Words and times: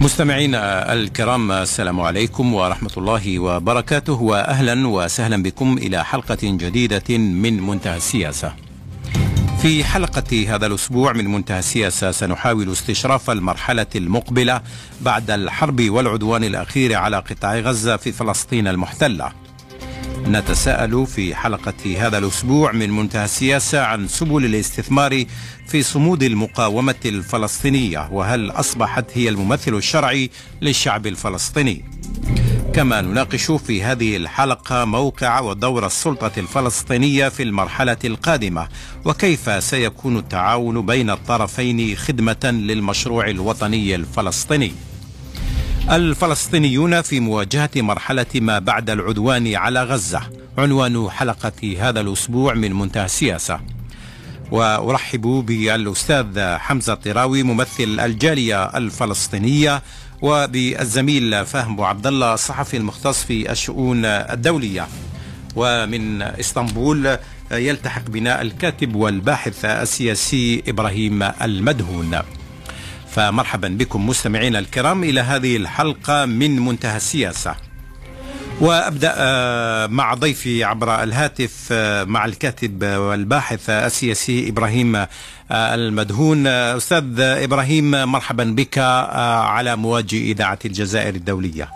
مستمعينا 0.00 0.92
الكرام 0.92 1.52
السلام 1.52 2.00
عليكم 2.00 2.54
ورحمة 2.54 2.90
الله 2.96 3.38
وبركاته 3.38 4.12
وأهلا 4.12 4.88
وسهلا 4.88 5.42
بكم 5.42 5.78
إلى 5.78 6.04
حلقة 6.04 6.38
جديدة 6.42 7.18
من 7.18 7.62
منتهى 7.66 7.96
السياسة. 7.96 8.52
في 9.62 9.84
حلقة 9.84 10.54
هذا 10.54 10.66
الأسبوع 10.66 11.12
من 11.12 11.32
منتهى 11.32 11.58
السياسة 11.58 12.10
سنحاول 12.10 12.72
استشراف 12.72 13.30
المرحلة 13.30 13.86
المقبلة 13.96 14.60
بعد 15.00 15.30
الحرب 15.30 15.90
والعدوان 15.90 16.44
الأخير 16.44 16.94
على 16.94 17.16
قطاع 17.16 17.58
غزة 17.58 17.96
في 17.96 18.12
فلسطين 18.12 18.68
المحتلة. 18.68 19.32
نتساءل 20.28 21.06
في 21.06 21.34
حلقة 21.34 22.06
هذا 22.06 22.18
الأسبوع 22.18 22.72
من 22.72 22.90
منتهى 22.90 23.24
السياسة 23.24 23.80
عن 23.84 24.08
سبل 24.08 24.44
الاستثمار 24.44 25.24
في 25.66 25.82
صمود 25.82 26.22
المقاومة 26.22 26.94
الفلسطينية 27.04 28.08
وهل 28.12 28.50
أصبحت 28.50 29.04
هي 29.14 29.28
الممثل 29.28 29.74
الشرعي 29.74 30.30
للشعب 30.62 31.06
الفلسطيني؟ 31.06 31.84
كما 32.74 33.00
نناقش 33.00 33.50
في 33.50 33.82
هذه 33.82 34.16
الحلقة 34.16 34.84
موقع 34.84 35.40
ودور 35.40 35.86
السلطة 35.86 36.32
الفلسطينية 36.38 37.28
في 37.28 37.42
المرحلة 37.42 37.96
القادمة 38.04 38.68
وكيف 39.04 39.64
سيكون 39.64 40.16
التعاون 40.16 40.86
بين 40.86 41.10
الطرفين 41.10 41.96
خدمة 41.96 42.44
للمشروع 42.44 43.28
الوطني 43.28 43.94
الفلسطيني؟ 43.94 44.72
الفلسطينيون 45.90 47.02
في 47.02 47.20
مواجهة 47.20 47.70
مرحلة 47.76 48.26
ما 48.34 48.58
بعد 48.58 48.90
العدوان 48.90 49.54
على 49.54 49.82
غزة. 49.82 50.20
عنوان 50.58 51.10
حلقة 51.10 51.76
هذا 51.80 52.00
الأسبوع 52.00 52.54
من 52.54 52.72
منتهى 52.72 53.04
السياسة. 53.04 53.60
وأرحب 54.50 55.20
بالأستاذ 55.20 56.40
حمزة 56.40 56.94
طراوي 56.94 57.42
ممثل 57.42 58.00
الجالية 58.00 58.64
الفلسطينية 58.64 59.82
وبالزميل 60.22 61.46
فهم 61.46 61.80
عبد 61.80 62.06
الله 62.06 62.34
الصحفي 62.34 62.76
المختص 62.76 63.24
في 63.24 63.52
الشؤون 63.52 64.04
الدولية. 64.04 64.88
ومن 65.56 66.22
إسطنبول 66.22 67.18
يلتحق 67.52 68.02
بنا 68.08 68.42
الكاتب 68.42 68.94
والباحث 68.94 69.64
السياسي 69.64 70.62
إبراهيم 70.68 71.22
المدهون. 71.22 72.18
فمرحبا 73.10 73.68
بكم 73.68 74.06
مستمعينا 74.06 74.58
الكرام 74.58 75.04
إلى 75.04 75.20
هذه 75.20 75.56
الحلقة 75.56 76.24
من 76.26 76.60
منتهى 76.60 76.96
السياسة. 76.96 77.56
وأبدأ 78.60 79.14
مع 79.86 80.14
ضيفي 80.14 80.64
عبر 80.64 81.02
الهاتف 81.02 81.72
مع 82.06 82.24
الكاتب 82.24 82.84
والباحث 82.84 83.70
السياسي 83.70 84.48
إبراهيم 84.48 85.06
المدهون. 85.52 86.46
أستاذ 86.46 87.20
إبراهيم 87.20 87.90
مرحبا 87.90 88.44
بك 88.44 88.78
على 88.78 89.76
مواجه 89.76 90.16
إذاعة 90.16 90.58
الجزائر 90.64 91.14
الدولية. 91.14 91.68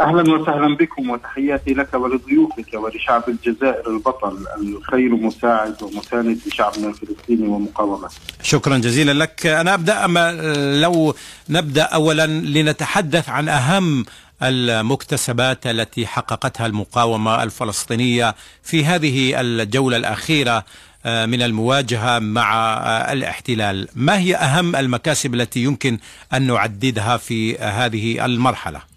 أهلا 0.00 0.34
وسهلا 0.34 0.76
بكم 0.76 1.10
وتحياتي 1.10 1.74
لك 1.74 1.94
ولضيوفك 1.94 2.74
ولشعب 2.74 3.22
الجزائر 3.28 3.90
البطل 3.90 4.46
الخير 4.60 5.16
مساعد 5.16 5.82
ومساند 5.82 6.38
لشعبنا 6.46 6.88
الفلسطيني 6.88 7.48
ومقاومته. 7.48 8.14
شكرا 8.42 8.78
جزيلا 8.78 9.12
لك. 9.12 9.46
أنا 9.46 9.74
أبدأ 9.74 10.04
أما 10.04 10.32
لو 10.80 11.14
نبدأ 11.50 11.82
اولا 11.82 12.26
لنتحدث 12.26 13.28
عن 13.28 13.48
أهم 13.48 14.04
المكتسبات 14.42 15.66
التي 15.66 16.06
حققتها 16.06 16.66
المقاومة 16.66 17.42
الفلسطينية 17.42 18.34
في 18.62 18.84
هذه 18.84 19.40
الجولة 19.40 19.96
الأخيرة 19.96 20.64
من 21.04 21.42
المواجهة 21.42 22.18
مع 22.18 22.76
الاحتلال، 23.12 23.88
ما 23.94 24.18
هي 24.18 24.36
أهم 24.36 24.76
المكاسب 24.76 25.34
التي 25.34 25.62
يمكن 25.62 25.98
أن 26.32 26.42
نعددها 26.42 27.16
في 27.16 27.58
هذه 27.58 28.24
المرحلة؟ 28.24 28.89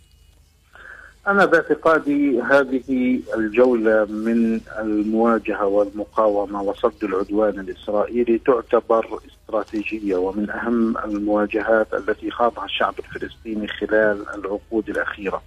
أنا 1.27 1.45
باعتقادي 1.45 2.41
هذه 2.41 3.19
الجولة 3.37 4.05
من 4.05 4.61
المواجهة 4.79 5.65
والمقاومة 5.65 6.61
وصد 6.61 7.03
العدوان 7.03 7.59
الإسرائيلي 7.59 8.37
تعتبر 8.37 9.19
استراتيجية 9.27 10.15
ومن 10.15 10.49
أهم 10.49 10.97
المواجهات 10.97 11.93
التي 11.93 12.31
خاضها 12.31 12.65
الشعب 12.65 12.93
الفلسطيني 12.99 13.67
خلال 13.67 14.25
العقود 14.35 14.89
الأخيرة. 14.89 15.41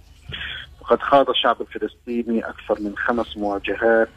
وقد 0.81 0.99
خاض 0.99 1.29
الشعب 1.29 1.61
الفلسطيني 1.61 2.49
أكثر 2.49 2.81
من 2.81 2.97
خمس 2.97 3.37
مواجهات 3.37 4.09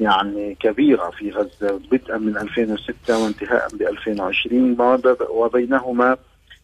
يعني 0.00 0.56
كبيرة 0.60 1.10
في 1.10 1.30
غزة 1.30 1.80
بدءا 1.92 2.18
من 2.18 2.36
2006 2.36 3.24
وانتهاء 3.24 3.68
ب 3.72 3.82
2020 3.82 4.76
وبينهما 5.30 6.16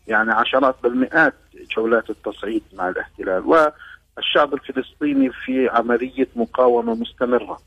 يعني 0.09 0.33
عشرات 0.33 0.75
بل 0.83 0.97
مئات 0.97 1.35
جولات 1.77 2.11
التصعيد 2.11 2.63
مع 2.75 2.89
الاحتلال. 2.89 3.43
والشعب 3.47 4.55
الفلسطيني 4.55 5.31
في 5.31 5.69
عملية 5.69 6.29
مقاومة 6.37 6.95
مستمرة. 6.95 7.59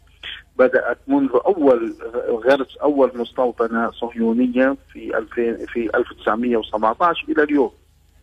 بدأت 0.58 0.98
منذ 1.08 1.30
أول 1.46 1.96
غرس 2.30 2.78
أول 2.78 3.12
مستوطنة 3.16 3.92
صهيونية 3.92 4.78
في 4.94 5.18
2000 5.18 5.66
في 5.66 5.90
1917 5.96 7.26
إلى 7.30 7.44
اليوم. 7.44 7.72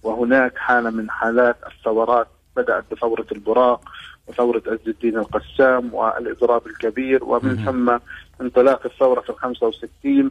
وهناك 0.02 0.56
حالة 0.56 0.90
من 0.90 1.10
حالات 1.10 1.56
الثورات. 1.66 2.26
بدأت 2.56 2.84
بثورة 2.92 3.26
البراق 3.32 3.80
وثورة 4.26 4.62
عز 4.66 4.88
الدين 4.88 5.18
القسام 5.18 5.94
والإضراب 5.94 6.66
الكبير 6.66 7.24
ومن 7.24 7.64
ثم 7.64 7.98
انطلاق 8.40 8.86
الثورة 8.86 9.20
في 9.20 9.32
65 9.32 10.30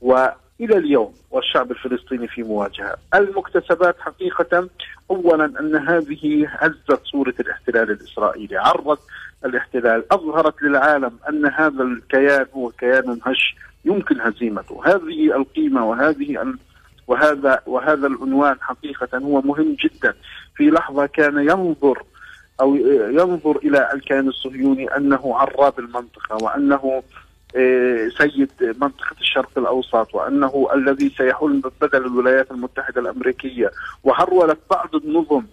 و 0.00 0.26
إلى 0.62 0.78
اليوم 0.78 1.12
والشعب 1.30 1.70
الفلسطيني 1.70 2.28
في 2.28 2.42
مواجهة، 2.42 2.96
المكتسبات 3.14 4.00
حقيقة 4.00 4.68
اولا 5.10 5.44
أن 5.44 5.76
هذه 5.76 6.46
هزت 6.48 7.00
صورة 7.04 7.34
الاحتلال 7.40 7.90
الإسرائيلي، 7.90 8.56
عرضت 8.56 9.00
الاحتلال، 9.44 10.12
أظهرت 10.12 10.62
للعالم 10.62 11.12
أن 11.28 11.46
هذا 11.46 11.82
الكيان 11.82 12.46
هو 12.54 12.70
كيان 12.70 13.18
هش 13.22 13.56
يمكن 13.84 14.20
هزيمته، 14.20 14.80
هذه 14.84 15.36
القيمة 15.36 15.86
وهذه 15.86 16.54
وهذا 17.06 17.60
وهذا 17.66 18.06
العنوان 18.06 18.56
حقيقة 18.60 19.18
هو 19.18 19.40
مهم 19.40 19.76
جدا، 19.84 20.14
في 20.56 20.70
لحظة 20.70 21.06
كان 21.06 21.38
ينظر 21.38 22.02
أو 22.60 22.76
ينظر 23.10 23.56
إلى 23.56 23.90
الكيان 23.94 24.28
الصهيوني 24.28 24.96
أنه 24.96 25.36
عراب 25.36 25.78
المنطقة 25.78 26.44
وأنه 26.44 27.02
سيد 28.18 28.50
منطقة 28.60 29.16
الشرق 29.20 29.50
الأوسط 29.56 30.14
وأنه 30.14 30.68
الذي 30.74 31.12
سيحل 31.16 31.62
بدل 31.80 32.06
الولايات 32.06 32.50
المتحدة 32.50 33.00
الأمريكية 33.00 33.70
وهرولت 34.04 34.58
بعض 34.70 34.94
النظم 34.94 35.44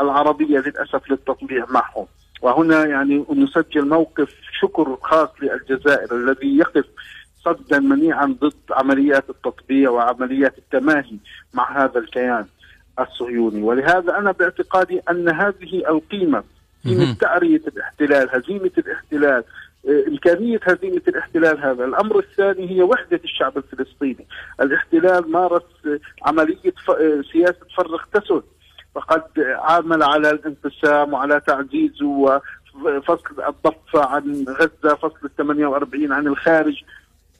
العربية 0.00 0.58
للأسف 0.58 1.10
للتطبيع 1.10 1.66
معهم. 1.70 2.06
وهنا 2.42 2.86
يعني 2.86 3.24
نسجل 3.30 3.88
موقف 3.88 4.34
شكر 4.60 4.98
خاص 5.02 5.28
للجزائر 5.42 6.16
الذي 6.16 6.58
يقف 6.58 6.84
صدا 7.44 7.78
منيعا 7.78 8.36
ضد 8.40 8.54
عمليات 8.70 9.30
التطبيع 9.30 9.90
وعمليات 9.90 10.58
التماهي 10.58 11.16
مع 11.54 11.84
هذا 11.84 11.98
الكيان 11.98 12.46
الصهيوني. 13.00 13.62
ولهذا 13.62 14.18
أنا 14.18 14.32
باعتقادي 14.32 15.00
أن 15.10 15.28
هذه 15.28 15.88
القيمة 15.88 16.42
قيمة 16.84 17.14
تعرية 17.20 17.62
الاحتلال 17.68 18.28
هزيمة 18.30 18.70
الاحتلال 18.78 19.44
إمكانية 19.88 20.60
هزيمة 20.62 21.02
الاحتلال 21.08 21.60
هذا. 21.64 21.84
الأمر 21.84 22.18
الثاني 22.18 22.70
هي 22.70 22.82
وحدة 22.82 23.20
الشعب 23.24 23.58
الفلسطيني. 23.58 24.26
الاحتلال 24.60 25.30
مارس 25.30 25.62
عملية 26.26 26.74
سياسة 27.32 27.66
فرق 27.76 28.08
تسد 28.12 28.42
فقد 28.94 29.22
عامل 29.38 30.02
على 30.02 30.30
الانقسام 30.30 31.12
وعلى 31.12 31.40
تعزيز 31.46 32.02
وفصل 32.02 33.42
الضفة 33.48 34.04
عن 34.04 34.44
غزة 34.48 34.94
فصل 34.94 35.18
ال 35.24 35.36
48 35.36 36.12
عن 36.12 36.26
الخارج. 36.26 36.82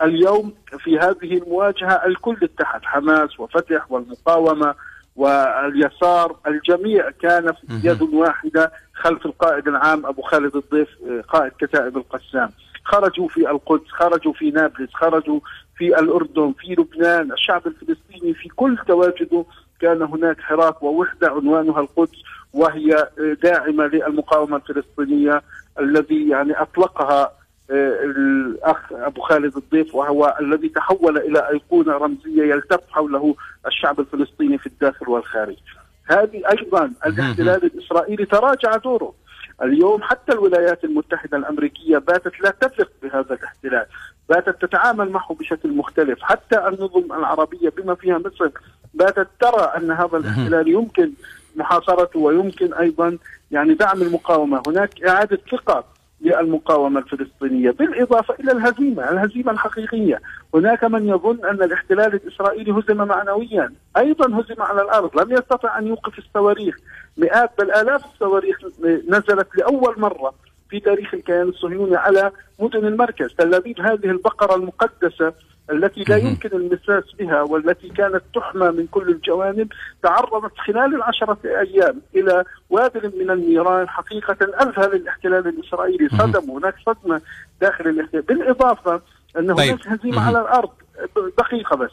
اليوم 0.02 0.54
في 0.78 0.98
هذه 0.98 1.38
المواجهة 1.38 2.06
الكل 2.06 2.36
اتحد. 2.42 2.80
حماس 2.84 3.40
وفتح 3.40 3.92
والمقاومة 3.92 4.74
واليسار 5.18 6.36
الجميع 6.46 7.10
كان 7.10 7.52
في 7.52 7.88
يد 7.88 8.02
واحدة 8.02 8.72
خلف 8.94 9.26
القائد 9.26 9.68
العام 9.68 10.06
أبو 10.06 10.22
خالد 10.22 10.56
الضيف 10.56 10.88
قائد 11.28 11.52
كتائب 11.58 11.96
القسام. 11.96 12.50
خرجوا 12.84 13.28
في 13.28 13.50
القدس 13.50 13.88
خرجوا 13.90 14.32
في 14.32 14.50
نابلس 14.50 14.90
خرجوا 14.94 15.40
في 15.76 15.98
الأردن 15.98 16.54
في 16.58 16.72
لبنان 16.78 17.32
الشعب 17.32 17.66
الفلسطيني 17.66 18.34
في 18.34 18.48
كل 18.48 18.78
تواجده 18.88 19.44
كان 19.80 20.02
هناك 20.02 20.40
حراك 20.40 20.82
ووحدة 20.82 21.30
عنوانها 21.30 21.80
القدس 21.80 22.18
وهي 22.52 23.08
داعمة 23.42 23.86
للمقاومة 23.86 24.56
الفلسطينية 24.56 25.42
الذي 25.80 26.28
يعني 26.28 26.62
أطلقها 26.62 27.32
الأخ 27.70 28.92
أبو 28.92 29.20
خالد 29.20 29.56
الضيف 29.56 29.94
وهو 29.94 30.36
الذي 30.40 30.68
تحول 30.68 31.18
إلى 31.18 31.48
أيقونة 31.48 31.92
رمزية 31.92 32.42
يلتف 32.42 32.80
حوله 32.90 33.34
الشعب 33.66 34.00
الفلسطيني 34.00 34.58
في 34.58 34.66
الداخل 34.66 35.08
والخارج. 35.08 35.56
هذه 36.04 36.42
أيضا 36.50 36.92
الاحتلال 37.06 37.64
الإسرائيلي 37.64 38.24
تراجع 38.24 38.76
دوره. 38.76 39.14
اليوم 39.62 40.02
حتى 40.02 40.32
الولايات 40.32 40.84
المتحدة 40.84 41.38
الأمريكية 41.38 41.98
باتت 41.98 42.40
لا 42.40 42.50
تثق 42.50 42.90
بهذا 43.02 43.34
الاحتلال. 43.34 43.86
باتت 44.28 44.62
تتعامل 44.62 45.10
معه 45.10 45.34
بشكل 45.40 45.72
مختلف 45.72 46.22
حتى 46.22 46.68
النظم 46.68 47.12
العربية 47.12 47.68
بما 47.68 47.94
فيها 47.94 48.18
مصر 48.18 48.50
باتت 48.94 49.28
ترى 49.40 49.72
أن 49.76 49.90
هذا 49.90 50.16
الاحتلال 50.16 50.68
يمكن 50.68 51.10
محاصرته 51.56 52.18
ويمكن 52.18 52.74
أيضا 52.74 53.18
يعني 53.50 53.74
دعم 53.74 54.02
المقاومة 54.02 54.62
هناك 54.66 55.02
إعادة 55.02 55.38
ثقة 55.50 55.84
للمقاومة 56.20 57.00
الفلسطينية 57.00 57.70
بالإضافة 57.70 58.34
إلى 58.40 58.52
الهزيمة 58.52 59.10
الهزيمة 59.10 59.52
الحقيقية. 59.52 60.20
هناك 60.54 60.84
من 60.84 61.08
يظن 61.08 61.44
أن 61.44 61.62
الاحتلال 61.62 62.14
الإسرائيلي 62.14 62.72
هزم 62.72 62.96
معنويا. 62.96 63.72
أيضا 63.96 64.40
هزم 64.40 64.62
على 64.62 64.82
الأرض 64.82 65.20
لم 65.20 65.32
يستطع 65.32 65.78
أن 65.78 65.86
يوقف 65.86 66.18
الصواريخ. 66.18 66.76
مئات 67.16 67.50
بل 67.58 67.70
آلاف 67.70 68.04
الصواريخ 68.04 68.58
نزلت 69.08 69.48
لأول 69.56 69.94
مرة 70.00 70.34
في 70.70 70.80
تاريخ 70.80 71.14
الكيان 71.14 71.48
الصهيوني 71.48 71.96
على 71.96 72.30
مدن 72.58 72.86
المركز. 72.86 73.34
تل 73.34 73.54
أبيب 73.54 73.80
هذه 73.80 74.10
البقرة 74.10 74.54
المقدسة 74.54 75.32
التي 75.72 76.04
لا 76.08 76.16
يمكن 76.16 76.48
المساس 76.52 77.04
بها 77.18 77.42
والتي 77.42 77.88
كانت 77.88 78.22
تحمى 78.34 78.70
من 78.70 78.86
كل 78.86 79.08
الجوانب 79.08 79.68
تعرضت 80.02 80.58
خلال 80.66 80.94
العشرة 80.94 81.38
أيام 81.44 82.00
إلى 82.16 82.44
وابل 82.70 83.12
من 83.20 83.30
النيران 83.30 83.88
حقيقة 83.88 84.36
أذهل 84.62 84.94
الاحتلال 84.94 85.48
الإسرائيلي. 85.48 86.08
صدم 86.08 86.50
هناك 86.50 86.74
صدمة 86.86 87.20
داخل 87.60 87.88
الاحتلال. 87.88 88.22
بالإضافة 88.22 89.00
أن 89.38 89.50
هناك 89.50 89.56
طيب. 89.56 89.78
هزيمة 89.86 90.26
على 90.26 90.40
الأرض. 90.40 90.70
دقيقة 91.38 91.76
بس. 91.76 91.90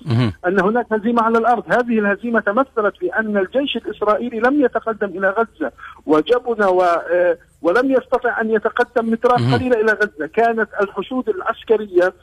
أن 0.47 0.59
هناك 0.59 0.85
هزيمة 0.93 1.21
على 1.21 1.37
الأرض. 1.37 1.63
هذه 1.67 1.99
الهزيمة 1.99 2.39
تمثلت 2.39 2.97
في 2.97 3.07
أن 3.19 3.37
الجيش 3.37 3.75
الإسرائيلي 3.77 4.39
لم 4.39 4.65
يتقدم 4.65 5.07
إلى 5.07 5.29
غزة 5.29 5.71
وجبن 6.05 6.63
و 6.63 6.81
آه، 6.81 7.37
ولم 7.61 7.91
يستطع 7.91 8.41
أن 8.41 8.51
يتقدم 8.51 9.11
مترات 9.11 9.39
قليلة 9.39 9.81
إلى 9.81 9.91
غزة. 9.91 10.27
كانت 10.33 10.69
الحشود 10.81 11.29
العسكرية 11.29 12.13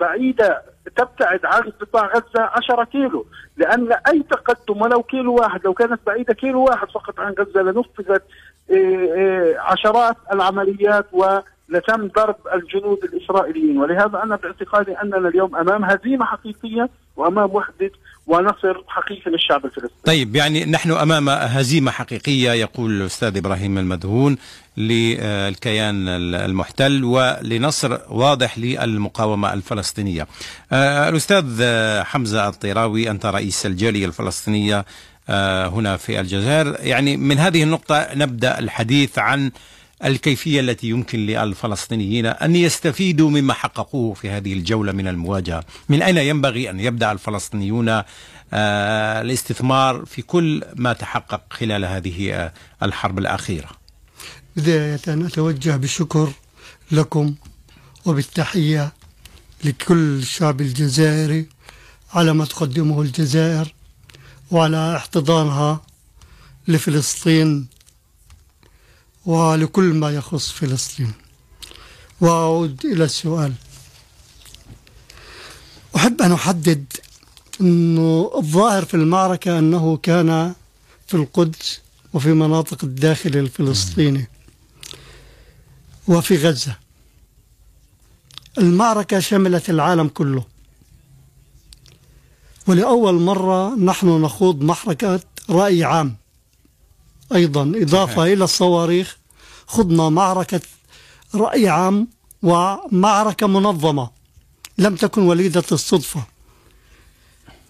بعيدة 0.00 0.62
تبتعد 0.96 1.40
عن 1.44 1.62
قطاع 1.80 2.06
غزة 2.06 2.50
10 2.52 2.84
كيلو 2.84 3.26
لأن 3.56 3.92
أي 3.92 4.22
تقدم 4.30 4.82
ولو 4.82 5.02
كيلو 5.02 5.34
واحد 5.34 5.64
لو 5.64 5.74
كانت 5.74 6.00
بعيدة 6.06 6.34
كيلو 6.34 6.64
واحد 6.64 6.90
فقط 6.90 7.20
عن 7.20 7.34
غزة 7.38 7.62
لنفذت 7.62 8.22
إيه، 8.70 9.14
إيه، 9.14 9.58
عشرات 9.58 10.16
العمليات 10.32 11.06
و 11.12 11.38
لتم 11.68 12.08
ضرب 12.08 12.36
الجنود 12.54 12.98
الإسرائيليين 13.04 13.78
ولهذا 13.78 14.22
أنا 14.24 14.36
باعتقادي 14.36 14.92
أننا 14.92 15.28
اليوم 15.28 15.56
أمام 15.56 15.84
هزيمة 15.84 16.24
حقيقية 16.24 16.88
وأمام 17.16 17.50
وحدة 17.54 17.90
ونصر 18.26 18.82
حقيقي 18.88 19.30
للشعب 19.30 19.64
الفلسطيني. 19.64 20.02
طيب 20.04 20.36
يعني 20.36 20.64
نحن 20.64 20.90
أمام 20.90 21.28
هزيمة 21.28 21.90
حقيقية 21.90 22.50
يقول 22.50 22.90
الأستاذ 22.90 23.36
إبراهيم 23.36 23.78
المدهون 23.78 24.36
للكيان 24.76 26.08
المحتل 26.34 27.04
ولنصر 27.04 27.98
واضح 28.10 28.58
للمقاومة 28.58 29.52
الفلسطينية. 29.52 30.26
آه، 30.72 31.08
الأستاذ 31.08 31.44
حمزة 32.04 32.48
الطيراوي 32.48 33.10
أنت 33.10 33.26
رئيس 33.26 33.66
الجالية 33.66 34.06
الفلسطينية 34.06 34.84
آه، 35.28 35.66
هنا 35.66 35.96
في 35.96 36.20
الجزائر، 36.20 36.76
يعني 36.80 37.16
من 37.16 37.38
هذه 37.38 37.62
النقطة 37.62 38.08
نبدأ 38.14 38.58
الحديث 38.58 39.18
عن 39.18 39.50
الكيفية 40.04 40.60
التي 40.60 40.88
يمكن 40.88 41.18
للفلسطينيين 41.18 42.26
أن 42.26 42.56
يستفيدوا 42.56 43.30
مما 43.30 43.52
حققوه 43.52 44.14
في 44.14 44.30
هذه 44.30 44.52
الجولة 44.52 44.92
من 44.92 45.08
المواجهة. 45.08 45.64
من 45.88 46.02
أين 46.02 46.16
ينبغي 46.16 46.70
أن 46.70 46.80
يبدأ 46.80 47.12
الفلسطينيون 47.12 47.88
آه، 48.52 49.20
الاستثمار 49.20 50.04
في 50.04 50.22
كل 50.22 50.62
ما 50.76 50.92
تحقق 50.92 51.42
خلال 51.50 51.84
هذه 51.84 52.32
آه، 52.34 52.52
الحرب 52.82 53.18
الأخيرة؟ 53.18 53.68
بداية 54.56 55.00
أتوجه 55.08 55.76
بالشكر 55.76 56.32
لكم 56.90 57.34
وبالتحية 58.06 58.92
لكل 59.64 60.18
الشعب 60.18 60.60
الجزائري 60.60 61.48
على 62.12 62.32
ما 62.32 62.44
تقدمه 62.44 63.02
الجزائر 63.02 63.74
وعلى 64.50 64.96
احتضانها 64.96 65.82
لفلسطين 66.68 67.66
ولكل 69.26 69.84
ما 69.84 70.10
يخص 70.10 70.50
فلسطين. 70.50 71.12
وأعود 72.20 72.86
إلى 72.86 73.04
السؤال. 73.04 73.52
أحب 75.96 76.22
أن 76.22 76.32
أحدد 76.32 76.92
أنه 77.60 78.30
الظاهر 78.36 78.84
في 78.84 78.94
المعركة 78.94 79.58
أنه 79.58 79.96
كان 79.96 80.54
في 81.06 81.14
القدس 81.14 81.80
وفي 82.12 82.32
مناطق 82.32 82.84
الداخل 82.84 83.36
الفلسطيني 83.36 84.28
وفي 86.08 86.36
غزة. 86.36 86.76
المعركة 88.58 89.20
شملت 89.20 89.70
العالم 89.70 90.08
كله. 90.08 90.44
ولأول 92.66 93.14
مرة 93.14 93.74
نحن 93.74 94.08
نخوض 94.22 94.62
محركة 94.62 95.20
رأي 95.50 95.84
عام. 95.84 96.16
أيضا 97.34 97.72
إضافة 97.74 98.32
إلى 98.32 98.44
الصواريخ 98.44 99.16
خضنا 99.66 100.08
معركة 100.08 100.60
رأي 101.34 101.68
عام 101.68 102.08
ومعركة 102.42 103.46
منظمة 103.46 104.10
لم 104.78 104.96
تكن 104.96 105.22
وليدة 105.22 105.64
الصدفة. 105.72 106.24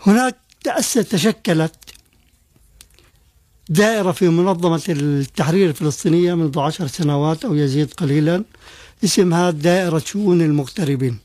هناك 0.06 0.36
تأسس 0.64 1.08
تشكلت 1.08 1.74
دائرة 3.68 4.12
في 4.12 4.28
منظمة 4.28 4.82
التحرير 4.88 5.68
الفلسطينية 5.68 6.34
منذ 6.34 6.58
عشر 6.58 6.86
سنوات 6.86 7.44
أو 7.44 7.54
يزيد 7.54 7.94
قليلا 7.94 8.44
اسمها 9.04 9.50
دائرة 9.50 9.98
شؤون 9.98 10.42
المغتربين. 10.42 11.18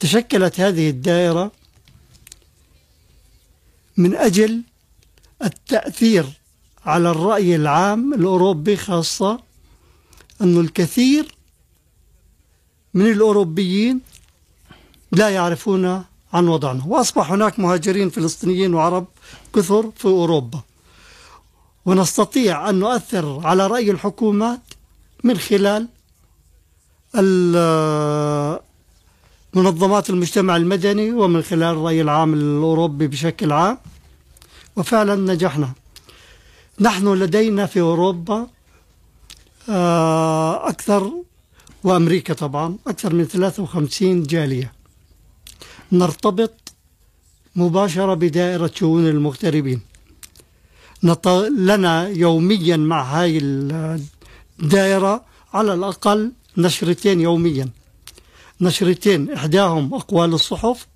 تشكلت 0.00 0.60
هذه 0.60 0.90
الدائرة 0.90 1.52
من 3.96 4.14
أجل 4.14 4.62
التأثير 5.44 6.41
على 6.86 7.10
الرأي 7.10 7.56
العام 7.56 8.14
الأوروبي 8.14 8.76
خاصة 8.76 9.40
أن 10.40 10.60
الكثير 10.60 11.34
من 12.94 13.06
الأوروبيين 13.06 14.00
لا 15.12 15.28
يعرفون 15.28 16.04
عن 16.32 16.48
وضعنا 16.48 16.84
وأصبح 16.86 17.32
هناك 17.32 17.58
مهاجرين 17.58 18.10
فلسطينيين 18.10 18.74
وعرب 18.74 19.06
كثر 19.54 19.90
في 19.96 20.04
أوروبا. 20.04 20.60
ونستطيع 21.86 22.68
أن 22.70 22.74
نؤثر 22.74 23.40
على 23.46 23.66
رأي 23.66 23.90
الحكومات 23.90 24.60
من 25.24 25.38
خلال 25.38 25.88
منظمات 29.54 30.10
المجتمع 30.10 30.56
المدني 30.56 31.12
ومن 31.12 31.42
خلال 31.42 31.62
الرأي 31.62 32.00
العام 32.00 32.34
الأوروبي 32.34 33.06
بشكل 33.06 33.52
عام 33.52 33.78
وفعلا 34.76 35.16
نجحنا. 35.16 35.72
نحن 36.80 37.14
لدينا 37.14 37.66
في 37.66 37.80
أوروبا 37.80 38.46
آه، 39.68 40.68
أكثر 40.68 41.12
وأمريكا 41.84 42.34
طبعا 42.34 42.76
أكثر 42.86 43.14
من 43.14 43.24
53 43.24 44.22
جالية. 44.22 44.72
نرتبط 45.92 46.72
مباشرة 47.56 48.14
بدائرة 48.14 48.70
شؤون 48.74 49.06
المغتربين. 49.08 49.80
لنا 51.48 52.08
يوميا 52.08 52.76
مع 52.76 53.02
هاي 53.02 53.38
الدائرة 54.62 55.24
على 55.52 55.74
الأقل 55.74 56.32
نشرتين 56.56 57.20
يوميا. 57.20 57.68
نشرتين 58.60 59.32
إحداهم 59.32 59.94
أقوال 59.94 60.34
الصحف 60.34 60.86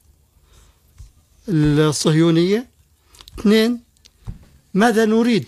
الصهيونية 1.49 2.67
اثنين 3.39 3.86
ماذا 4.77 5.05
نريد؟ 5.05 5.47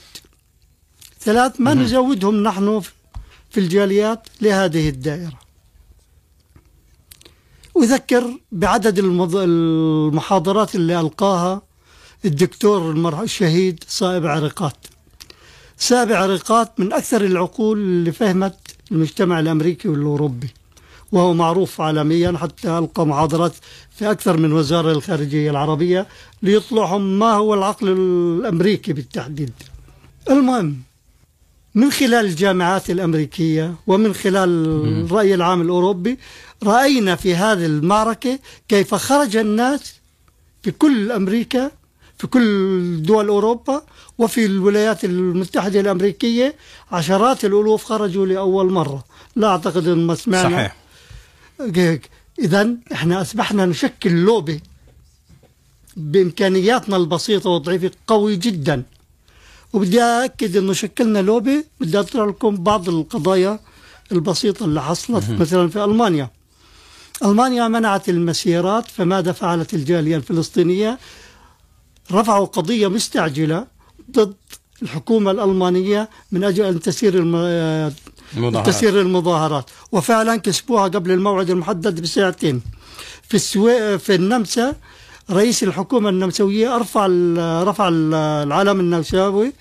ثلاث 1.21 1.61
ما 1.61 1.75
نزودهم 1.75 2.43
نحن 2.43 2.81
في 3.51 3.61
الجاليات 3.61 4.29
لهذه 4.41 4.89
الدائرة. 4.89 5.39
أذكر 7.77 8.39
بعدد 8.53 8.99
المحاضرات 8.99 10.75
اللي 10.75 11.01
ألقاها 11.01 11.63
الدكتور 12.25 12.91
الشهيد 13.23 13.85
صائب 13.89 14.27
عرقات. 14.27 14.87
صائب 15.79 16.13
عرقات 16.13 16.81
من 16.81 16.93
أكثر 16.93 17.25
العقول 17.25 17.79
اللي 17.79 18.13
فهمت 18.13 18.59
المجتمع 18.93 19.41
الأمريكي 19.41 19.89
والأوروبي. 19.89 20.49
وهو 21.13 21.35
معروف 21.35 21.81
عالميا 21.81 22.39
حتى 22.39 22.79
ألقى 22.79 23.07
محاضرات 23.07 23.53
في 23.97 24.11
أكثر 24.11 24.37
من 24.37 24.53
وزارة 24.53 24.93
الخارجية 24.93 25.51
العربية 25.51 26.07
ليطلعهم 26.43 27.19
ما 27.19 27.33
هو 27.33 27.55
العقل 27.55 27.89
الأمريكي 27.89 28.93
بالتحديد. 28.93 29.53
المهم 30.31 30.77
من 31.75 31.91
خلال 31.91 32.27
الجامعات 32.27 32.91
الأمريكية 32.91 33.75
ومن 33.87 34.15
خلال 34.15 34.49
الرأي 35.05 35.35
العام 35.35 35.61
الأوروبي 35.61 36.19
رأينا 36.63 37.17
في 37.17 37.35
هذه 37.35 37.67
المعركة 37.67 38.39
كيف 38.69 38.95
خرج 38.95 39.37
الناس 39.37 39.95
في 40.63 40.71
كل 40.71 41.13
أمريكا 41.13 41.71
في 42.19 42.27
كل 42.27 43.03
دول 43.03 43.29
أوروبا 43.29 43.83
وفي 44.19 44.47
الولايات 44.47 45.05
المتحدة 45.05 45.81
الأمريكية 45.81 46.55
عشرات 46.93 47.45
الألوف 47.45 47.85
خرجوا 47.85 48.27
لأول 48.27 48.73
مرة. 48.73 49.05
لا 49.37 49.49
أعتقد 49.49 49.89
أن 49.89 50.07
ما 50.07 50.15
سمعنا 50.15 50.57
صحيح. 50.57 50.77
إذا 52.39 52.71
إحنا 52.93 53.21
أصبحنا 53.21 53.67
نشكل 53.67 54.11
لوبي 54.11 54.63
بإمكانياتنا 55.97 56.97
البسيطة 56.97 57.51
والضعيفة 57.51 57.91
قوي 58.07 58.37
جدا. 58.37 58.83
وبدي 59.73 60.03
أكد 60.03 60.57
أنه 60.57 60.73
شكلنا 60.73 61.19
لوبي 61.19 61.65
بدي 61.81 62.01
أطرح 62.01 62.29
لكم 62.29 62.57
بعض 62.57 62.89
القضايا 62.89 63.61
البسيطة 64.13 64.65
اللي 64.65 64.83
حصلت. 64.83 65.31
مثلا 65.31 65.69
في 65.69 65.85
ألمانيا. 65.85 66.31
ألمانيا 67.25 67.69
منعت 67.69 68.09
المسيرات 68.09 68.89
فماذا 68.89 69.33
فعلت 69.33 69.75
الجالية 69.75 70.17
الفلسطينية؟ 70.17 70.99
رفعوا 72.13 72.47
قضية 72.47 72.89
مستعجلة 72.89 73.67
ضد 74.11 74.35
الحكومة 74.83 75.31
الألمانية 75.31 76.09
من 76.33 76.45
أجل 76.45 76.65
أن 76.65 76.81
تسير 76.81 77.15
الم... 78.37 78.63
تسير 78.63 79.01
المظاهرات. 79.01 79.71
وفعلا 79.93 80.37
كسبوها 80.37 80.85
قبل 80.89 81.11
الموعد 81.11 81.51
المحدد 81.51 82.01
بساعتين. 82.01 82.63
في 83.29 83.35
السوي... 83.35 83.99
في 83.99 84.15
النمسا 84.15 84.77
رئيس 85.31 85.63
الحكومة 85.63 86.09
النمساوية 86.09 86.77
أرفع 86.77 87.07
رفع 87.63 87.89
العلم 87.89 88.81
النمساوي 88.81 89.53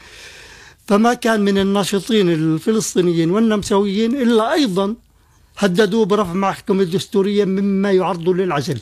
فما 0.88 1.13
كان 1.13 1.41
من 1.41 1.57
الناشطين 1.57 2.29
الفلسطينيين 2.29 3.31
والنمساويين 3.31 4.21
إلا 4.21 4.53
أيضا 4.53 4.95
هددوه 5.57 6.05
برفع 6.05 6.33
محكمة 6.33 6.83
دستورية 6.83 7.45
مما 7.45 7.91
يعرض 7.91 8.29
للعزل. 8.29 8.79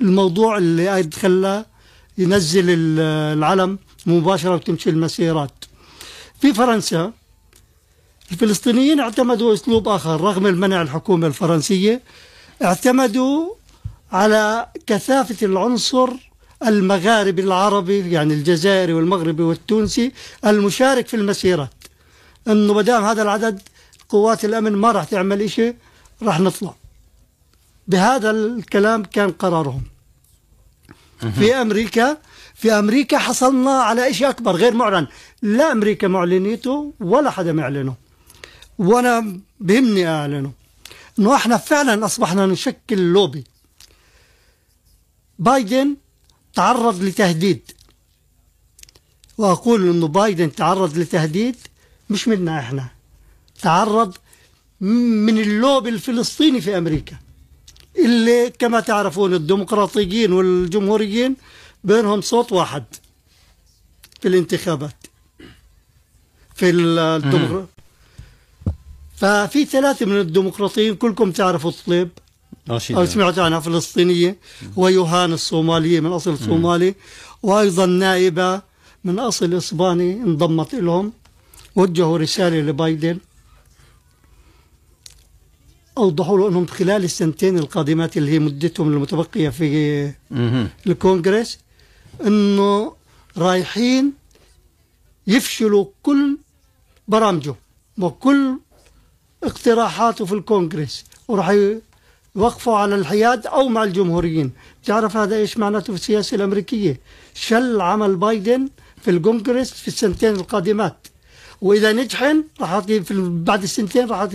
الموضوع 0.00 0.58
اللي 0.58 1.10
خلاه 1.22 1.66
ينزل 2.18 2.64
العلم 2.68 3.78
مباشرة 4.06 4.54
وتمشي 4.54 4.90
المسيرات. 4.90 5.64
في 6.40 6.54
فرنسا 6.54 7.12
الفلسطينيين 8.32 9.00
اعتمدوا 9.00 9.54
أسلوب 9.54 9.88
آخر 9.88 10.20
رغم 10.20 10.46
المنع 10.46 10.82
الحكومة 10.82 11.26
الفرنسية 11.26 12.02
اعتمدوا 12.64 13.54
على 14.12 14.66
كثافة 14.86 15.46
العنصر 15.46 16.08
المغاربي 16.66 17.42
العربي 17.42 18.10
يعني 18.10 18.34
الجزائري 18.34 18.92
والمغربي 18.92 19.42
والتونسي 19.42 20.12
المشارك 20.46 21.06
في 21.06 21.16
المسيرات. 21.16 21.74
إنه 22.48 22.72
ما 22.74 22.82
دام 22.82 23.04
هذا 23.04 23.22
العدد 23.22 23.60
قوات 24.08 24.44
الأمن 24.44 24.72
ما 24.72 24.92
راح 24.92 25.04
تعمل 25.04 25.50
شيء 25.50 25.74
راح 26.22 26.40
نطلع. 26.40 26.74
بهذا 27.88 28.30
الكلام 28.30 29.02
كان 29.02 29.30
قرارهم. 29.30 29.82
في 31.34 31.54
أمريكا 31.54 32.16
في 32.54 32.72
أمريكا 32.72 33.18
حصلنا 33.18 33.70
على 33.70 34.14
شيء 34.14 34.28
أكبر 34.28 34.52
غير 34.52 34.74
معلن. 34.74 35.06
لا 35.42 35.72
أمريكا 35.72 36.08
معلنيته 36.08 36.92
ولا 37.00 37.30
حدا 37.30 37.52
معلنه. 37.52 38.03
وأنا 38.78 39.40
بهمني 39.60 40.08
اعلنه 40.08 40.52
انه 41.18 41.34
إحنا 41.34 41.56
فعلا 41.56 42.04
أصبحنا 42.06 42.46
نشكل 42.46 42.98
لوبي. 42.98 43.44
بايدن 45.38 45.96
تعرض 46.54 47.02
لتهديد. 47.02 47.70
وأقول 49.38 49.88
إنه 49.88 50.08
بايدن 50.08 50.52
تعرض 50.52 50.98
لتهديد 50.98 51.56
مش 52.10 52.28
منا 52.28 52.58
إحنا. 52.58 52.88
تعرض 53.62 54.16
من 54.80 55.38
اللوبي 55.38 55.88
الفلسطيني 55.88 56.60
في 56.60 56.78
أمريكا. 56.78 57.16
اللي 57.98 58.50
كما 58.50 58.80
تعرفون 58.80 59.34
الديمقراطيين 59.34 60.32
والجمهوريين 60.32 61.36
بينهم 61.84 62.20
صوت 62.20 62.52
واحد 62.52 62.84
في 64.20 64.28
الانتخابات. 64.28 64.96
في 66.54 66.70
الديمقراطيين 66.70 67.66
ففي 69.16 69.64
ثلاثة 69.64 70.06
من 70.06 70.20
الديمقراطيين 70.20 70.94
كلكم 70.94 71.32
تعرفوا 71.32 71.70
الطليب. 71.70 72.08
أو 72.70 73.04
سمعت 73.06 73.38
عنها 73.38 73.60
فلسطينية. 73.60 74.36
ويوهان 74.76 75.32
الصومالية 75.32 76.00
من 76.00 76.12
أصل 76.12 76.38
صومالي 76.38 76.94
وأيضا 77.42 77.86
نائبة 77.86 78.62
من 79.04 79.18
أصل 79.18 79.54
إسباني 79.54 80.12
انضمت 80.12 80.74
لهم 80.74 81.12
وجهوا 81.76 82.18
رسالة 82.18 82.60
لبايدن. 82.60 83.18
أوضحوا 85.98 86.38
له 86.38 86.48
أنهم 86.48 86.66
خلال 86.66 87.04
السنتين 87.04 87.58
القادمات 87.58 88.16
اللي 88.16 88.30
هي 88.30 88.38
مدتهم 88.38 88.88
المتبقية 88.88 89.48
في 89.48 90.12
الكونغرس 90.86 91.58
أنه 92.26 92.92
رايحين 93.38 94.12
يفشلوا 95.26 95.86
كل 96.02 96.38
برامجه 97.08 97.54
وكل 97.98 98.58
اقتراحاته 99.44 100.24
في 100.24 100.32
الكونغرس 100.32 101.04
وراح 101.28 101.48
يوقفوا 102.36 102.76
على 102.76 102.94
الحياد 102.94 103.46
أو 103.46 103.68
مع 103.68 103.84
الجمهوريين. 103.84 104.52
تعرف 104.84 105.16
هذا 105.16 105.36
إيش 105.36 105.58
معناته 105.58 105.92
في 105.92 105.98
السياسة 105.98 106.34
الأمريكية؟ 106.34 107.00
شل 107.34 107.80
عمل 107.80 108.16
بايدن 108.16 108.68
في 109.02 109.10
الكونغرس 109.10 109.70
في 109.72 109.88
السنتين 109.88 110.34
القادمات. 110.34 111.06
وإذا 111.60 111.92
نجحن 111.92 112.44
راح 112.60 112.82
بعد 113.18 113.62
السنتين 113.62 114.06
راح 114.06 114.28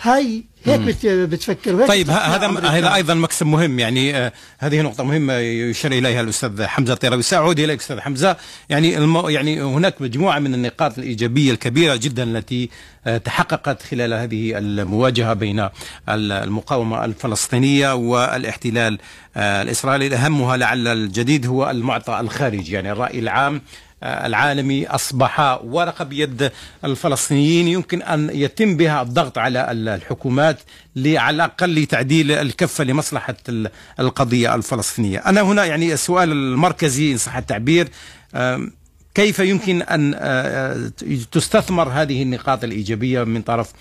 هاي 0.00 0.44
هيك 0.64 0.80
بتفكر. 1.04 1.80
هيك 1.80 1.88
طيب 1.88 2.10
هذا 2.10 2.48
هذا 2.48 2.94
أيضا 2.94 3.14
مكسب 3.14 3.46
مهم 3.46 3.78
يعني 3.78 4.16
آه 4.16 4.32
هذه 4.58 4.80
نقطة 4.80 5.04
مهمة 5.04 5.34
يشير 5.34 5.92
إليها 5.92 6.20
الأستاذ 6.20 6.62
حمزة 6.64 6.92
الطيراوي 6.92 7.22
ساعود 7.22 7.60
إليك 7.60 7.80
أستاذ 7.80 8.00
حمزة. 8.00 8.36
يعني 8.68 8.98
المو 8.98 9.28
يعني 9.28 9.62
هناك 9.62 10.02
مجموعة 10.02 10.38
من 10.38 10.54
النقاط 10.54 10.98
الإيجابية 10.98 11.52
الكبيرة 11.52 11.96
جدا 11.96 12.22
التي 12.22 12.70
آه 13.06 13.18
تحققت 13.18 13.82
خلال 13.82 14.14
هذه 14.14 14.58
المواجهة 14.58 15.34
بين 15.34 15.68
المقاومة 16.08 17.04
الفلسطينية 17.04 17.94
والاحتلال 17.94 18.98
آه 19.36 19.62
الإسرائيلي. 19.62 20.16
أهمها 20.16 20.56
لعل 20.56 20.88
الجديد 20.88 21.46
هو 21.46 21.70
المعطى 21.70 22.20
الخارجي 22.20 22.72
يعني 22.74 22.92
الرأي 22.92 23.18
العام 23.18 23.62
العالمي 24.02 24.86
أصبح 24.86 25.60
ورقة 25.64 26.04
بيد 26.04 26.50
الفلسطينيين. 26.84 27.68
يمكن 27.68 28.02
أن 28.02 28.30
يتم 28.32 28.76
بها 28.76 29.02
الضغط 29.02 29.38
على 29.38 29.72
الحكومات 29.72 30.58
على 31.06 31.34
الأقل 31.34 31.74
لتعديل 31.74 32.32
الكفة 32.32 32.84
لمصلحة 32.84 33.36
القضية 34.00 34.54
الفلسطينية. 34.54 35.18
أنا 35.18 35.40
هنا 35.40 35.64
يعني 35.64 35.92
السؤال 35.92 36.32
المركزي 36.32 37.12
إن 37.12 37.16
صح 37.18 37.36
التعبير 37.36 37.88
كيف 39.14 39.38
يمكن 39.38 39.82
أن 39.82 40.90
تستثمر 41.32 41.88
هذه 41.88 42.22
النقاط 42.22 42.64
الإيجابية 42.64 43.24
من 43.24 43.42
طرف 43.42 43.72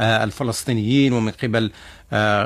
الفلسطينيين 0.00 1.12
ومن 1.12 1.30
قبل 1.30 1.70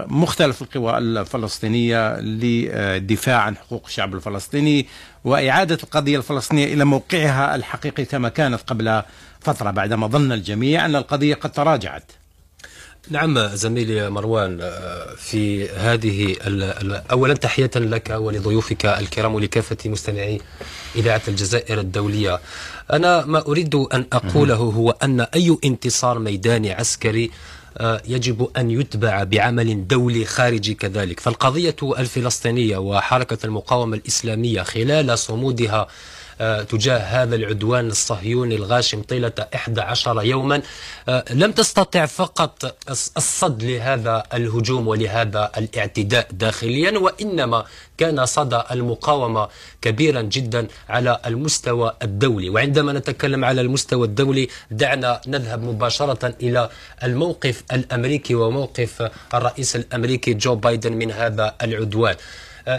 مختلف 0.06 0.62
القوى 0.62 0.98
الفلسطينية 0.98 2.20
للدفاع 2.20 3.36
عن 3.40 3.56
حقوق 3.56 3.82
الشعب 3.86 4.14
الفلسطيني 4.14 4.86
وإعادة 5.24 5.78
القضية 5.82 6.16
الفلسطينية 6.18 6.74
إلى 6.74 6.84
موقعها 6.84 7.54
الحقيقي 7.54 8.04
كما 8.04 8.28
كانت 8.28 8.60
قبل 8.66 9.02
فترة 9.40 9.70
بعدما 9.70 10.06
ظن 10.06 10.32
الجميع 10.32 10.84
أن 10.84 10.96
القضية 10.96 11.34
قد 11.34 11.52
تراجعت 11.52 12.12
نعم 13.10 13.38
زميلي 13.38 14.10
مروان 14.10 14.70
في 15.16 15.68
هذه 15.68 16.36
اولا 17.10 17.34
تحية 17.34 17.70
لك 17.76 18.10
ولضيوفك 18.10 18.86
الكرام 18.86 19.34
ولكافة 19.34 19.76
مستمعي 19.90 20.40
إذاعة 20.96 21.22
الجزائر 21.28 21.80
الدولية. 21.80 22.40
أنا 22.92 23.26
ما 23.26 23.46
أريد 23.46 23.74
أن 23.74 24.04
أقوله 24.12 24.54
هو 24.54 24.90
أن 24.90 25.20
أي 25.20 25.56
انتصار 25.64 26.18
ميداني 26.18 26.72
عسكري 26.72 27.30
يجب 28.08 28.48
أن 28.56 28.70
يتبع 28.70 29.24
بعمل 29.24 29.86
دولي 29.86 30.24
خارجي 30.24 30.74
كذلك. 30.74 31.20
فالقضية 31.20 31.76
الفلسطينية 31.98 32.76
وحركة 32.78 33.38
المقاومة 33.46 33.96
الإسلامية 33.96 34.62
خلال 34.62 35.18
صمودها 35.18 35.86
تجاه 36.68 36.98
هذا 36.98 37.36
العدوان 37.36 37.86
الصهيوني 37.86 38.54
الغاشم 38.54 39.02
طيلة 39.02 39.32
11 39.54 40.22
يوما. 40.22 40.62
لم 41.30 41.52
تستطع 41.52 42.06
فقط 42.06 42.76
الصد 43.16 43.62
لهذا 43.62 44.22
الهجوم 44.34 44.88
ولهذا 44.88 45.50
الاعتداء 45.56 46.28
داخليا 46.32 46.98
وإنما 46.98 47.64
كان 47.98 48.26
صدى 48.26 48.62
المقاومة 48.70 49.48
كبيرا 49.82 50.22
جدا 50.22 50.66
على 50.88 51.20
المستوى 51.26 51.96
الدولي. 52.02 52.50
وعندما 52.50 52.92
نتكلم 52.92 53.44
على 53.44 53.60
المستوى 53.60 54.06
الدولي 54.06 54.48
دعنا 54.70 55.20
نذهب 55.26 55.62
مباشرة 55.62 56.34
إلى 56.42 56.70
الموقف 57.02 57.62
الأمريكي 57.72 58.34
وموقف 58.34 59.10
الرئيس 59.34 59.76
الأمريكي 59.76 60.34
جو 60.34 60.54
بايدن 60.54 60.92
من 60.92 61.10
هذا 61.12 61.54
العدوان. 61.62 62.16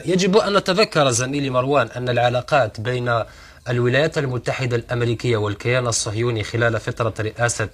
يجب 0.06 0.38
أن 0.38 0.58
نتذكر 0.58 1.10
زميلي 1.10 1.50
مروان 1.50 1.88
أن 1.88 2.10
العلاقات 2.10 2.82
بين 2.82 3.24
الولايات 3.70 4.18
المتحدة 4.18 4.75
الأمريكية 4.75 5.38
والكيان 5.38 5.88
الصهيوني 5.88 6.44
خلال 6.44 6.80
فترة 6.80 7.13
رئاسة 7.20 7.70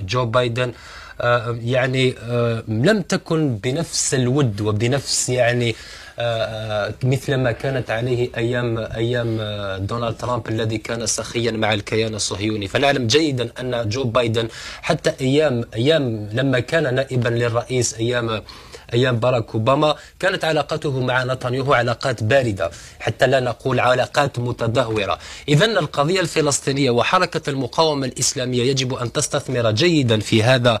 جو 0.00 0.24
بايدن 0.24 0.72
يعني 1.64 2.14
لم 2.68 3.02
تكن 3.02 3.56
بنفس 3.56 4.14
الود 4.14 4.60
وبنفس 4.60 5.28
يعني 5.28 5.74
مثل 7.02 7.34
ما 7.34 7.52
كانت 7.52 7.90
عليه 7.90 8.30
أيام 8.36 8.78
أيام 8.78 9.36
دونالد 9.86 10.16
ترامب 10.16 10.48
الذي 10.48 10.78
كان 10.78 11.06
سخيا 11.06 11.50
مع 11.50 11.74
الكيان 11.74 12.14
الصهيوني، 12.14 12.68
فنعلم 12.68 13.06
جيدا 13.06 13.50
أن 13.60 13.88
جو 13.88 14.04
بايدن 14.04 14.48
حتى 14.82 15.12
أيام 15.20 15.64
أيام 15.74 16.28
لما 16.32 16.60
كان 16.60 16.94
نائبا 16.94 17.28
للرئيس 17.28 17.94
أيام 17.94 18.42
أيام 18.92 19.16
باراك 19.16 19.54
أوباما 19.54 19.94
كانت 20.20 20.44
علاقته 20.44 21.00
مع 21.00 21.24
نتنياهو 21.24 21.74
علاقات 21.74 22.22
باردة 22.22 22.70
حتى 23.00 23.26
لا 23.26 23.40
نقول 23.40 23.80
علاقات 23.80 24.38
متدهورة. 24.38 25.18
إذا 25.48 25.66
القضية 25.66 26.20
الفلسطينية 26.20 26.90
وحركة 26.90 27.50
المقاومة 27.50 28.06
الإسلامية 28.06 28.62
يجب 28.62 28.94
أن 28.94 29.12
تستثمر 29.12 29.70
جيدا 29.70 30.20
في 30.20 30.42
هذا 30.42 30.80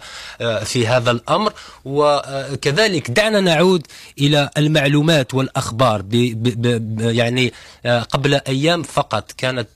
في 0.64 0.86
هذا 0.86 1.10
الأمر. 1.10 1.52
وكذلك 1.84 3.10
دعنا 3.10 3.40
نعود 3.40 3.86
إلى 4.20 4.50
المعلومات 4.56 5.34
والأخبار 5.34 6.02
ب 6.02 6.10
ب 6.10 7.00
يعني 7.00 7.52
قبل 7.84 8.34
أيام 8.34 8.82
فقط 8.82 9.32
كانت 9.32 9.68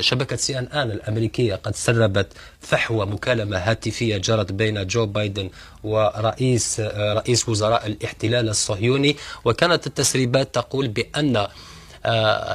شبكة 0.00 0.36
سي 0.36 0.58
أن 0.58 0.66
آن 0.66 0.90
الأمريكية 0.90 1.54
قد 1.54 1.76
سربت 1.76 2.26
فحوى 2.64 3.06
مكالمة 3.06 3.56
هاتفية 3.56 4.16
جرت 4.16 4.52
بين 4.52 4.86
جو 4.86 5.06
بايدن 5.06 5.50
ورئيس 5.84 6.80
رئيس 6.90 7.48
وزراء 7.48 7.86
الاحتلال 7.86 8.48
الصهيوني 8.48 9.16
وكانت 9.44 9.86
التسريبات 9.86 10.54
تقول 10.54 10.88
بأن 10.88 11.36
آه، 11.36 11.48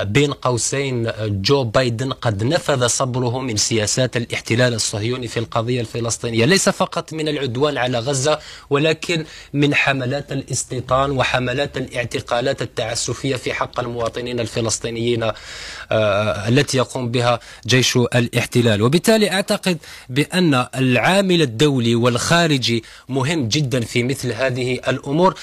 بين 0.04 0.34
قوسين 0.34 1.08
آه، 1.08 1.14
جو 1.28 1.64
بايدن 1.64 2.14
قد 2.14 2.44
نفذ 2.44 2.88
صبره 2.88 3.40
من 3.40 3.58
سياسات 3.58 4.18
الاحتلال 4.18 4.74
الصهيوني 4.74 5.28
في 5.28 5.40
القضية 5.40 5.82
الفلسطينية. 5.82 6.46
ليس 6.46 6.70
فقط 6.70 7.14
من 7.14 7.28
العدوان 7.28 7.78
على 7.78 8.00
غزة 8.00 8.40
ولكن 8.70 9.26
من 9.54 9.76
حملات 9.76 10.32
الاستيطان 10.32 11.12
وحملات 11.12 11.78
الاعتقالات 11.78 12.62
التعسفية 12.62 13.36
في 13.36 13.54
حق 13.54 13.80
المواطنين 13.80 14.40
الفلسطينيين 14.40 15.24
آه، 15.24 16.48
التي 16.48 16.78
يقوم 16.78 17.12
بها 17.12 17.40
جيش 17.68 17.98
الاحتلال. 17.98 18.82
وبالتالي 18.82 19.32
أعتقد 19.32 19.78
بأن 20.10 20.66
العامل 20.76 21.42
الدولي 21.42 21.96
والخارجي 21.96 22.84
مهم 23.10 23.48
جدا 23.48 23.80
في 23.80 24.04
مثل 24.04 24.34
هذه 24.34 24.80
الأمور. 24.88 25.36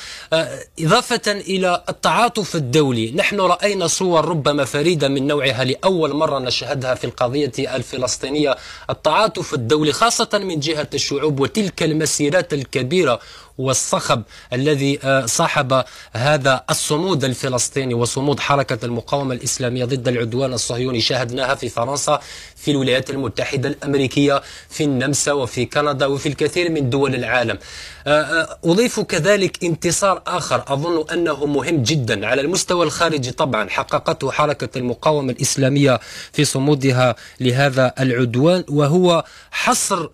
إضافة 0.80 1.32
إلى 1.32 1.84
التعاطف 1.88 2.56
الدولي 2.56 3.12
نحن 3.12 3.40
رأينا 3.40 3.86
صور 3.98 4.24
ربما 4.24 4.64
فريدة 4.64 5.08
من 5.08 5.26
نوعها 5.26 5.64
لأول 5.64 6.14
مرة 6.14 6.38
نشهدها 6.38 6.94
في 6.94 7.04
القضية 7.04 7.76
الفلسطينية. 7.76 8.56
التعاطف 8.90 9.54
الدولي 9.54 9.92
خاصة 9.92 10.28
من 10.34 10.60
جهة 10.60 10.88
الشعوب 10.94 11.40
وتلك 11.40 11.82
المسيرات 11.82 12.52
الكبيرة 12.52 13.20
والصخب 13.58 14.22
الذي 14.52 14.98
آه، 15.04 15.26
صاحب 15.26 15.84
هذا 16.12 16.64
الصمود 16.70 17.24
الفلسطيني 17.24 17.94
وصمود 17.94 18.40
حركة 18.40 18.78
المقاومة 18.84 19.34
الإسلامية 19.34 19.84
ضد 19.84 20.08
العدوان 20.08 20.52
الصهيوني. 20.52 21.00
شاهدناها 21.00 21.54
في 21.54 21.68
فرنسا 21.68 22.20
في 22.56 22.70
الولايات 22.70 23.10
المتحدة 23.10 23.68
الأمريكية 23.68 24.42
في 24.68 24.84
النمسا 24.84 25.32
وفي 25.32 25.64
كندا 25.66 26.06
وفي 26.06 26.28
الكثير 26.28 26.70
من 26.70 26.90
دول 26.90 27.14
العالم. 27.14 27.58
آه، 28.06 28.22
آه، 28.22 28.58
أضيف 28.64 29.00
كذلك 29.00 29.64
انتصار 29.64 30.22
آخر. 30.26 30.64
أظن 30.68 31.04
أنه 31.12 31.46
مهم 31.46 31.82
جدا 31.82 32.26
على 32.26 32.40
المستوى 32.40 32.86
الخارجي 32.86 33.30
طبعا. 33.30 33.68
حققته 33.68 34.30
حركة 34.30 34.78
المقاومة 34.78 35.32
الإسلامية 35.32 36.00
في 36.32 36.44
صمودها 36.44 37.14
لهذا 37.40 37.94
العدوان 38.00 38.64
وهو 38.68 39.24
حصر 39.50 40.08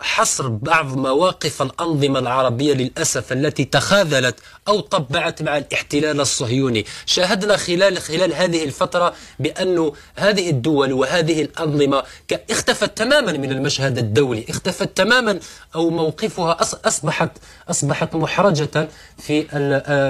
حصر 0.00 0.48
بعض 0.48 0.96
مواقف 0.96 1.62
الأنظمة 1.62 2.18
العربية 2.18 2.74
للأسف 2.74 3.32
التي 3.32 3.64
تخاذلت 3.64 4.34
أو 4.68 4.80
طبعت 4.80 5.42
مع 5.42 5.56
الاحتلال 5.56 6.20
الصهيوني. 6.20 6.84
شاهدنا 7.06 7.56
خلال 7.56 7.98
خلال 7.98 8.34
هذه 8.34 8.64
الفترة 8.64 9.14
بأن 9.38 9.92
هذه 10.16 10.50
الدول 10.50 10.92
وهذه 10.92 11.42
الأنظمة 11.42 12.02
اختفت 12.50 12.98
تماما 12.98 13.32
من 13.32 13.52
المشهد 13.52 13.98
الدولي 13.98 14.44
اختفت 14.48 14.96
تماما 14.96 15.38
أو 15.74 15.90
موقفها 15.90 16.56
أصبحت 16.86 17.30
أصبحت 17.70 18.14
محرجة 18.14 18.88
في 19.18 19.42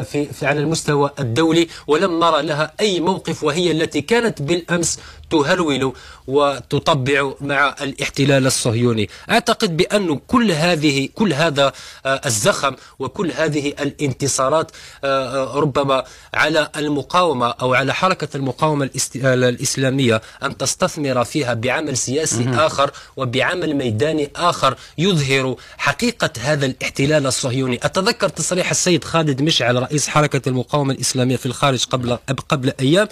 في, 0.05 0.25
في 0.33 0.47
على 0.47 0.61
المستوى 0.61 1.11
الدولي. 1.19 1.69
ولم 1.87 2.21
نرى 2.21 2.43
لها 2.43 2.73
أي 2.81 3.01
موقف 3.01 3.45
وهي 3.45 3.71
التي 3.71 4.01
كانت 4.01 4.43
بالأمس 4.43 4.99
تهرول 5.31 5.93
وتطبع 6.27 7.33
مع 7.41 7.75
الاحتلال 7.81 8.47
الصهيوني. 8.47 9.09
أعتقد 9.31 9.77
بأن 9.77 10.21
كل 10.27 10.53
هذه 10.53 11.09
كل 11.15 11.33
هذا 11.33 11.73
آه، 12.07 12.21
الزخم 12.27 12.75
وكل 12.99 13.33
هذه 13.33 13.69
الانتصارات 13.69 14.71
آه، 15.05 15.55
آه، 15.55 15.59
ربما 15.59 16.05
على 16.35 16.71
المقاومة 16.77 17.47
أو 17.51 17.75
على 17.75 17.95
حركة 17.95 18.37
المقاومة 18.37 18.91
الإسلامية 19.15 20.23
أن 20.43 20.57
تستثمر 20.57 21.25
فيها 21.25 21.55
بعمل 21.55 21.97
سياسي 21.97 22.49
آخر 22.55 22.91
وبعمل 23.17 23.75
ميداني 23.75 24.31
آخر 24.37 24.77
يظهر 24.99 25.57
حقيقة 25.79 26.31
هذا 26.41 26.67
الاحتلال 26.67 27.27
الصهيوني. 27.27 27.81
أتذكر 27.83 28.29
تصريح 28.29 28.71
السيد 28.71 29.05
خالد 29.05 29.43
مشعل 29.43 29.83
رئيس 29.83 30.09
حركة 30.09 30.49
المقاومة 30.49 30.93
الإسلامية 30.93 31.37
في 31.37 31.47
الخارج 31.47 31.85
قبل 31.85 32.19
قبل 32.49 32.73
أيام 32.81 33.09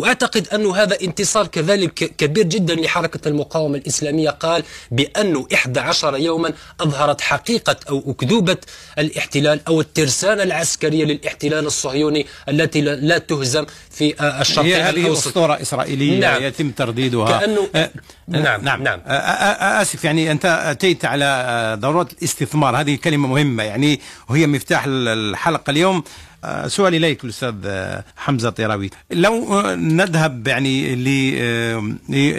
وأعتقد 0.00 0.48
أن 0.48 0.66
هذا 0.66 0.96
انتصار 1.02 1.46
كذلك 1.46 1.94
كبير 1.94 2.44
جدا 2.44 2.74
لحركة 2.74 3.28
المقاومة 3.28 3.76
الإسلامية. 3.78 4.30
قال 4.30 4.62
بأنه 4.90 5.46
11 5.54 6.16
يوما 6.16 6.52
أظهرت 6.80 7.20
حقيقة 7.20 7.76
أو 7.88 8.04
أكذوبة 8.10 8.56
الاحتلال 8.98 9.60
أو 9.68 9.80
الترسانة 9.80 10.42
العسكرية 10.42 11.04
للاحتلال 11.04 11.66
الصهيوني 11.66 12.26
التي 12.48 12.80
لا 12.80 13.18
تهزم 13.18 13.66
في 13.90 14.40
الشرق 14.40 14.64
هي 14.64 14.82
هذه 14.82 15.12
أسطورة 15.12 15.62
إسرائيلية 15.62 16.20
نعم. 16.20 16.42
يتم 16.42 16.70
ترديدها. 16.70 17.38
كأنه 17.38 17.68
أه 17.74 17.90
نعم 18.28 18.64
نعم, 18.64 18.82
نعم. 18.82 19.00
آسف 19.06 20.04
يعني 20.04 20.30
أنت 20.30 20.44
أتيت 20.44 21.04
على 21.04 21.76
ضرورة 21.80 22.08
الاستثمار. 22.18 22.80
هذه 22.80 22.94
كلمة 22.96 23.28
مهمة. 23.28 23.62
يعني 23.62 24.00
وهي 24.28 24.46
مفتاح 24.46 24.84
الحلقة 24.86 25.70
اليوم. 25.70 26.02
آه، 26.44 26.68
سؤالي 26.68 26.96
إليك 26.96 27.24
الأستاذ 27.24 27.54
آه، 27.64 28.04
حمزة 28.16 28.50
طيراوي. 28.50 28.90
لو 29.10 29.60
آه، 29.60 29.74
نذهب 29.74 30.48
يعني 30.48 30.96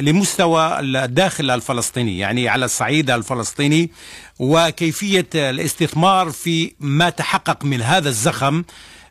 لمستوى 0.02 0.80
الداخل 0.80 1.50
الفلسطيني 1.50 2.20
يعني 2.20 2.50
على 2.50 2.66
الصعيد 2.66 3.12
الفلسطيني 3.12 3.92
وكيفية 4.40 5.28
الاستثمار 5.36 6.32
في 6.32 6.74
ما 6.80 7.10
تحقق 7.10 7.66
من 7.66 7.82
هذا 7.82 8.10
الزخم 8.10 8.64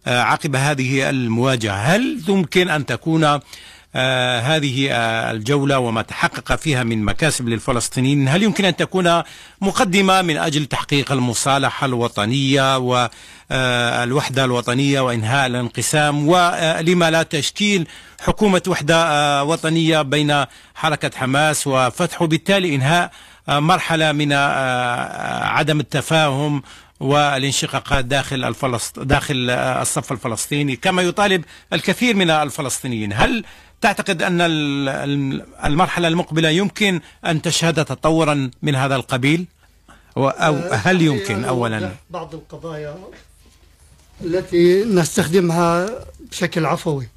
عقب 0.07 0.57
هذه 0.57 1.11
المواجهة 1.11 1.75
هل 1.75 2.23
يمكن 2.29 2.69
أن 2.69 2.87
تكون 2.87 3.25
آه 3.25 3.43
هذه 4.41 4.91
آه 4.93 5.31
الجولة 5.31 5.79
وما 5.79 6.03
تحقق 6.03 6.55
فيها 6.55 6.83
من 6.83 7.05
مكاسب 7.05 7.49
للفلسطينيين. 7.49 8.29
هل 8.29 8.43
يمكن 8.43 8.65
أن 8.65 8.77
تكون 8.77 9.23
مقدمة 9.61 10.23
من 10.23 10.37
أجل 10.37 10.67
تحقيق 10.67 11.13
المصالحة 11.13 11.87
الوطنية 11.87 12.79
والوحدة 12.79 14.43
آه 14.43 14.45
الوطنية 14.45 15.01
وإنهاء 15.01 15.47
الانقسام 15.47 16.29
ولما 16.29 17.11
لا 17.11 17.23
تشكيل 17.23 17.89
حكومة 18.21 18.63
وحدة 18.69 19.05
آه 19.07 19.45
وطنية 19.45 20.03
بين 20.03 20.45
حركة 20.75 21.11
حماس 21.19 21.67
وفتح 21.67 22.25
بالتالي 22.25 22.75
إنهاء 22.75 23.11
آه، 23.49 23.61
مرحلة 23.61 24.13
من 24.13 24.33
آه، 24.33 25.45
عدم 25.45 25.81
التفاهم 25.81 26.63
والانشقاقات 27.01 28.05
داخل 28.05 28.45
الفلسط... 28.45 28.99
داخل 28.99 29.51
الصف 29.51 30.13
الفلسطيني 30.13 30.77
كما 30.77 31.03
يطالب 31.03 31.45
الكثير 31.73 32.17
من 32.17 32.31
الفلسطينيين. 32.31 33.13
هل 33.13 33.45
تعتقد 33.81 34.23
أن 34.23 34.41
المرحلة 35.65 36.09
المقبلة 36.09 36.49
يمكن 36.49 37.01
أن 37.27 37.43
تشهد 37.43 37.85
تطورا 37.85 38.51
من 38.63 38.75
هذا 38.75 38.97
القبيل؟ 38.97 39.47
أو 40.17 40.29
آه، 40.29 40.75
هل 40.75 41.03
يمكن 41.03 41.45
أولا؟ 41.45 41.93
بعض 42.11 42.35
القضايا 42.35 42.97
التي 44.25 44.85
نستخدمها 44.85 45.91
بشكل 46.31 46.67
عفوي. 46.67 47.09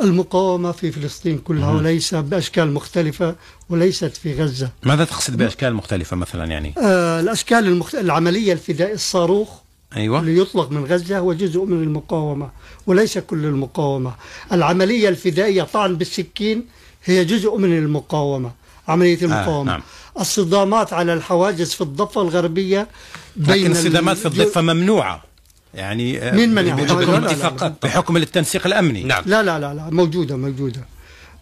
المقاومة 0.00 0.72
في 0.72 0.92
فلسطين 0.92 1.38
كلها 1.38 1.70
وليس 1.70 2.14
بأشكال 2.14 2.72
مختلفة 2.72 3.34
وليست 3.70 4.16
في 4.16 4.42
غزة 4.42 4.70
ماذا 4.82 5.04
تقصد 5.04 5.36
بأشكال 5.36 5.74
مختلفة 5.74 6.16
مثلا 6.16 6.44
يعني؟ 6.44 6.74
آه 6.78 7.20
الأشكال 7.20 7.58
المخت... 7.58 7.94
العملية 7.94 8.52
الفدائية 8.52 8.94
الصاروخ 8.94 9.48
أيوة. 9.96 10.20
اللي 10.20 10.38
يطلق 10.38 10.70
من 10.70 10.84
غزة 10.84 11.18
هو 11.18 11.32
جزء 11.32 11.64
من 11.64 11.82
المقاومة 11.82 12.50
وليس 12.86 13.18
كل 13.18 13.44
المقاومة 13.44 14.14
العملية 14.52 15.08
الفدائية 15.08 15.62
طعن 15.62 15.96
بالسكين 15.96 16.66
هي 17.04 17.24
جزء 17.24 17.56
من 17.56 17.78
المقاومة 17.78 18.50
عملية 18.88 19.18
آه، 19.22 19.24
المقاومة 19.24 19.72
آه 19.72 19.76
نعم. 19.76 19.82
الصدامات 20.20 20.92
على 20.92 21.14
الحواجز 21.14 21.70
في 21.74 21.80
الضفة 21.80 22.22
الغربية 22.22 22.88
بين 23.36 23.54
لكن 23.54 23.70
الصدامات 23.70 24.16
في 24.16 24.26
الضفة 24.26 24.60
ممنوعة 24.60 25.29
يعني 25.74 26.18
آه، 26.18 26.34
مين 26.34 26.54
منع 26.54 26.74
بحكم, 26.74 27.74
بحكم 27.82 28.16
التنسيق 28.16 28.66
الأمني. 28.66 29.02
نعم. 29.02 29.22
لا 29.26 29.42
لا 29.42 29.58
لا 29.58 29.74
لا 29.74 29.90
موجودة 29.90 30.36
موجودة. 30.36 30.80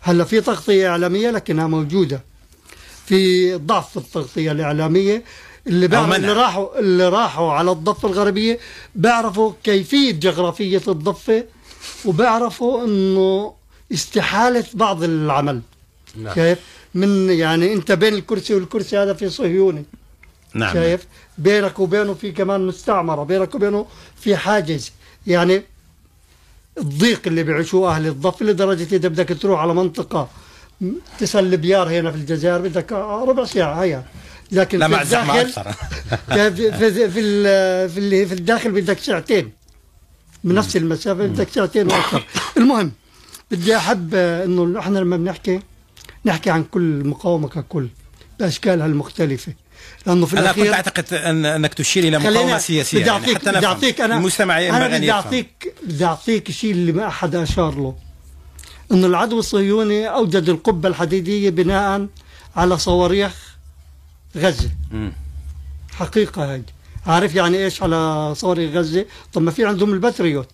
هلا 0.00 0.24
في 0.24 0.40
تغطية 0.40 0.88
إعلامية 0.88 1.30
لكنها 1.30 1.66
موجودة. 1.66 2.22
في 3.06 3.54
ضعف 3.54 3.90
في 3.90 3.96
التغطية 3.96 4.52
الإعلامية 4.52 5.22
اللي 5.66 5.88
بيعرفوا 5.88 6.16
اللي 6.16 6.32
راحوا 6.32 6.78
اللي 6.78 7.08
راحوا 7.08 7.52
على 7.52 7.70
الضفة 7.70 8.08
الغربية 8.08 8.58
بيعرفوا 8.94 9.52
كيفية 9.64 10.12
جغرافية 10.12 10.82
الضفة 10.88 11.44
وبيعرفوا 12.04 12.84
إنه 12.84 13.54
استحالة 13.92 14.64
بعض 14.74 15.02
العمل. 15.02 15.60
نعم. 16.16 16.34
كيف؟ 16.34 16.58
من 16.94 17.30
يعني 17.30 17.72
أنت 17.72 17.92
بين 17.92 18.14
الكرسي 18.14 18.54
والكرسي 18.54 18.98
هذا 18.98 19.12
في 19.12 19.30
صهيوني 19.30 19.84
نعم 20.54 20.72
شايف؟ 20.72 21.06
بينك 21.38 21.78
وبينه 21.78 22.14
في 22.14 22.32
كمان 22.32 22.66
مستعمرة 22.66 23.24
بينك 23.24 23.54
وبينه 23.54 23.86
في 24.16 24.36
حاجز. 24.36 24.92
يعني 25.26 25.62
الضيق 26.78 27.20
اللي 27.26 27.42
بيعيشوه 27.42 27.96
أهل 27.96 28.06
الضف 28.06 28.42
لدرجة 28.42 28.96
إذا 28.96 29.08
بدك 29.08 29.36
تروح 29.40 29.60
على 29.60 29.74
منطقة 29.74 30.28
تسل 31.18 31.56
بيار 31.56 31.88
هنا 31.88 32.10
في 32.10 32.16
الجزائر 32.16 32.58
بدك 32.58 32.92
ربع 32.92 33.44
ساعة 33.44 33.82
هيا. 33.82 34.04
لكن 34.52 34.78
لا 34.78 34.88
في 34.88 35.02
الداخل 35.02 35.52
في 36.34 36.72
في 36.72 37.10
في, 37.10 37.10
في, 37.88 37.98
اللي 37.98 38.26
في 38.26 38.34
الداخل 38.34 38.72
بدك 38.72 38.98
ساعتين. 38.98 39.52
من 40.44 40.54
نفس 40.54 40.76
المسافة 40.76 41.26
بدك 41.26 41.48
ساعتين 41.48 41.86
وأكثر. 41.86 42.24
المهم 42.56 42.92
بدي 43.50 43.76
أحب 43.76 44.14
إنه 44.14 44.78
إحنا 44.78 44.98
لما 44.98 45.16
بنحكي 45.16 45.60
نحكي 46.24 46.50
عن 46.50 46.64
كل 46.64 47.02
مقاومة 47.06 47.48
ككل 47.48 47.88
بأشكالها 48.40 48.86
المختلفة. 48.86 49.52
لأنه 50.06 50.26
في 50.26 50.38
أنا 50.38 50.46
كنت 50.52 50.56
الأخير 50.58 50.74
أعتقد 50.74 51.14
أن 51.14 51.44
أنك 51.46 51.74
تشير 51.74 52.04
إلى 52.04 52.18
خلينا- 52.20 52.30
مقاومة 52.40 52.58
سياسية 52.58 52.98
بدي 52.98 53.08
يعني 53.08 53.20
أعطيك 53.20 53.36
حتى 53.38 53.50
بدي 53.50 53.58
نفهم 53.58 53.64
أعطيك 53.70 54.00
أنا 54.00 54.16
المستمع 54.16 54.58
أن 54.68 54.98
بدي 54.98 55.12
أعطيك 55.12 55.74
بدي 55.82 56.04
أعطيك 56.04 56.50
شيء 56.50 56.70
اللي 56.70 56.92
ما 56.92 57.06
أحد 57.08 57.34
أشار 57.34 57.74
له. 57.74 57.94
إنه 58.92 59.06
العدو 59.06 59.38
الصهيوني 59.38 60.06
أوجد 60.08 60.48
القبة 60.48 60.88
الحديدية 60.88 61.50
بناء 61.50 62.06
على 62.56 62.78
صواريخ 62.78 63.56
غزة. 64.36 64.70
مم. 64.90 65.12
حقيقة 65.92 66.52
هاي. 66.52 66.62
عارف 67.06 67.34
يعني 67.34 67.64
إيش 67.64 67.82
على 67.82 68.32
صواريخ 68.36 68.70
غزة؟ 68.74 69.04
طب 69.32 69.42
ما 69.42 69.50
في 69.50 69.64
عندهم 69.64 69.92
الباتريوت. 69.92 70.50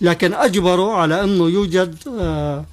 لكن 0.00 0.34
أجبروا 0.34 0.94
على 0.96 1.24
أنه 1.24 1.48
يوجد 1.48 1.96
آه 2.20 2.64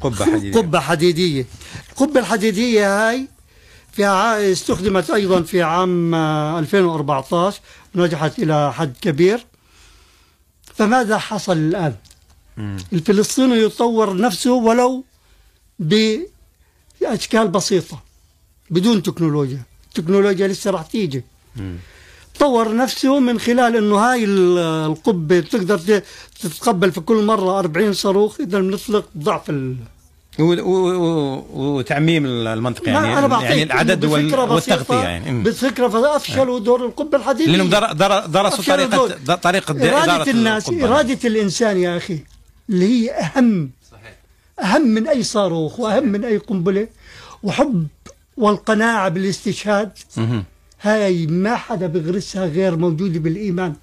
قبة 0.00 0.24
حديدية. 0.24 0.52
قبة 0.60 0.80
حديدية. 0.80 1.46
القبة 1.90 2.20
الحديدية 2.20 3.08
هاي 3.08 3.28
في 3.98 4.06
استخدمت 4.52 5.10
أيضا 5.10 5.42
في 5.42 5.62
عام 5.62 6.14
آه، 6.14 6.58
2014 6.58 7.60
نجحت 7.94 8.38
إلى 8.38 8.72
حد 8.72 8.92
كبير 9.00 9.46
فماذا 10.74 11.18
حصل 11.18 11.56
الآن. 11.56 11.94
الفلسطيني 12.92 13.62
يطور 13.62 14.16
نفسه 14.20 14.52
ولو 14.52 15.04
بأشكال 15.78 17.48
بسيطة 17.48 18.02
بدون 18.70 19.02
تكنولوجيا 19.02 19.62
التكنولوجيا 19.88 20.48
لسه 20.48 20.70
راح 20.70 20.82
تيجي. 20.82 21.24
طور 22.38 22.76
نفسه 22.76 23.18
من 23.20 23.40
خلال 23.40 23.76
إنه 23.76 23.96
هاي 23.96 24.24
ال- 24.24 24.58
القبة 24.58 25.40
بتقدر 25.40 25.78
ت- 25.78 26.04
تتقبل 26.40 26.92
في 26.92 27.00
كل 27.00 27.24
مرة 27.24 27.58
40 27.58 27.92
صاروخ 27.92 28.40
إذا 28.40 28.60
بنطلق 28.60 29.08
ضعف 29.18 29.50
ال... 29.50 29.76
و- 30.40 30.42
و- 30.42 30.94
و- 30.96 31.44
وتعميم 31.78 32.26
المنطقة 32.26 32.84
لا، 32.92 33.04
يعني 33.04 33.28
بعطيك 33.28 33.48
يعني 33.50 33.62
العدد 33.62 34.04
إنه 34.04 34.12
وال- 34.12 34.26
بفكرة 34.26 34.46
بسيطة- 34.46 34.50
والتغطية 34.50 35.02
يعني 35.02 35.32
مم. 35.32 35.42
بفكرة 35.42 35.88
فافشلوا 35.88 36.58
دور 36.58 36.86
القبه 36.86 37.18
الحديديه 37.18 37.62
در- 37.62 38.26
درسوا 38.26 38.76
دور. 38.86 39.08
طريقة 39.36 39.74
د- 39.74 39.82
إدارة 39.82 40.04
إرادة 40.12 40.30
الناس 40.30 40.68
القبة. 40.68 40.84
إرادة 40.86 41.18
الإنسان 41.28 41.76
يا 41.78 41.96
أخي 41.96 42.18
اللي 42.70 42.84
هي 42.86 43.10
أهم 43.10 43.70
أهم 44.62 44.82
من 44.88 45.08
أي 45.08 45.22
صاروخ 45.22 45.80
وأهم 45.80 46.08
من 46.08 46.24
أي 46.24 46.36
قنبلة 46.36 46.88
وحب 47.42 47.86
والقناعة 48.36 49.08
بالاستشهاد. 49.08 49.90
هاي 50.82 51.26
ما 51.26 51.56
حدا 51.56 51.86
بغرسها 51.86 52.46
غير 52.46 52.76
موجودة 52.76 53.18
بالإيمان 53.20 53.74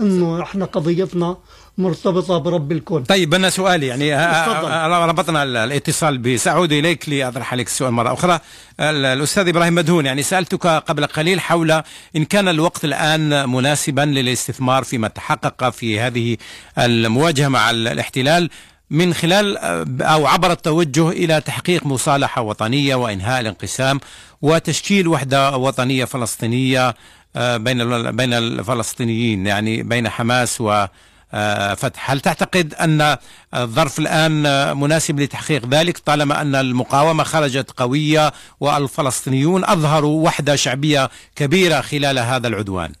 إنه 0.00 0.42
إحنا 0.42 0.64
قضيتنا 0.64 1.36
مرتبطة 1.80 2.38
برب 2.38 2.72
الكون. 2.72 3.02
طيب 3.04 3.34
أنا 3.34 3.50
سؤالي 3.50 3.86
يعني 3.86 4.14
ه- 4.14 4.46
تفضل. 4.46 4.72
ه- 4.72 5.06
ربطنا 5.06 5.42
ال- 5.42 5.56
الاتصال 5.56 6.18
ب- 6.18 6.36
سأعود 6.36 6.72
إليك 6.72 7.08
لأطرح 7.08 7.52
عليك 7.52 7.66
السؤال 7.66 7.92
مرة 7.92 8.12
أخرى. 8.12 8.40
ال- 8.80 9.04
الأستاذ 9.06 9.48
إبراهيم 9.48 9.74
مدهون 9.74 10.06
يعني 10.06 10.22
سألتك 10.22 10.66
قبل 10.66 11.06
قليل 11.06 11.40
حول 11.40 11.70
إن 12.16 12.24
كان 12.24 12.48
الوقت 12.48 12.84
الآن 12.84 13.48
مناسبا 13.48 14.00
للاستثمار 14.00 14.84
فيما 14.84 15.08
تحقق 15.08 15.70
في 15.70 16.00
هذه 16.00 16.36
المواجهة 16.78 17.48
مع 17.48 17.70
ال- 17.70 17.88
الاحتلال 17.88 18.50
من 18.90 19.14
خلال 19.14 19.58
آه، 19.58 19.86
أو 20.00 20.26
عبر 20.26 20.52
التوجه 20.52 21.08
إلى 21.08 21.40
تحقيق 21.40 21.86
مصالحة 21.86 22.42
وطنية 22.42 22.94
وإنهاء 22.94 23.40
الانقسام 23.40 24.00
وتشكيل 24.42 25.08
وحدة 25.08 25.56
وطنية 25.56 26.04
فلسطينية 26.04 26.94
آه، 27.36 27.56
بين 27.56 28.10
بين 28.16 28.32
الفلسطينيين 28.34 29.46
يعني 29.46 29.82
بين 29.82 30.08
حماس 30.08 30.60
و 30.60 30.70
آه، 30.72 30.90
فتح. 31.74 32.10
هل 32.10 32.20
تعتقد 32.20 32.74
أن 32.74 33.16
الظرف 33.54 33.98
الآن 33.98 34.46
آه، 34.46 34.74
مناسب 34.74 35.20
لتحقيق 35.20 35.66
ذلك 35.66 35.98
طالما 35.98 36.40
أن 36.42 36.54
المقاومة 36.54 37.24
خرجت 37.24 37.70
قوية 37.70 38.32
والفلسطينيون 38.60 39.64
أظهروا 39.64 40.24
وحدة 40.24 40.56
شعبية 40.56 41.08
كبيرة 41.36 41.80
خلال 41.80 42.18
هذا 42.18 42.48
العدوان؟ 42.48 42.92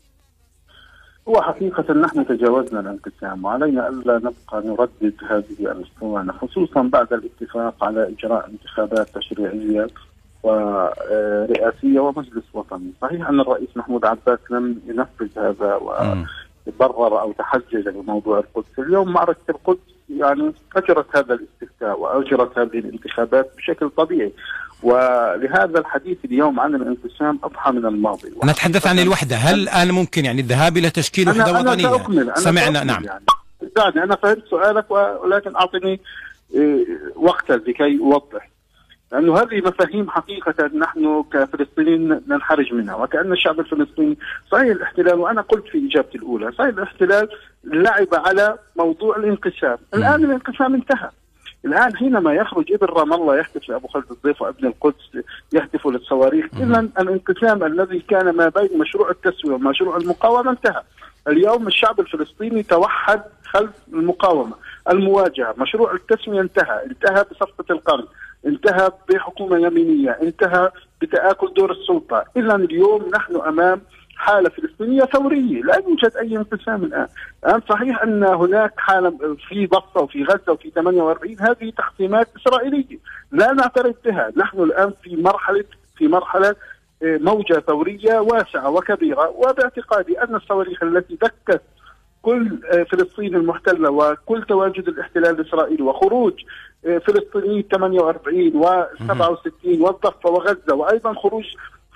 هو 1.28 1.42
حقيقة 1.42 1.94
نحن 1.94 2.26
تجاوزنا 2.26 2.80
الانقسام 2.80 3.44
وعلينا 3.44 3.88
ألا 3.88 4.16
نبقى 4.16 4.68
نردد 4.68 5.14
هذه 5.30 5.72
الأسطوانة 5.72 6.32
خصوصا 6.32 6.82
بعد 6.82 7.12
الاتفاق 7.12 7.84
على 7.84 8.08
إجراء 8.18 8.50
انتخابات 8.50 9.08
تشريعية 9.14 9.86
ورئاسية 10.42 12.00
ومجلس 12.00 12.44
وطني. 12.52 12.92
صحيح 13.02 13.28
أن 13.28 13.40
الرئيس 13.40 13.68
محمود 13.76 14.04
عباس 14.04 14.38
لم 14.50 14.80
ينفذ 14.88 15.38
هذا 15.38 15.78
مم. 16.14 16.26
وبرر 16.80 17.20
أو 17.20 17.32
تحجج 17.32 17.88
بموضوع 17.88 18.38
القدس. 18.38 18.78
اليوم 18.78 19.12
معركة 19.12 19.50
القدس 19.50 19.78
يعني 20.16 20.52
أجرت 20.76 21.16
هذا 21.16 21.34
الاستفتاء 21.34 22.00
وأجرت 22.00 22.58
هذه 22.58 22.78
الانتخابات 22.78 23.52
بشكل 23.56 23.90
طبيعي. 23.90 24.32
ولهذا 24.82 25.78
الحديث 25.78 26.18
اليوم 26.24 26.60
عن 26.60 26.74
الانقسام 26.74 27.38
أضحى 27.44 27.72
من 27.72 27.86
الماضي. 27.86 28.32
نتحدث 28.44 28.86
عن 28.86 28.98
الوحدة. 28.98 29.36
هل 29.36 29.54
الآن 29.60 29.90
ممكن 29.90 30.24
يعني 30.24 30.40
الذهاب 30.40 30.76
إلى 30.76 30.90
تشكيل 30.90 31.28
أنا 31.28 31.50
وحدة 31.50 31.72
أنا 31.72 31.82
سأكمل. 31.82 32.22
أنا 32.22 32.34
سمعنا 32.34 32.78
سأكمل 32.78 32.86
نعم. 32.86 33.04
يعني. 33.04 34.04
أنا 34.04 34.16
فهمت 34.16 34.44
سؤالك 34.50 34.90
ولكن 34.90 35.56
أعطني 35.56 36.00
إيه، 36.54 36.86
وقتا 37.16 37.52
لكي 37.52 37.98
أوضح. 38.00 38.49
لأنه 39.12 39.38
هذه 39.38 39.58
مفاهيم 39.58 40.10
حقيقة 40.10 40.70
نحن 40.74 41.24
كفلسطينيين 41.32 42.20
ننحرج 42.28 42.74
منها. 42.74 42.94
وكأن 42.94 43.32
الشعب 43.32 43.60
الفلسطيني 43.60 44.18
صحيح 44.52 44.66
الاحتلال 44.66 45.14
وأنا 45.14 45.40
قلت 45.40 45.66
في 45.66 45.86
إجابتي 45.86 46.18
الأولى 46.18 46.52
صحيح 46.52 46.68
الاحتلال 46.68 47.28
لعب 47.64 48.08
على 48.12 48.58
موضوع 48.76 49.16
الانقسام. 49.16 49.78
الآن 49.94 50.24
الانقسام 50.24 50.74
انتهى. 50.74 51.10
الآن 51.64 51.96
حينما 51.96 52.34
يخرج 52.34 52.72
ابن 52.72 52.86
رام 52.86 53.12
الله 53.12 53.38
يهتف 53.38 53.68
لأبو 53.68 53.88
خالد 53.88 54.10
الضيف 54.10 54.42
وأبن 54.42 54.66
القدس 54.66 55.10
يهتفوا 55.52 55.92
للصواريخ 55.92 56.46
إذا 56.60 56.80
الانقسام 56.80 57.64
الذي 57.64 58.00
كان 58.00 58.30
ما 58.36 58.48
بين 58.48 58.78
مشروع 58.78 59.10
التسوية 59.10 59.54
ومشروع 59.54 59.96
المقاومة 59.96 60.50
انتهى. 60.50 60.82
اليوم 61.28 61.66
الشعب 61.66 62.00
الفلسطيني 62.00 62.62
توحد 62.62 63.22
خلف 63.44 63.70
المقاومة. 63.92 64.54
المواجهة 64.90 65.54
مشروع 65.58 65.94
التسوية 65.94 66.40
انتهى 66.40 66.84
انتهى 66.86 67.24
بصفقة 67.30 67.64
القرن. 67.70 68.06
انتهى 68.46 68.90
بحكومة 69.08 69.58
يمينية 69.58 70.10
انتهى 70.10 70.70
بتآكل 71.02 71.52
دور 71.54 71.72
السلطة. 71.72 72.24
إذا 72.36 72.54
اليوم 72.54 73.10
نحن 73.14 73.36
أمام 73.36 73.80
حالة 74.16 74.48
فلسطينية 74.50 75.02
ثورية 75.02 75.62
لا 75.62 75.82
يوجد 75.88 76.16
أي 76.16 76.36
انقسام 76.36 76.84
الآن. 76.84 77.06
الآن 77.44 77.60
صحيح 77.68 78.02
أن 78.02 78.24
هناك 78.24 78.72
حالة 78.76 79.36
في 79.48 79.66
ضفة 79.66 80.00
وفي 80.00 80.24
غزة 80.24 80.52
وفي 80.52 80.70
48 80.70 81.36
هذه 81.40 81.72
تحطيمات 81.78 82.28
إسرائيلية. 82.36 82.98
لا 83.32 83.52
نعترف 83.52 83.96
بها. 84.04 84.32
نحن 84.36 84.62
الآن 84.62 84.92
في 85.02 85.16
مرحلة 85.16 85.64
في 85.96 86.08
مرحلة 86.08 86.56
آه، 87.02 87.18
موجة 87.18 87.62
ثورية 87.66 88.18
واسعة 88.18 88.70
وكبيرة. 88.70 89.28
وباعتقادي 89.28 90.22
أن 90.22 90.34
الصواريخ 90.34 90.82
التي 90.82 91.14
دكت 91.14 91.62
كل 92.22 92.58
آه، 92.72 92.82
فلسطين 92.82 93.34
المحتلة 93.34 93.90
وكل 93.90 94.42
تواجد 94.42 94.88
الاحتلال 94.88 95.40
الإسرائيلي 95.40 95.82
وخروج 95.82 96.34
فلسطينيين 96.82 97.64
48 97.72 98.56
و 98.56 98.84
67 99.08 99.80
والضفة 99.80 100.30
وغزة 100.30 100.74
وأيضا 100.74 101.14
خروج 101.14 101.44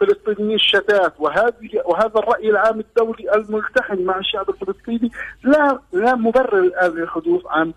فلسطينيي 0.01 0.55
الشتات. 0.55 1.15
وهذه 1.19 1.83
وهذا 1.85 2.19
الرأي 2.19 2.51
العام 2.51 2.81
الدولي 2.81 3.35
الملتحم 3.35 4.03
مع 4.03 4.19
الشعب 4.19 4.51
الفلسطيني. 4.51 5.11
لا 5.45 5.79
لا 5.93 6.15
مبرر 6.15 6.59
الآن 6.59 6.91
للحدوث 6.91 7.43
عن 7.47 7.73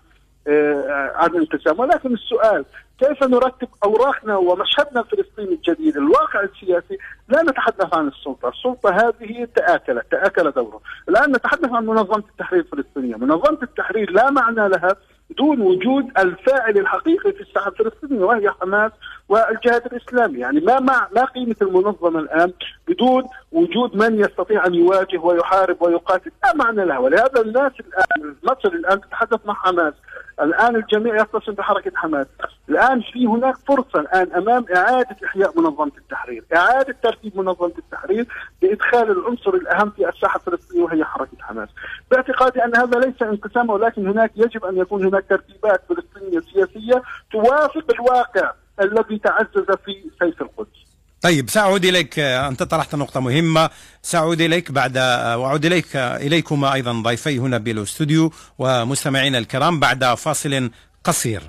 آه، 0.48 1.12
عن 1.14 1.30
الانقسام. 1.30 1.80
ولكن 1.80 2.14
السؤال 2.14 2.64
كيف 2.98 3.22
نرتب 3.22 3.68
أوراقنا 3.84 4.36
ومشهدنا 4.36 5.00
الفلسطيني 5.00 5.54
الجديد؟ 5.54 5.96
الواقع 5.96 6.40
السياسي 6.40 6.98
لا 7.28 7.42
نتحدث 7.42 7.94
عن 7.94 8.08
السلطة، 8.08 8.48
السلطة 8.48 8.90
هذه 8.90 9.48
تآكلت 9.56 10.06
تآكل 10.10 10.50
دوره، 10.50 10.80
الآن 11.08 11.30
نتحدث 11.30 11.72
عن 11.72 11.86
منظمة 11.86 12.24
التحرير 12.30 12.60
الفلسطينية، 12.60 13.16
منظمة 13.16 13.58
التحرير 13.62 14.10
لا 14.10 14.30
معنى 14.30 14.68
لها 14.68 14.96
دون 15.30 15.60
وجود 15.60 16.18
الفاعل 16.18 16.78
الحقيقي 16.78 17.32
في 17.32 17.40
الساحه 17.40 17.68
الفلسطينيه 17.68 18.24
وهي 18.24 18.50
حماس 18.50 18.92
والجهاد 19.28 19.86
الإسلامي، 19.86 20.38
يعني 20.38 20.60
ما 20.60 20.80
ما 20.80 21.08
ما 21.16 21.24
قيمة 21.24 21.56
المنظمة 21.62 22.20
الآن 22.20 22.52
بدون 22.88 23.24
وجود 23.52 23.96
من 23.96 24.20
يستطيع 24.20 24.66
أن 24.66 24.74
يواجه 24.74 25.18
ويحارب 25.18 25.82
ويقاتل، 25.82 26.30
لا 26.44 26.54
معنى 26.54 26.84
لها. 26.84 26.98
ولهذا 26.98 27.40
الناس 27.40 27.72
الآن 27.80 28.34
مصر 28.42 28.68
الآن 28.68 29.00
تتحدث 29.00 29.40
مع 29.46 29.54
حماس، 29.54 29.94
الآن 30.40 30.76
الجميع 30.76 31.22
يتصل 31.22 31.52
بحركة 31.52 31.92
حماس، 31.94 32.26
الآن 32.68 33.00
في 33.00 33.26
هناك 33.26 33.56
فرصة 33.56 34.00
الآن 34.00 34.32
أمام 34.32 34.64
إعادة 34.76 35.16
إحياء 35.24 35.60
منظمة 35.60 35.92
التحرير، 35.98 36.44
إعادة 36.56 36.96
ترتيب 37.02 37.38
منظمة 37.38 37.72
التحرير 37.78 38.26
بإدخال 38.62 39.10
العنصر 39.10 39.54
الأهم 39.54 39.90
في 39.90 40.08
الساحة 40.08 40.40
الفلسطينية 40.46 40.82
وهي 40.82 41.04
حركة 41.04 41.36
حماس. 41.40 41.68
باعتقادي 42.10 42.64
أن 42.64 42.76
هذا 42.76 42.98
ليس 42.98 43.22
انقسام 43.22 43.70
ولكن 43.70 44.08
هناك 44.08 44.32
يجب 44.36 44.64
أن 44.64 44.76
يكون 44.76 45.04
هناك 45.04 45.24
ترتيبات 45.28 45.82
فلسطينية 45.88 46.40
سياسية 46.40 47.02
توافق 47.32 47.84
الواقع. 47.90 48.52
الذي 48.80 49.18
تعزز 49.24 49.66
في 49.84 49.94
سيف 50.20 50.42
القدس. 50.42 50.68
طيب 51.22 51.50
سأعود 51.50 51.84
إليك 51.84 52.18
أنت 52.18 52.62
طرحت 52.62 52.94
نقطة 52.94 53.20
مهمة 53.20 53.70
سأعود 54.02 54.40
إليك 54.40 54.72
بعد 54.72 54.98
وأعود 55.38 55.64
إليك 55.64 55.96
إليكما 55.96 56.74
أيضا 56.74 56.92
ضيفي 56.92 57.38
هنا 57.38 57.58
بالأستوديو 57.58 58.32
ومستمعينا 58.58 59.38
الكرام 59.38 59.80
بعد 59.80 60.04
فاصل 60.04 60.70
قصير 61.04 61.42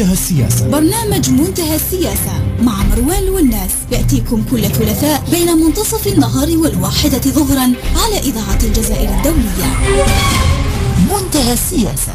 منتهى 0.00 0.12
السياسة. 0.12 0.68
برنامج 0.68 1.30
منتهى 1.30 1.74
السياسة 1.76 2.32
مع 2.62 2.82
مروان 2.82 3.28
والناس 3.28 3.70
يأتيكم 3.92 4.42
كل 4.50 4.62
ثلاثاء 4.62 5.24
بين 5.30 5.52
منتصف 5.52 6.06
النهار 6.06 6.56
والواحدة 6.56 7.18
ظهرا 7.18 7.72
على 7.96 8.18
إذاعة 8.18 8.58
الجزائر 8.62 9.08
الدولية. 9.08 9.70
منتهى 11.10 11.52
السياسة. 11.52 12.12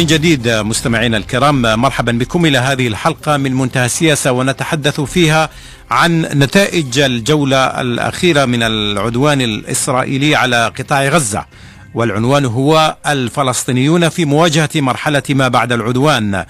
من 0.00 0.06
جديد 0.06 0.48
مستمعينا 0.48 1.16
الكرام 1.16 1.62
مرحبا 1.62 2.12
بكم 2.12 2.46
إلى 2.46 2.58
هذه 2.58 2.88
الحلقة 2.88 3.36
من 3.36 3.54
منتهى 3.54 3.86
السياسة 3.86 4.32
ونتحدث 4.32 5.00
فيها 5.00 5.50
عن 5.90 6.20
نتائج 6.22 6.98
الجولة 6.98 7.56
الأخيرة 7.80 8.44
من 8.44 8.62
العدوان 8.62 9.40
الإسرائيلي 9.40 10.36
على 10.36 10.72
قطاع 10.78 11.08
غزة. 11.08 11.46
والعنوان 11.94 12.44
هو 12.44 12.96
الفلسطينيون 13.06 14.08
في 14.08 14.24
مواجهة 14.24 14.70
مرحلة 14.74 15.22
ما 15.30 15.48
بعد 15.48 15.72
العدوان. 15.72 16.44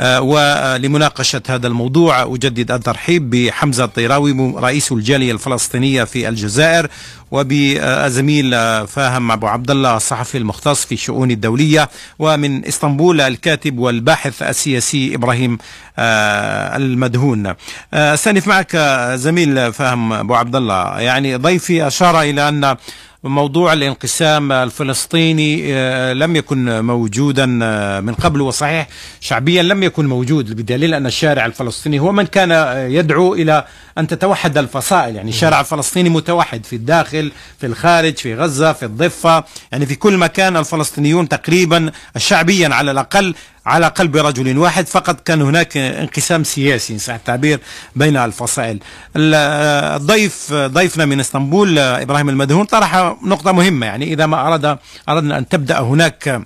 آه، 0.00 0.20
ولمناقشة 0.20 1.42
هذا 1.48 1.66
الموضوع 1.66 2.22
أجدد 2.22 2.70
الترحيب 2.70 3.30
بحمزة 3.30 3.84
الطيراوي 3.84 4.54
رئيس 4.56 4.92
الجالية 4.92 5.32
الفلسطينية 5.32 6.04
في 6.04 6.28
الجزائر 6.28 6.88
وبزميل 7.30 8.50
فاهم 8.86 9.30
أبو 9.30 9.46
عبد 9.46 9.70
الله 9.70 9.96
الصحفي 9.96 10.38
المختص 10.38 10.84
في 10.84 10.92
الشؤون 10.92 11.30
الدولية 11.30 11.88
ومن 12.18 12.66
إسطنبول 12.66 13.20
الكاتب 13.20 13.78
والباحث 13.78 14.42
السياسي 14.42 15.14
إبراهيم 15.14 15.58
آه، 15.98 16.76
المدهون. 16.76 17.46
آه، 17.46 18.14
استأنف 18.14 18.46
معك 18.46 18.76
زميل 19.14 19.72
فاهم 19.72 20.12
أبو 20.12 20.34
عبد 20.34 20.56
الله 20.56 21.00
يعني 21.00 21.36
ضيفي 21.36 21.86
أشار 21.86 22.20
إلى 22.22 22.48
أن 22.48 22.76
موضوع 23.24 23.72
الانقسام 23.72 24.52
الفلسطيني 24.52 25.74
آه، 25.74 26.12
لم 26.12 26.36
يكن 26.36 26.84
موجودا 26.84 27.58
آه، 27.62 28.00
من 28.00 28.14
قبل 28.14 28.40
وصحيح 28.40 28.88
شعبيا 29.20 29.62
لم 29.62 29.82
يكن 29.82 30.06
موجود 30.06 30.56
بدليل 30.56 30.94
أن 30.94 31.06
الشارع 31.06 31.46
الفلسطيني 31.46 31.98
هو 31.98 32.12
من 32.12 32.26
كان 32.26 32.50
يدعو 32.90 33.34
إلى 33.34 33.64
أن 33.98 34.06
تتوحد 34.06 34.58
الفصائل. 34.58 35.16
يعني 35.16 35.28
الشارع 35.28 35.60
الفلسطيني 35.60 36.08
متوحد 36.08 36.64
في 36.64 36.76
الداخل 36.76 37.15
في 37.58 37.66
الخارج 37.66 38.16
في 38.16 38.34
غزة 38.34 38.72
في 38.72 38.84
الضفة 38.84 39.44
يعني 39.72 39.86
في 39.86 39.94
كل 39.94 40.16
مكان 40.16 40.56
الفلسطينيون 40.56 41.28
تقريبا 41.28 41.92
شعبيا 42.16 42.74
على 42.74 42.90
الأقل 42.90 43.34
على 43.66 43.86
قلب 43.86 44.16
رجل 44.16 44.58
واحد. 44.58 44.86
فقط 44.86 45.20
كان 45.20 45.42
هناك 45.42 45.76
انقسام 45.76 46.44
سياسي 46.44 46.92
إن 46.92 46.98
صح 46.98 47.14
التعبير 47.14 47.60
بين 47.96 48.16
الفصائل. 48.16 48.78
الضيف 49.16 50.52
ضيفنا 50.52 51.04
من 51.04 51.20
إسطنبول 51.20 51.78
إبراهيم 51.78 52.28
المدهون 52.28 52.64
طرح 52.64 53.16
نقطة 53.22 53.52
مهمة. 53.52 53.86
يعني 53.86 54.12
إذا 54.12 54.26
ما 54.26 54.40
أراد 54.40 54.78
أردنا 55.08 55.38
أن 55.38 55.48
تبدأ 55.48 55.80
هناك 55.80 56.42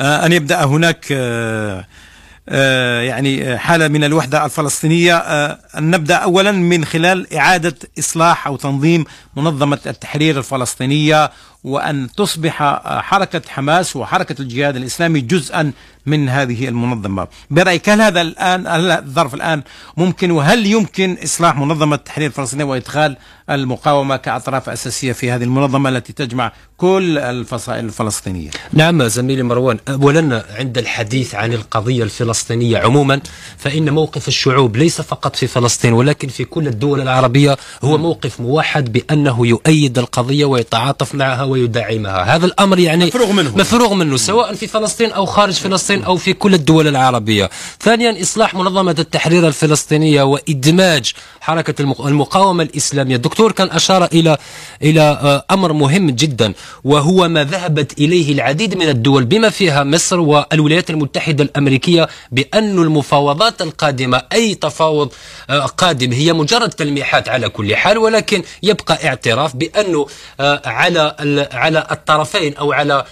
أن 0.00 0.32
يبدأ 0.32 0.64
هناك 0.64 1.06
يعني 2.48 3.58
حالة 3.58 3.88
من 3.88 4.04
الوحدة 4.04 4.44
الفلسطينية. 4.44 5.16
أن 5.78 5.90
نبدأ 5.90 6.14
أولا 6.16 6.52
من 6.52 6.84
خلال 6.84 7.34
إعادة 7.34 7.74
إصلاح 7.98 8.46
أو 8.46 8.56
تنظيم 8.56 9.04
منظمة 9.36 9.78
التحرير 9.86 10.38
الفلسطينية 10.38 11.30
وأن 11.64 12.08
تصبح 12.16 12.62
حركة 13.02 13.42
حماس 13.48 13.96
وحركة 13.96 14.42
الجهاد 14.42 14.76
الإسلامي 14.76 15.20
جزءا 15.20 15.72
من 16.06 16.28
هذه 16.28 16.68
المنظمة. 16.68 17.28
برأيك 17.50 17.88
هل 17.88 18.00
هذا 18.00 18.20
الآن 18.20 18.66
هل 18.66 18.90
الظرف 18.90 19.34
الآن 19.34 19.62
ممكن 19.96 20.30
وهل 20.30 20.66
يمكن 20.66 21.16
إصلاح 21.24 21.56
منظمة 21.58 21.96
التحرير 21.96 22.26
الفلسطينية 22.26 22.64
وإدخال 22.64 23.16
المقاومة 23.50 24.16
كأطراف 24.16 24.68
أساسية 24.68 25.12
في 25.12 25.30
هذه 25.30 25.44
المنظمة 25.44 25.88
التي 25.88 26.12
تجمع 26.12 26.52
كل 26.76 27.18
الفصائل 27.18 27.84
الفلسطينية؟ 27.84 28.50
نعم 28.72 29.02
زميلي 29.08 29.42
مروان 29.42 29.78
أولا 29.88 30.44
عند 30.58 30.78
الحديث 30.78 31.34
عن 31.34 31.52
القضية 31.52 32.02
الفلسطينية 32.02 32.78
عموما 32.78 33.20
فإن 33.58 33.90
موقف 33.90 34.28
الشعوب 34.28 34.76
ليس 34.76 35.00
فقط 35.00 35.36
في 35.36 35.46
فلسطين 35.46 35.92
ولكن 35.92 36.28
في 36.28 36.44
كل 36.44 36.66
الدول 36.66 37.00
العربية 37.00 37.56
هو 37.84 37.98
موقف 37.98 38.40
موحد 38.40 38.92
بأنه 38.92 39.46
يؤيد 39.46 39.98
القضية 39.98 40.44
ويتعاطف 40.44 41.14
معها 41.14 41.42
ويدعمها. 41.42 42.36
هذا 42.36 42.46
الأمر 42.46 42.78
يعني 42.78 43.06
مفروغ 43.06 43.32
منه. 43.32 43.56
مفروغ 43.56 43.94
منه 43.94 44.16
سواء 44.16 44.54
في 44.54 44.66
فلسطين 44.66 45.12
أو 45.12 45.26
خارج 45.26 45.54
فلسطين. 45.54 45.91
أو 45.94 46.16
في 46.16 46.32
كل 46.32 46.54
الدول 46.54 46.88
العربية. 46.88 47.50
ثانيا 47.80 48.22
إصلاح 48.22 48.54
منظمة 48.54 48.96
التحرير 48.98 49.48
الفلسطينية 49.48 50.22
وإدماج 50.22 51.12
حركة 51.40 51.82
المقاومة 51.82 52.62
الإسلامية. 52.62 53.16
الدكتور 53.16 53.52
كان 53.52 53.70
أشار 53.70 54.04
إلى 54.04 54.38
إلى 54.82 55.00
آه، 55.00 55.44
أمر 55.50 55.72
مهم 55.72 56.10
جدا 56.10 56.52
وهو 56.84 57.28
ما 57.28 57.44
ذهبت 57.44 57.98
إليه 57.98 58.32
العديد 58.32 58.76
من 58.76 58.88
الدول 58.88 59.24
بما 59.24 59.50
فيها 59.50 59.84
مصر 59.84 60.20
والولايات 60.20 60.90
المتحدة 60.90 61.44
الأمريكية 61.44 62.08
بأن 62.32 62.78
المفاوضات 62.78 63.62
القادمة 63.62 64.22
أي 64.32 64.54
تفاوض 64.54 65.12
آه، 65.50 65.60
قادم 65.66 66.12
هي 66.12 66.32
مجرد 66.32 66.70
تلميحات 66.70 67.28
على 67.28 67.48
كل 67.48 67.76
حال 67.76 67.98
ولكن 67.98 68.42
يبقى 68.62 69.08
اعتراف 69.08 69.56
بأنه 69.56 70.06
على 70.64 71.48
على 71.52 71.86
الطرفين 71.90 72.56
أو 72.56 72.72
على 72.72 73.04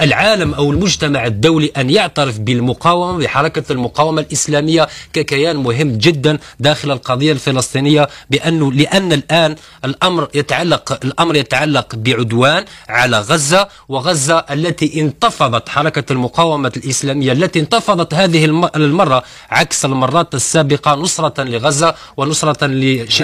العالم 0.00 0.54
أو 0.54 0.70
المجتمع 0.70 1.26
الدولي 1.26 1.70
أن 1.76 1.85
أن 1.86 1.90
يعترف 1.90 2.38
بالمقاومة 2.38 3.18
بحركة 3.18 3.72
المقاومة 3.72 4.20
الإسلامية 4.20 4.88
ككيان 5.12 5.56
مهم 5.56 5.92
جدا 5.98 6.38
داخل 6.60 6.90
القضية 6.90 7.32
الفلسطينية 7.32 8.08
بأنه 8.30 8.72
لأن 8.72 9.12
الآن 9.12 9.56
الأمر 9.84 10.28
يتعلق 10.34 11.04
الأمر 11.04 11.36
يتعلق 11.36 11.94
بعدوان 11.94 12.64
على 12.88 13.18
غزة 13.20 13.68
وغزة 13.88 14.38
التي 14.50 15.00
انتفضت 15.00 15.68
حركة 15.68 16.12
المقاومة 16.12 16.72
الإسلامية 16.76 17.32
التي 17.32 17.60
انتفضت 17.60 18.14
هذه 18.14 18.44
الم- 18.44 18.70
المرة 18.76 19.22
عكس 19.50 19.84
المرات 19.84 20.34
السابقة 20.34 20.94
نصرة 20.94 21.42
لغزة 21.42 21.94
ونصرة. 22.16 22.66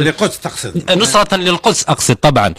لقدس 0.09 0.41
تقصد 0.41 0.91
نصرة 0.99 1.37
للقدس 1.37 1.85
أقصد 1.89 2.15
طبعا 2.17 2.55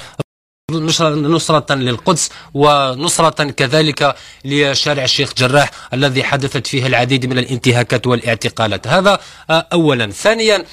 نصرة, 0.73 1.09
نصرة 1.09 1.75
للقدس 1.75 2.29
ونصرة 2.53 3.43
كذلك 3.43 4.15
لشارع 4.45 5.03
الشيخ 5.03 5.33
جراح 5.37 5.71
الذي 5.93 6.23
حدثت 6.23 6.67
فيه 6.67 6.87
العديد 6.87 7.25
من 7.25 7.37
الانتهاكات 7.37 8.07
والاعتقالات. 8.07 8.87
هذا 8.87 9.19
آه، 9.49 9.67
أولا. 9.73 10.11
ثانيا 10.11 10.65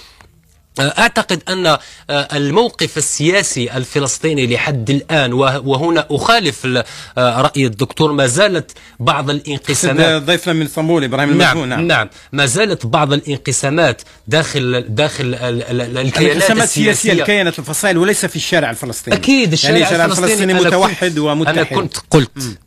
أعتقد 0.89 1.43
أن 1.49 1.67
آه، 1.67 1.79
الموقف 2.11 2.99
السياسي 2.99 3.73
الفلسطيني 3.77 4.55
لحد 4.55 4.91
الآن 4.91 5.33
وه- 5.33 5.59
وهنا 5.67 6.07
أخالف 6.11 6.65
ال- 6.65 6.85
آه، 7.19 7.41
رأي 7.41 7.67
الدكتور 7.67 8.13
ما 8.13 8.27
زالت 8.27 8.71
بعض 9.01 9.31
الانقسامات. 9.31 10.23
ضيفنا 10.23 10.53
من 10.53 10.67
إسطنبول 10.67 11.05
إبراهيم 11.05 11.31
المدهون 11.31 11.69
نعم, 11.69 11.87
نعم. 11.87 12.09
ما 12.33 12.47
زالت 12.47 12.87
بعض 12.87 13.13
الانقسامات 13.13 14.03
داخل 14.29 14.85
داخل 14.89 15.25
ال- 15.25 15.35
ال- 15.63 15.81
ال- 15.81 15.99
الكيانات 15.99 16.51
السياسية 16.51 17.13
اللي 17.13 17.25
كانت 17.25 17.59
الفصائل 17.59 17.99
وليس 17.99 18.27
في 18.27 18.37
الشارع 18.37 18.71
الفلسطيني. 18.71 19.17
أكيد 19.17 19.53
الشارع, 19.53 19.75
يعني 19.75 19.87
الشارع 19.87 20.05
الفلسطيني 20.05 20.53
أنا 20.53 20.61
متوحد 20.61 21.19
ومتحد. 21.19 21.55
أنا 21.59 21.65
كنت 21.65 21.97
قلت 22.11 22.59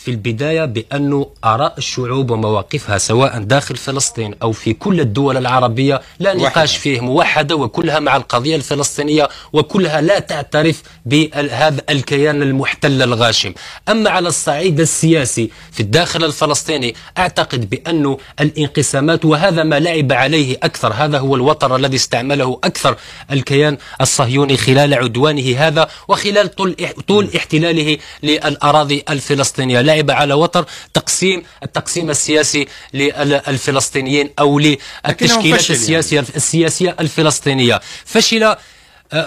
في 0.00 0.10
البداية 0.10 0.64
بأن 0.64 1.24
آراء 1.44 1.74
الشعوب 1.78 2.30
ومواقفها 2.30 2.98
سواء 2.98 3.38
داخل 3.38 3.76
فلسطين 3.76 4.34
أو 4.42 4.52
في 4.52 4.72
كل 4.72 5.00
الدول 5.00 5.36
العربية 5.36 6.00
لا. 6.18 6.34
نقاش 6.34 6.76
فيه 6.76 7.00
موحدة 7.00 7.56
وكلها 7.56 7.98
مع 7.98 8.16
القضية 8.16 8.56
الفلسطينية 8.56 9.28
وكلها 9.52 10.00
لا 10.00 10.18
تعترف 10.18 10.82
بهذا 11.06 11.82
الكيان 11.90 12.42
المحتل 12.42 13.02
الغاشم 13.02 13.54
أما 13.88 14.10
على 14.10 14.28
الصعيد 14.28 14.80
السياسي 14.80 15.50
في 15.72 15.80
الداخل 15.80 16.24
الفلسطيني 16.24 16.94
أعتقد 17.18 17.70
بأن 17.70 18.16
الانقسامات 18.40 19.24
وهذا 19.24 19.62
ما 19.62 19.80
لعب 19.80 20.12
عليه 20.12 20.56
أكثر 20.62 20.92
هذا 20.92 21.18
هو 21.18 21.36
الوتر 21.36 21.76
الذي 21.76 21.96
استعمله 21.96 22.60
أكثر 22.64 22.96
الكيان 23.32 23.78
الصهيوني 24.00 24.56
خلال 24.56 24.94
عدوانه 24.94 25.56
هذا 25.58 25.88
وخلال 26.08 26.54
طول 26.54 26.76
طول 27.08 27.28
احتلاله 27.36 27.98
للأراضي 28.22 29.04
الفلسطينية 29.10 29.80
لعب 29.90 30.10
على 30.10 30.34
وتر 30.34 30.66
تقسيم 30.94 31.42
التقسيم 31.62 32.10
السياسي 32.10 32.66
للفلسطينيين 32.94 34.30
أو 34.38 34.58
للتشكيلات 34.58 35.60
فشل 35.60 35.74
يعني. 35.74 35.82
السياسية 35.82 36.24
السياسية 36.36 36.96
الفلسطينية 37.00 37.80
فشل 38.04 38.42
آه، 38.42 38.58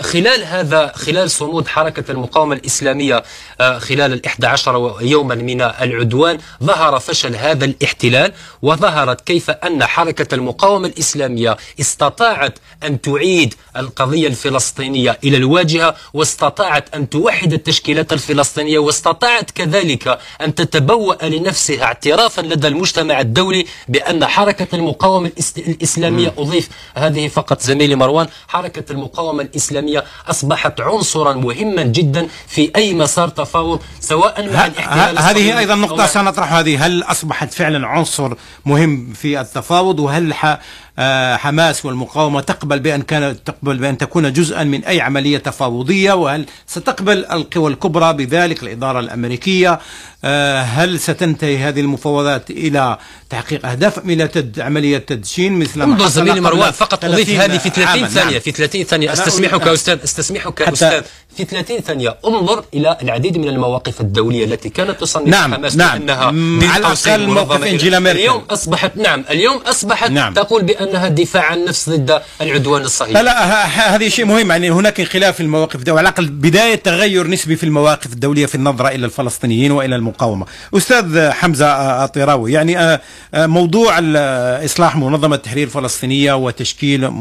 خلال 0.02 0.44
هذا 0.44 0.92
خلال 0.96 1.32
صمود 1.32 1.68
حركة 1.68 2.12
المقاومة 2.12 2.56
الإسلامية 2.56 3.24
آه، 3.62 3.80
خلال 3.80 4.14
الإحدى 4.14 4.48
عشر 4.48 4.96
يوما 5.02 5.36
من 5.36 5.62
العدوان 5.62 6.38
ظهر 6.64 7.00
فشل 7.00 7.36
هذا 7.36 7.66
الاحتلال 7.66 8.34
وظهرت 8.62 9.22
كيف 9.22 9.50
أن 9.50 9.86
حركة 9.86 10.36
المقاومة 10.36 10.88
الإسلامية 10.88 11.58
استطاعت 11.80 12.60
أن 12.84 13.02
تعيد 13.02 13.54
القضية 13.78 14.28
الفلسطينية 14.28 15.18
إلى 15.24 15.38
الواجهة 15.38 15.96
واستطاعت 16.14 16.96
أن 16.96 17.10
توحد 17.10 17.54
التشكيلات 17.54 18.14
الفلسطينية 18.14 18.80
واستطاعت 18.80 19.52
كذلك 19.52 20.20
أن 20.42 20.56
تتبوأ 20.56 21.26
لنفسها 21.26 21.84
اعترافا 21.84 22.42
لدى 22.42 22.68
المجتمع 22.68 23.20
الدولي 23.22 23.66
بأن 23.88 24.26
حركة 24.26 24.68
المقاومة 24.76 25.30
الإس- 25.30 25.58
الإسلامية 25.68 26.34
أضيف 26.38 26.70
هذه 26.96 27.28
فقط 27.28 27.62
زميلي 27.62 27.96
مروان 27.96 28.28
حركة 28.48 28.92
المقاومة 28.92 29.44
الإسلامية 29.44 29.73
أصبحت 30.30 30.82
عنصرا 30.82 31.34
مهما 31.34 31.84
جدا 31.84 32.28
في 32.48 32.72
أي 32.76 32.94
مسار 32.94 33.28
تفاوض 33.28 33.80
سواء 34.00 34.54
مع 34.54 34.66
الاحتلال 34.66 35.20
هذه 35.20 35.72
أو 35.72 35.76
نقطة 35.76 36.06
سنطرحها 36.06 36.60
هذه. 36.60 36.86
هل 36.86 37.04
أصبحت 37.04 37.54
فعلا 37.54 37.88
عنصر 37.88 38.34
مهم 38.66 39.14
في 39.14 39.42
التفاوض؟ 39.42 40.00
وهل 40.00 40.34
حماس 41.38 41.86
والمقاومة 41.86 42.42
تقبل 42.42 42.80
بأن 42.80 43.02
كانت 43.02 43.38
تقبل 43.46 43.78
بأن 43.78 43.98
تكون 43.98 44.34
جزءا 44.34 44.64
من 44.64 44.84
أي 44.84 45.02
عملية 45.02 45.38
تفاوضية 45.38 46.14
وهل 46.14 46.46
ستقبل 46.68 47.26
القوى 47.26 47.72
الكبرى 47.72 48.14
بذلك 48.14 48.64
الإدارة 48.64 49.00
الأمريكية 49.00 49.80
آه، 50.26 50.62
هل 50.62 51.00
ستنتهي 51.00 51.58
هذه 51.58 51.80
المفاوضات 51.80 52.52
إلى 52.52 52.98
تحقيق 53.30 53.66
أهداف 53.66 53.98
إلى 53.98 54.28
تد 54.28 54.60
عملية 54.60 54.98
تدشين 54.98 55.60
مثل 55.60 55.84
ما 55.84 56.08
زميلي 56.08 56.42
مروان 56.42 56.72
فقط 56.72 57.06
أضيف 57.06 57.28
30 57.28 57.42
هذه 57.42 57.58
في 57.58 57.70
30 57.70 57.86
عاماً. 57.86 58.08
ثانية 58.08 58.32
نعم. 58.32 58.40
في 58.40 58.52
30 58.52 58.84
ثانية 58.84 59.14
أنا 59.14 59.14
أستسمحك 59.14 59.68
أستاذ 59.68 60.00
أستسمحك 60.04 60.62
أستاذ 60.62 61.02
في 61.38 61.44
30 61.46 61.80
ثانية 61.80 62.18
انظر 62.28 62.64
إلى 62.74 62.98
العديد 63.02 63.38
من 63.38 63.48
المواقف 63.48 64.02
الدولية 64.02 64.46
التي 64.46 64.70
كانت 64.70 65.02
تصنف 65.02 65.28
نعم، 65.28 65.54
حماس 65.54 65.76
نعم. 65.76 66.00
بين 66.60 66.70
على 66.70 66.88
الأقل 66.88 67.28
موقف 67.28 67.64
إنجيلا 67.64 68.00
ميركل. 68.00 68.20
اليوم 68.20 68.42
اصبحت 68.50 68.98
نعم 68.98 69.26
اليوم 69.30 69.58
أصبحت 69.58 70.12
نعم. 70.12 70.34
تقول 70.34 70.64
بأنها 70.64 71.08
دفاع 71.08 71.44
عن 71.46 71.58
النفس 71.58 71.90
ضد 71.90 72.22
العدوان 72.42 72.82
الصهيوني 72.82 73.14
لا 73.20 73.24
لا 73.24 73.46
ه- 73.46 73.66
ه- 73.66 73.96
هذه 73.96 74.08
شيء 74.10 74.26
مهم 74.26 74.52
يعني 74.52 74.72
هناك 74.72 75.00
انخلاف 75.00 75.36
في 75.36 75.44
المواقف 75.44 75.76
الدولية 75.76 76.00
على 76.00 76.10
الأقل 76.10 76.26
بداية 76.28 76.76
تغير 76.76 77.28
نسبي 77.28 77.56
في 77.56 77.64
المواقف 77.64 78.14
الدولية 78.14 78.46
في 78.46 78.56
النظرة 78.56 78.88
إلى 78.88 79.06
الفلسطينيين 79.06 79.72
وإلى 79.72 79.96
المقاومة 79.96 80.46
أستاذ 80.78 81.30
حمزة 81.32 81.66
الطيراوي 82.06 82.52
يعني 82.54 82.80
آه، 82.80 83.02
آه، 83.34 83.46
موضوع 83.46 84.00
إصلاح 84.66 84.96
منظمة 84.96 85.36
تحرير 85.36 85.70
فلسطينية 85.70 86.34
وتشكيل 86.34 87.12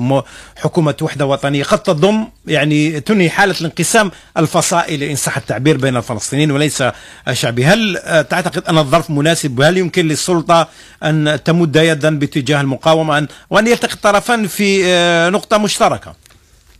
حكومة 0.56 0.94
وحدة 1.02 1.26
وطنية 1.26 1.64
قد 1.64 1.78
تضم 1.82 2.24
يعني 2.46 3.00
تنهي 3.00 3.30
حالة 3.30 3.54
الانقسام 3.60 4.01
الفصائلي 4.36 5.10
إن 5.10 5.16
صح 5.16 5.36
التعبير 5.36 5.76
بين 5.76 5.96
الفلسطينيين 5.96 6.50
وليس 6.50 6.84
الشعبي 7.28 7.64
هل 7.64 7.96
آه، 7.96 8.22
تعتقد 8.22 8.62
أن 8.68 8.78
الظرف 8.78 9.10
مناسب؟ 9.10 9.58
وهل 9.58 9.78
يمكن 9.78 10.08
للسلطة 10.08 10.68
أن 11.02 11.38
تمد 11.44 11.76
يدا 11.76 12.18
باتجاه 12.18 12.60
المقاومة 12.60 13.18
أن 13.18 13.28
وأن 13.50 13.66
يلتقي 13.66 13.94
الطرفان 13.94 14.46
في 14.46 14.82
آه، 14.86 15.30
نقطة 15.30 15.58
مشتركة؟ 15.58 16.14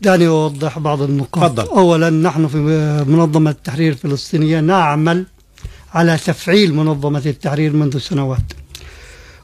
دعني 0.01 0.27
أوضح 0.27 0.79
بعض 0.79 1.03
النقاط. 1.03 1.53
تفضل. 1.53 1.77
أولا 1.77 2.11
نحن 2.11 2.49
في 2.49 2.57
منظمة 3.09 3.51
التحرير 3.51 3.93
الفلسطينية 3.93 4.61
نعمل 4.61 5.27
على 5.95 6.17
تفعيل 6.17 6.75
منظمة 6.75 7.23
التحرير 7.27 7.73
منذ 7.73 7.99
سنوات. 7.99 8.53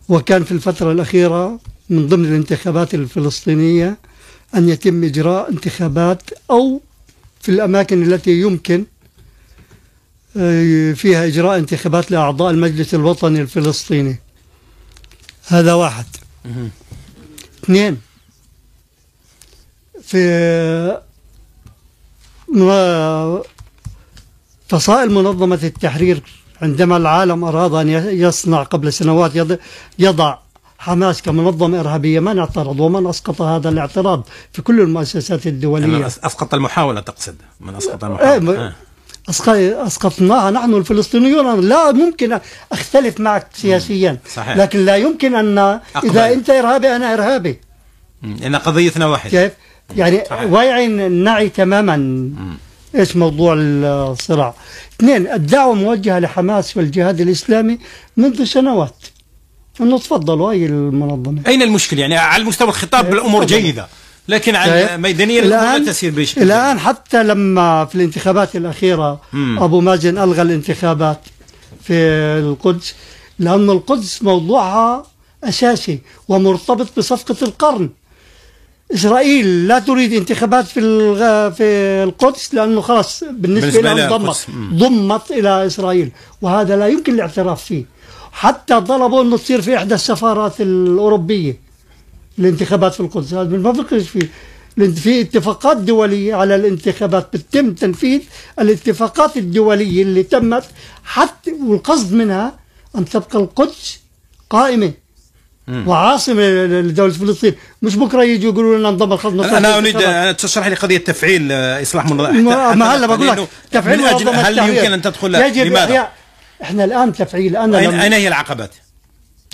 وكان 0.08 0.44
في 0.44 0.52
الفترة 0.52 0.92
الأخيرة 0.92 1.60
من 1.90 2.06
ضمن 2.06 2.24
الانتخابات 2.24 2.94
الفلسطينية 2.94 3.96
أن 4.54 4.68
يتم 4.68 5.04
إجراء 5.04 5.50
انتخابات 5.50 6.22
أو 6.50 6.80
في 7.48 7.54
الأماكن 7.54 8.12
التي 8.12 8.40
يمكن 8.40 8.84
فيها 10.94 11.26
إجراء 11.26 11.58
انتخابات 11.58 12.11
لأعضاء 12.11 12.50
المجلس 12.50 12.94
الوطني 12.94 13.40
الفلسطيني. 13.40 14.16
هذا 15.46 15.74
واحد. 15.74 16.04
اثنين 17.64 18.00
في 20.02 21.00
فصائل 24.68 25.11
منظمة 25.11 25.58
التحرير 25.64 26.22
عندما 26.62 26.96
العالم 26.96 27.44
أراد 27.44 27.74
أن 27.74 27.88
يصنع 28.18 28.62
قبل 28.62 28.92
سنوات 28.92 29.32
يض- 29.34 29.58
يضع 29.98 30.38
حماس 30.78 31.22
كمنظمة 31.22 31.80
إرهابية 31.80 32.20
من 32.20 32.38
اعترض 32.38 32.80
ومن 32.80 33.06
أسقط 33.06 33.42
هذا 33.42 33.68
الاعتراض 33.68 34.26
في 34.52 34.62
كل 34.62 34.80
المؤسسات 34.80 35.46
من 35.46 35.52
الدولية 35.52 36.08
أس- 36.08 36.24
أسقط 36.24 36.54
المحاولة 36.54 37.00
تقصد 37.00 37.34
من 37.60 37.74
أسقط 37.74 38.04
إيه، 38.04 38.36
المحاولة 38.36 38.66
آه. 38.66 39.86
أسقطناها 39.86 40.50
نحن 40.50 40.74
الفلسطينيون 40.74 41.60
لا 41.68 41.92
ممكن 41.92 42.38
أختلف 42.72 43.20
معك 43.20 43.46
سياسيا 43.54 44.18
صحيح. 44.34 44.56
لكن 44.56 44.84
لا 44.84 44.96
يمكن 44.96 45.34
أن 45.34 45.58
أقبل. 45.58 46.08
إذا 46.10 46.32
أنت 46.32 46.50
إرهابي 46.50 46.96
أنا 46.96 47.14
إرهابي 47.14 47.60
مم. 48.22 48.36
إن 48.46 48.56
قضيتنا 48.56 49.06
واحدة 49.06 49.30
كيف؟ 49.30 49.52
يعني. 49.96 50.22
واعي 50.44 50.86
نعي 51.08 51.48
تماما 51.48 52.30
إيش 52.94 53.16
موضوع 53.16 53.54
الصراع. 53.58 54.54
اثنين 55.00 55.26
الدعوة 55.32 55.74
موجهة 55.74 56.18
لحماس 56.18 56.76
والجهاد 56.76 57.20
الإسلامي 57.20 57.78
منذ 58.16 58.44
سنوات. 58.44 58.96
انه 59.80 59.98
تفضلوا 59.98 60.52
هي 60.52 60.66
المنظمة. 60.66 61.40
أين 61.46 61.62
المشكلة 61.62 62.00
يعني 62.00 62.16
على 62.16 62.42
المستوى 62.42 62.68
الخطاب 62.68 63.12
الأمور 63.12 63.44
تفضل. 63.44 63.62
جيدة 63.62 63.88
لكن 64.28 64.54
على 64.54 64.82
كيف؟ 64.82 64.92
ميدانيا 64.92 65.40
لا 65.40 65.78
تسير 65.78 66.12
بشكل 66.12 66.42
الآن 66.42 66.78
حتى 66.78 67.22
لما 67.22 67.84
في 67.84 67.94
الانتخابات 67.94 68.56
الأخيرة 68.56 69.20
مم. 69.32 69.58
أبو 69.62 69.80
مازن 69.80 70.18
ألغى 70.18 70.42
الانتخابات 70.42 71.20
في 71.84 71.94
القدس 72.38 72.94
لأن 73.38 73.70
القدس 73.70 74.22
موضوعها 74.22 75.06
أساسي 75.44 75.98
ومرتبط 76.29 76.88
بصفقة 76.96 77.37
القرن 77.42 77.90
إسرائيل 78.94 79.68
لا 79.68 79.78
تريد 79.78 80.12
انتخابات 80.12 80.66
في. 80.66 80.80
في 81.56 81.64
القدس 82.04 82.54
لأنه 82.54 82.80
خلاص 82.80 83.24
بالنسبة, 83.24 83.80
بالنسبة 83.80 83.94
لها 83.94 84.16
ضمت. 84.16 84.46
ضمت 84.74 85.30
إلى 85.30 85.66
إسرائيل. 85.66 86.10
وهذا 86.42 86.76
لا 86.76 86.88
يمكن 86.88 87.14
الاعتراف 87.14 87.64
فيه. 87.64 87.84
حتى 88.32 88.80
طلبوا 88.80 89.22
أنه 89.22 89.36
تصير 89.36 89.62
في 89.62 89.76
إحدى 89.76 89.94
السفارات 89.94 90.60
الأوروبية 90.60 91.60
الانتخابات 92.38 92.94
في 92.94 93.00
القدس. 93.00 93.34
هذا 93.34 93.56
ما 93.56 93.70
بفكرش 93.70 94.08
فيه. 94.08 94.30
في 94.78 95.20
اتفاقات 95.20 95.76
دولية 95.76 96.34
على 96.34 96.54
الانتخابات 96.54 97.36
بتم 97.36 97.74
تنفيذ 97.74 98.20
الاتفاقات 98.60 99.36
الدولية 99.36 100.02
اللي 100.02 100.22
تمت 100.22 100.64
حتى 101.04 101.52
والقصد 101.52 102.12
منها 102.12 102.58
أن 102.96 103.04
تبقى 103.04 103.38
القدس 103.38 103.98
قائمة. 104.50 104.92
وعاصمة 105.69 106.42
لدولة 106.66 107.12
فلسطين. 107.12 107.54
مش 107.83 107.96
بكرة 107.96 108.23
يجوا 108.23 108.52
يقولوا 108.52 108.79
لنا 108.79 108.88
انضم 108.88 109.12
الخطوة 109.12 109.58
أنا 109.58 109.79
أريد 109.79 109.96
أن 109.96 110.37
تشرح 110.37 110.66
لي 110.66 110.75
قضية 110.75 110.98
تفعيل 110.98 111.48
آه، 111.52 111.83
إصلاح 111.83 112.06
منظمة 112.06 112.31
ما 112.31 112.75
ما 112.75 112.94
هلا 112.94 113.06
بقول 113.06 113.29
لك 113.29 113.48
تفعيل 113.71 113.98
منظمة 113.98 114.48
أجل 114.48 114.60
هل. 114.60 114.77
يمكن 114.77 114.92
أن 114.92 115.02
تدخل؟ 115.02 115.35
يجب 115.35 115.66
لماذا؟ 115.66 116.08
إحنا 116.62 116.85
الآن 116.85 117.12
تفعيل 117.12 117.56
أنا 117.56 117.79
اين 117.79 117.94
أين 117.94 118.12
هي 118.12 118.29
العقبات؟ 118.29 118.75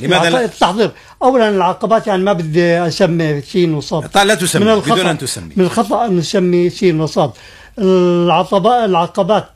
لماذا؟ 0.00 0.44
التحضير. 0.44 0.90
اولا 1.22 1.48
العقبات 1.48 2.06
يعني 2.06 2.22
ما 2.22 2.32
بدي 2.32 2.86
أسمي 2.86 3.40
سين 3.40 3.74
وصاد. 3.74 4.08
طيب 4.08 4.26
لا 4.26 4.34
تسمي، 4.34 4.64
من 4.64 4.70
الخطأ 4.70 4.94
بدون 4.94 5.06
أن 5.06 5.18
تسمي. 5.18 5.52
من 5.56 5.64
الخطأ 5.64 6.06
أن 6.06 6.16
نسمي 6.16 6.70
سين 6.70 7.00
وصاد. 7.00 7.30
العقبات 7.78 8.88
العقبات 8.88 9.48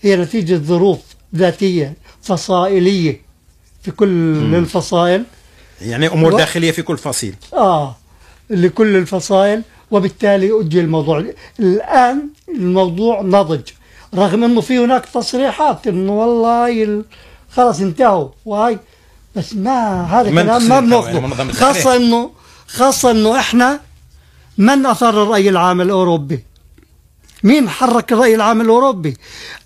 هي 0.00 0.16
نتيجة 0.16 0.54
ظروف 0.54 0.98
ذاتية 1.36 1.94
فصائلية 2.22 3.20
في 3.82 3.90
كل 3.90 4.54
الفصائل. 4.54 5.24
يعني 5.80 6.06
أمور 6.06 6.34
و- 6.34 6.36
داخلية 6.36 6.70
في 6.70 6.82
كل 6.82 6.98
فصيل. 6.98 7.34
آه 7.54 7.96
لكل 8.50 8.96
الفصائل 8.96 9.62
وبالتالي 9.90 10.60
أجل 10.60 10.78
الموضوع. 10.80 11.24
الآن 11.60 12.28
الموضوع 12.48 13.22
نضج. 13.22 13.60
رغم 14.14 14.44
إنه 14.44 14.60
في 14.60 14.78
هناك 14.78 15.06
تصريحات 15.06 15.86
إنه 15.86 16.12
والله 16.12 16.82
ال- 16.82 17.04
خلاص 17.50 17.80
انتهوا 17.80 18.28
وهاي 18.46 18.78
بس 19.36 19.54
ما 19.54 20.02
هذا 20.04 20.30
من 20.30 20.42
كلام 20.42 20.58
تصريحها 20.58 20.68
ما 20.68 20.74
يعني 20.74 20.86
بناخذه 20.86 21.20
منظمة 21.20 21.52
خاصة. 21.52 21.96
انه 21.96 22.30
خاصة 22.66 23.10
إنه 23.10 23.38
إحنا 23.38 23.80
من 24.58 24.86
اثار 24.86 25.22
الرأي 25.22 25.48
العام 25.48 25.80
الأوروبي؟ 25.80 26.44
مين 27.42 27.68
حرك 27.68 28.12
الرأي 28.12 28.34
العام 28.34 28.60
الأوروبي؟ 28.60 29.16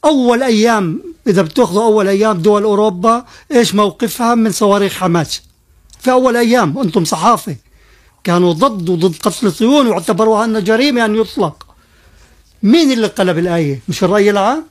أول 0.05 0.43
أيام 0.43 1.03
إذا 1.27 1.43
بتأخذوا 1.43 1.83
أول 1.85 2.09
أيام 2.09 2.39
دول 2.39 2.63
أوروبا 2.63 3.25
إيش 3.53 3.75
موقفها؟ 3.75 4.35
من 4.35 4.51
صواريخ 4.53 4.93
حماس. 4.93 5.43
في 6.01 6.11
اول 6.11 6.37
أيام 6.37 6.79
أنتم 6.79 7.05
صحافة. 7.05 7.57
كانوا 8.25 8.53
ضد 8.53 8.89
وضد 8.89 9.17
قتل 9.17 9.47
الصهيون 9.47 9.87
واعتبروها 9.87 10.45
انها 10.45 10.61
جريمة 10.61 11.05
أن 11.05 11.17
يطلق. 11.17 11.67
مين 12.63 12.93
اللي 12.93 13.07
قلب 13.07 13.39
الآية؟ 13.39 13.81
مش 13.89 14.05
الرأي 14.05 14.31
العام؟ 14.31 14.65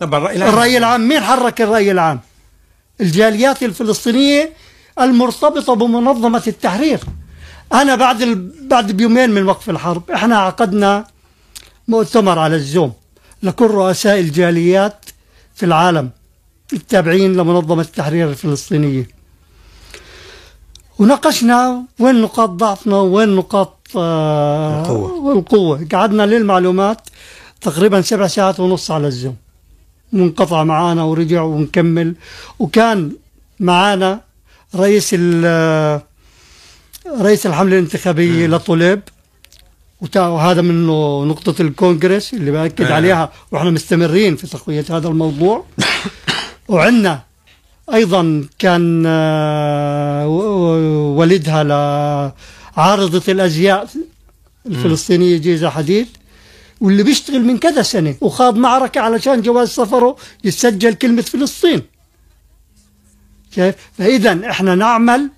طبعا 0.00 0.18
الرأي 0.18 0.36
العام. 0.36 0.54
الرأي 0.54 0.78
العام 0.78 1.08
مين 1.08 1.20
حرك 1.20 1.62
الرأي 1.62 1.90
العام؟ 1.90 2.20
الجاليات 3.00 3.62
الفلسطينية 3.62 4.52
المرتبطة 5.00 5.74
بمنظمة 5.74 6.42
التحرير. 6.46 7.00
أنا 7.72 7.94
بعد 7.94 8.22
ال... 8.22 8.68
بعد 8.68 8.92
بيومين 8.92 9.30
من 9.30 9.46
وقف 9.46 9.70
الحرب 9.70 10.10
إحنا 10.10 10.38
عقدنا 10.38 11.06
مؤتمر 11.88 12.38
على 12.38 12.56
الزوم 12.56 12.92
لكل 13.42 13.66
رؤساء 13.66 14.20
الجاليات 14.20 15.04
في 15.54 15.66
العالم 15.66 16.10
التابعين 16.72 17.36
لمنظمة 17.36 17.82
التحرير 17.82 18.28
الفلسطينية. 18.28 19.19
وناقشنا 21.04 21.82
وين 21.98 22.22
نقاط 22.22 22.48
ضعفنا 22.50 22.96
وين 23.00 23.28
نقاط 23.36 23.76
آه 23.96 24.80
القوة. 24.82 25.32
القوة 25.38 25.86
قعدنا 25.92 26.22
للمعلومات 26.26 27.00
تقريبا 27.60 28.00
سبع 28.00 28.26
ساعات 28.26 28.60
ونص 28.60 28.90
على 28.90 29.06
الزوم. 29.06 29.36
منقطع 30.12 30.64
معانا 30.64 31.02
ورجع 31.02 31.42
ونكمل. 31.42 32.14
وكان 32.58 33.12
معانا 33.60 34.20
رئيس 34.74 35.10
ال- 35.12 36.00
رئيس 37.20 37.46
الحملة 37.46 37.78
الانتخابية 37.78 38.46
وتا- 40.02 40.16
وهذا 40.28 40.62
منه 40.62 41.24
نقطة 41.24 41.62
الكونغرس 41.62 42.34
اللي 42.34 42.50
بأكد 42.50 42.84
آه. 42.84 42.94
عليها. 42.94 43.32
وإحنا 43.52 43.70
مستمرين 43.70 44.36
في 44.36 44.46
تقوية 44.46 44.84
هذا 44.90 45.08
الموضوع. 45.08 45.64
وعندنا 46.68 47.20
أيضا 47.94 48.44
كان 48.58 49.04
آه، 49.06 50.26
والدها 51.16 51.64
لعارضة 51.64 53.22
الأزياء 53.32 53.88
الفلسطينية 54.66 55.36
جيزة 55.38 55.68
حديد 55.70 56.06
واللي 56.80 57.02
بيشتغل 57.02 57.44
من 57.44 57.58
كذا 57.58 57.82
سنة 57.82 58.14
وخاض 58.20 58.56
معركة 58.56 59.00
علشان 59.00 59.42
جواز 59.42 59.68
سفره 59.68 60.16
يسجل 60.44 60.94
كلمة 60.94 61.22
فلسطين. 61.22 61.82
كيف؟ 63.54 63.74
فإذا 63.98 64.50
إحنا 64.50 64.74
نعمل 64.74 65.30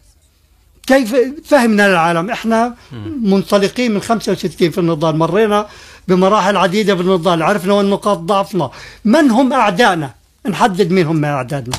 كيف 0.86 1.16
فهمنا 1.44 1.88
للعالم 1.88 2.30
إحنا 2.30 2.74
منطلقين 3.22 3.94
من 3.94 4.00
65 4.02 4.70
في 4.70 4.78
النضال 4.78 5.16
مرينا 5.16 5.66
بمراحل 6.08 6.56
عديدة 6.56 6.94
في 6.96 7.02
النضال 7.02 7.42
عرفنا 7.42 7.74
وين 7.74 7.90
نقاط 7.90 8.18
ضعفنا 8.18 8.70
من 9.04 9.30
هم 9.30 9.52
أعدائنا؟ 9.52 10.14
نحدد 10.48 10.90
مين 10.90 11.06
هم 11.06 11.24
أعدائنا. 11.24 11.76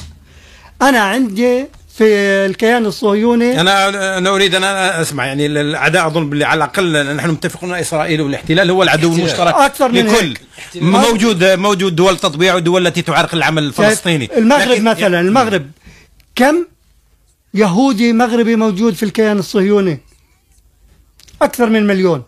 أنا 0.82 1.00
عندي 1.00 1.66
في 1.98 2.04
الكيان 2.46 2.86
الصهيوني 2.86 3.62
أنا 3.62 4.18
أنا 4.18 4.30
أريد 4.30 4.56
أن 4.56 4.64
أسمع 4.64 5.26
يعني 5.26 5.46
الاعداء 5.46 6.08
أظن 6.08 6.30
باللي 6.30 6.46
على 6.46 6.58
الأقل 6.58 7.16
نحن 7.16 7.30
متفقون 7.30 7.74
إسرائيل 7.74 8.22
والاحتلال 8.22 8.72
هو 8.72 8.84
العدو 8.84 9.10
احتلال. 9.10 9.28
المشترك 9.28 9.54
أكثر 9.56 9.92
من 9.92 10.08
لكل. 10.08 10.26
هيك. 10.26 10.42
موجود 10.76 11.44
موجود 11.44 11.96
دول 11.96 12.18
تطبيع 12.18 12.56
ودول 12.56 12.88
التي 12.88 13.02
تعرقل 13.02 13.38
العمل 13.38 13.64
الفلسطيني. 13.64 14.38
المغرب 14.38 14.82
مثلا 14.82 15.20
المغرب. 15.20 15.72
كم 16.36 16.66
يهودي 17.54 18.14
مغربي 18.14 18.56
موجود 18.56 18.94
في 18.94 19.04
الكيان 19.04 19.40
الصهيوني؟ 19.40 20.00
أكثر 21.42 21.70
من 21.70 21.88
مليون. 21.88 22.24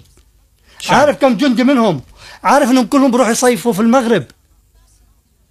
شعب. 0.80 1.00
عارف 1.00 1.18
كم 1.18 1.38
جندي 1.38 1.64
منهم؟ 1.64 2.02
عارف 2.44 2.70
إنهم 2.70 2.86
كلهم 2.86 3.12
بيروحوا 3.12 3.32
يصيفوا 3.32 3.74
في 3.74 3.80
المغرب. 3.80 4.24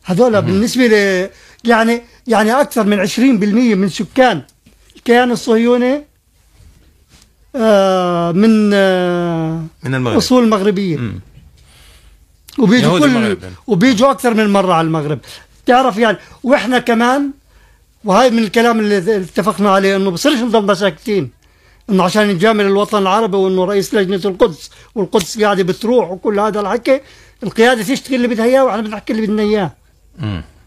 هذول 0.05 0.43
بالنسبة 0.43 0.87
ل 0.87 1.29
يعني 1.65 2.03
يعني 2.27 2.61
أكثر 2.61 2.85
من 2.85 3.07
20% 3.09 3.19
من 3.77 3.89
سكان 3.89 4.43
الكيان 4.97 5.31
الصهيوني 5.31 6.03
آه 7.57 8.33
من 8.33 8.71
آه 8.75 9.65
من 9.83 9.95
المغرب 9.95 10.17
أصول 10.17 10.49
مغربية. 10.49 10.99
وبيجوا 12.59 12.99
كل 12.99 13.05
المغرب. 13.05 13.39
وبيجوا 13.67 14.11
أكثر 14.11 14.35
من 14.35 14.53
مرة 14.53 14.73
على 14.73 14.87
المغرب 14.87 15.19
تعرف 15.67 15.97
يعني 15.99 16.17
وإحنا 16.43 16.79
كمان 16.79 17.31
وهاي 18.05 18.31
من 18.31 18.39
الكلام 18.39 18.81
اللي 18.81 18.99
اتفقنا 19.17 19.71
عليه 19.71 19.97
إنه 19.97 20.11
بصيرش 20.11 20.39
نضلنا 20.39 20.75
ساكتين 20.75 21.31
إنه 21.91 22.05
عشان 22.05 22.29
نجامل 22.29 22.65
الوطن 22.65 22.99
العربي 22.99 23.37
وإنه 23.37 23.65
رئيس 23.65 23.95
لجنة 23.95 24.21
القدس 24.25 24.71
والقدس 24.95 25.41
قاعدة 25.43 25.63
بتروح 25.63 26.11
وكل 26.11 26.41
هذا 26.41 26.61
الحكي 26.61 27.01
القيادة 27.43 27.83
تشتغل 27.83 28.15
اللي 28.17 28.29
بدها 28.29 28.45
إياه 28.45 28.65
وإحنا 28.65 28.83
بنحكي 28.83 29.13
اللي 29.13 29.27
بدنا 29.27 29.43
إياه. 29.43 29.71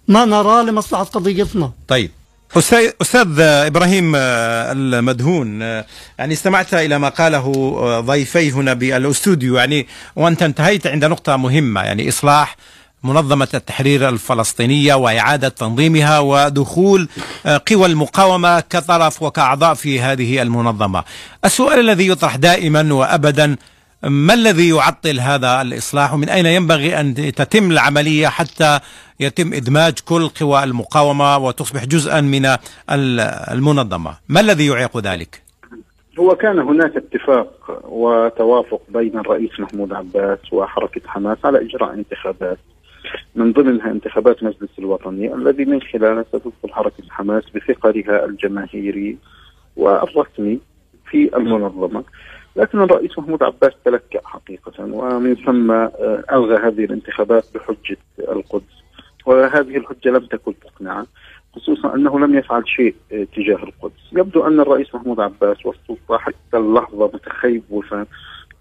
ما 0.08 0.26
نرى 0.26 0.64
لمصلحة 0.64 1.04
قضيتنا. 1.04 1.72
طيب. 1.88 2.12
أستاذ, 2.58 3.40
إبراهيم 3.40 4.14
آه، 4.16 4.72
المدهون 4.72 5.62
آه، 5.62 5.86
يعني 6.20 6.34
استمعت 6.34 6.74
إلى 6.74 7.00
ما 7.00 7.10
قاله 7.10 7.76
آه، 7.80 8.00
ضيفي 8.00 8.52
هنا 8.52 8.74
بالأستوديو. 8.74 9.58
يعني 9.58 9.88
وأنت 10.16 10.44
انتهيت 10.44 10.88
عند 10.88 11.06
نقطة 11.06 11.38
مهمة 11.38 11.82
يعني 11.82 12.10
إصلاح 12.10 12.56
منظمة 13.04 13.48
التحرير 13.54 14.10
الفلسطينية 14.10 14.94
وإعادة 14.94 15.50
تنظيمها 15.50 16.20
ودخول 16.20 17.10
قوى 17.46 17.86
المقاومة 17.86 18.60
كطرف 18.60 19.22
وكأعضاء 19.24 19.74
في 19.74 20.02
هذه 20.02 20.42
المنظمة. 20.42 21.04
السؤال 21.46 21.80
الذي 21.80 22.08
يطرح 22.08 22.36
دائما 22.36 22.94
وأبدا 22.94 23.56
ما 24.04 24.34
الذي 24.34 24.70
يعطل 24.70 25.20
هذا 25.20 25.62
الإصلاح 25.62 26.14
ومن 26.14 26.30
أين 26.30 26.46
ينبغي 26.46 27.00
أن 27.00 27.14
تتم 27.14 27.72
العملية 27.72 28.28
حتى 28.28 28.80
يتم 29.20 29.54
إدماج 29.54 29.94
كل 30.06 30.28
قوى 30.28 30.64
المقاومة 30.64 31.38
وتصبح 31.38 31.86
جزءا 31.86 32.22
من 32.22 32.46
ال- 32.46 32.60
المنظمة؟ 33.54 34.18
ما 34.30 34.40
الذي 34.40 34.68
يعيق 34.68 34.98
ذلك؟ 34.98 35.42
هو 36.20 36.36
كان 36.36 36.60
هناك 36.60 36.92
اتفاق 36.98 37.82
وتوافق 37.88 38.82
بين 38.90 39.20
الرئيس 39.20 39.60
محمود 39.60 39.94
عباس 39.94 40.40
وحركة 40.52 41.02
حماس 41.08 41.38
على 41.46 41.62
إجراء 41.62 41.94
انتخابات. 41.94 42.58
من 43.36 43.54
ضمنها 43.54 43.92
انتخابات 43.92 44.44
مجلس 44.44 44.70
الوطني 44.80 45.34
الذي 45.34 45.66
من 45.66 45.82
خلاله 45.82 46.26
ستدخل 46.30 46.74
حركة 46.74 47.04
حماس 47.10 47.44
بثقلها 47.56 48.26
الجماهيري 48.26 49.18
والرسمي 49.78 50.60
في 51.12 51.38
المنظمة. 51.38 52.04
لكن 52.58 52.82
الرئيس 52.82 53.20
محمود 53.20 53.44
عباس 53.44 53.74
تلكأ 53.86 54.22
حقيقة 54.24 54.84
ومن 54.84 55.36
ثم 55.36 55.72
آه، 55.72 56.24
ألغى 56.32 56.56
هذه 56.56 56.86
الانتخابات 56.86 57.46
بحجة 57.56 57.98
القدس. 58.20 58.84
وهذه 59.26 59.78
الحجة 59.78 60.10
لم 60.10 60.26
تكن 60.26 60.54
مقنعة 60.66 61.06
خصوصا 61.56 61.96
أنه 61.96 62.20
لم 62.20 62.38
يفعل 62.38 62.68
شيء 62.68 62.96
آه، 63.12 63.28
تجاه 63.36 63.56
القدس. 63.56 64.02
يبدو 64.12 64.48
أن 64.48 64.60
الرئيس 64.60 64.96
محمود 64.96 65.20
عباس 65.20 65.66
والسلطة 65.66 66.18
حتى 66.18 66.58
اللحظة 66.58 67.12
متخيبة 67.14 68.06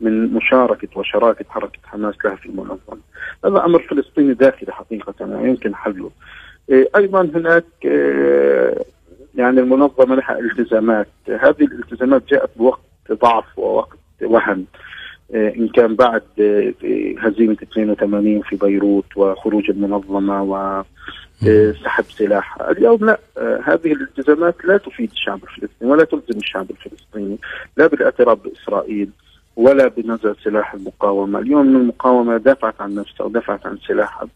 من 0.01 0.35
مشاركة 0.35 0.89
وشراكة 0.97 1.45
حركة 1.49 1.79
حماس 1.85 2.15
لها 2.25 2.35
في 2.35 2.47
المنظمة. 2.47 3.01
هذا 3.45 3.65
أمر 3.65 3.83
فلسطيني 3.83 4.35
داخلي 4.35 4.73
حقيقة 4.73 5.15
ويمكن 5.21 5.75
حله. 5.75 6.11
آه، 6.71 6.87
أيضا 6.97 7.31
هناك 7.35 7.65
يعني 9.35 9.61
المنظمة 9.61 10.15
لها 10.15 10.39
التزامات. 10.39 11.09
هذه 11.29 11.65
الالتزامات 11.65 12.23
جاءت 12.29 12.51
بوقت 12.57 12.86
ضعف 13.13 13.59
ووقت 13.59 13.99
وهن 14.23 14.65
آه، 15.35 15.53
إن 15.57 15.69
كان 15.69 15.95
بعد 15.95 16.23
آه، 16.41 16.73
هزيمة 17.19 17.57
82 17.63 18.43
في 18.43 18.57
بيروت 18.57 19.17
وخروج 19.17 19.71
المنظمة 19.71 20.43
وسحب 21.43 22.05
سلاحها، 22.09 22.71
اليوم 22.71 23.05
لا. 23.05 23.19
آه، 23.39 23.61
هذه 23.65 23.93
الالتزامات 23.93 24.55
لا 24.65 24.77
تفيد 24.77 25.11
الشعب 25.11 25.41
الفلسطيني 25.45 25.91
ولا 25.91 26.05
تلزم 26.05 26.39
الشعب 26.39 26.67
الفلسطيني 26.71 27.39
لا 27.77 27.87
بالاعتراف 27.87 28.39
بإسرائيل 28.45 29.11
ولا 29.57 29.89
بنزع 29.89 30.33
سلاح 30.45 30.75
المقاومة. 30.75 31.39
اليوم 31.39 31.77
المقاومة 31.77 32.37
دافعت 32.37 32.81
عن 32.81 32.95
نفسها 32.95 33.27
ودافعت 33.27 33.67
عن 33.67 33.79
سلاحها. 33.89 34.29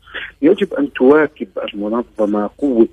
يجب 0.42 0.74
أن 0.74 0.92
تواكب 0.92 1.48
المنظمة 1.74 2.50
قوة 2.58 2.88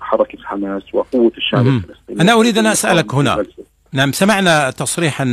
حركة 0.00 0.38
حماس 0.44 0.82
وقوة 0.94 1.32
الشعب 1.36 1.66
الفلسطيني. 1.66 2.20
أنا 2.20 2.32
أريد 2.32 2.58
أن 2.58 2.66
أسألك 2.66 3.14
هنا. 3.14 3.44
نعم 3.92 4.12
سمعنا 4.12 4.70
تصريحا 4.70 5.24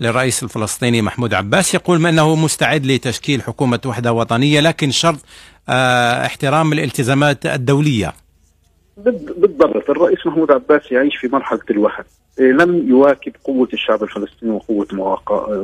للرئيس 0.00 0.42
الفلسطيني 0.42 1.02
محمود 1.02 1.34
عباس 1.34 1.74
يقول 1.74 2.06
أنه 2.06 2.34
مستعد 2.34 2.86
لتشكيل 2.86 3.42
حكومة 3.42 3.80
وحدة 3.86 4.12
وطنية 4.12 4.60
لكن 4.60 4.90
شرط 4.90 5.20
احترام 5.68 6.72
الالتزامات 6.72 7.46
الدولية. 7.46 8.12
بالضبط. 8.96 9.90
الرئيس 9.90 10.26
محمود 10.26 10.50
عباس 10.50 10.92
يعيش 10.92 11.16
في 11.16 11.28
مرحلة 11.28 11.60
الوهن 11.70 12.04
إيه، 12.40 12.52
لم 12.52 12.88
يواكب 12.88 13.32
قوة 13.44 13.68
الشعب 13.72 14.02
الفلسطيني 14.02 14.52
وقوة 14.52 14.86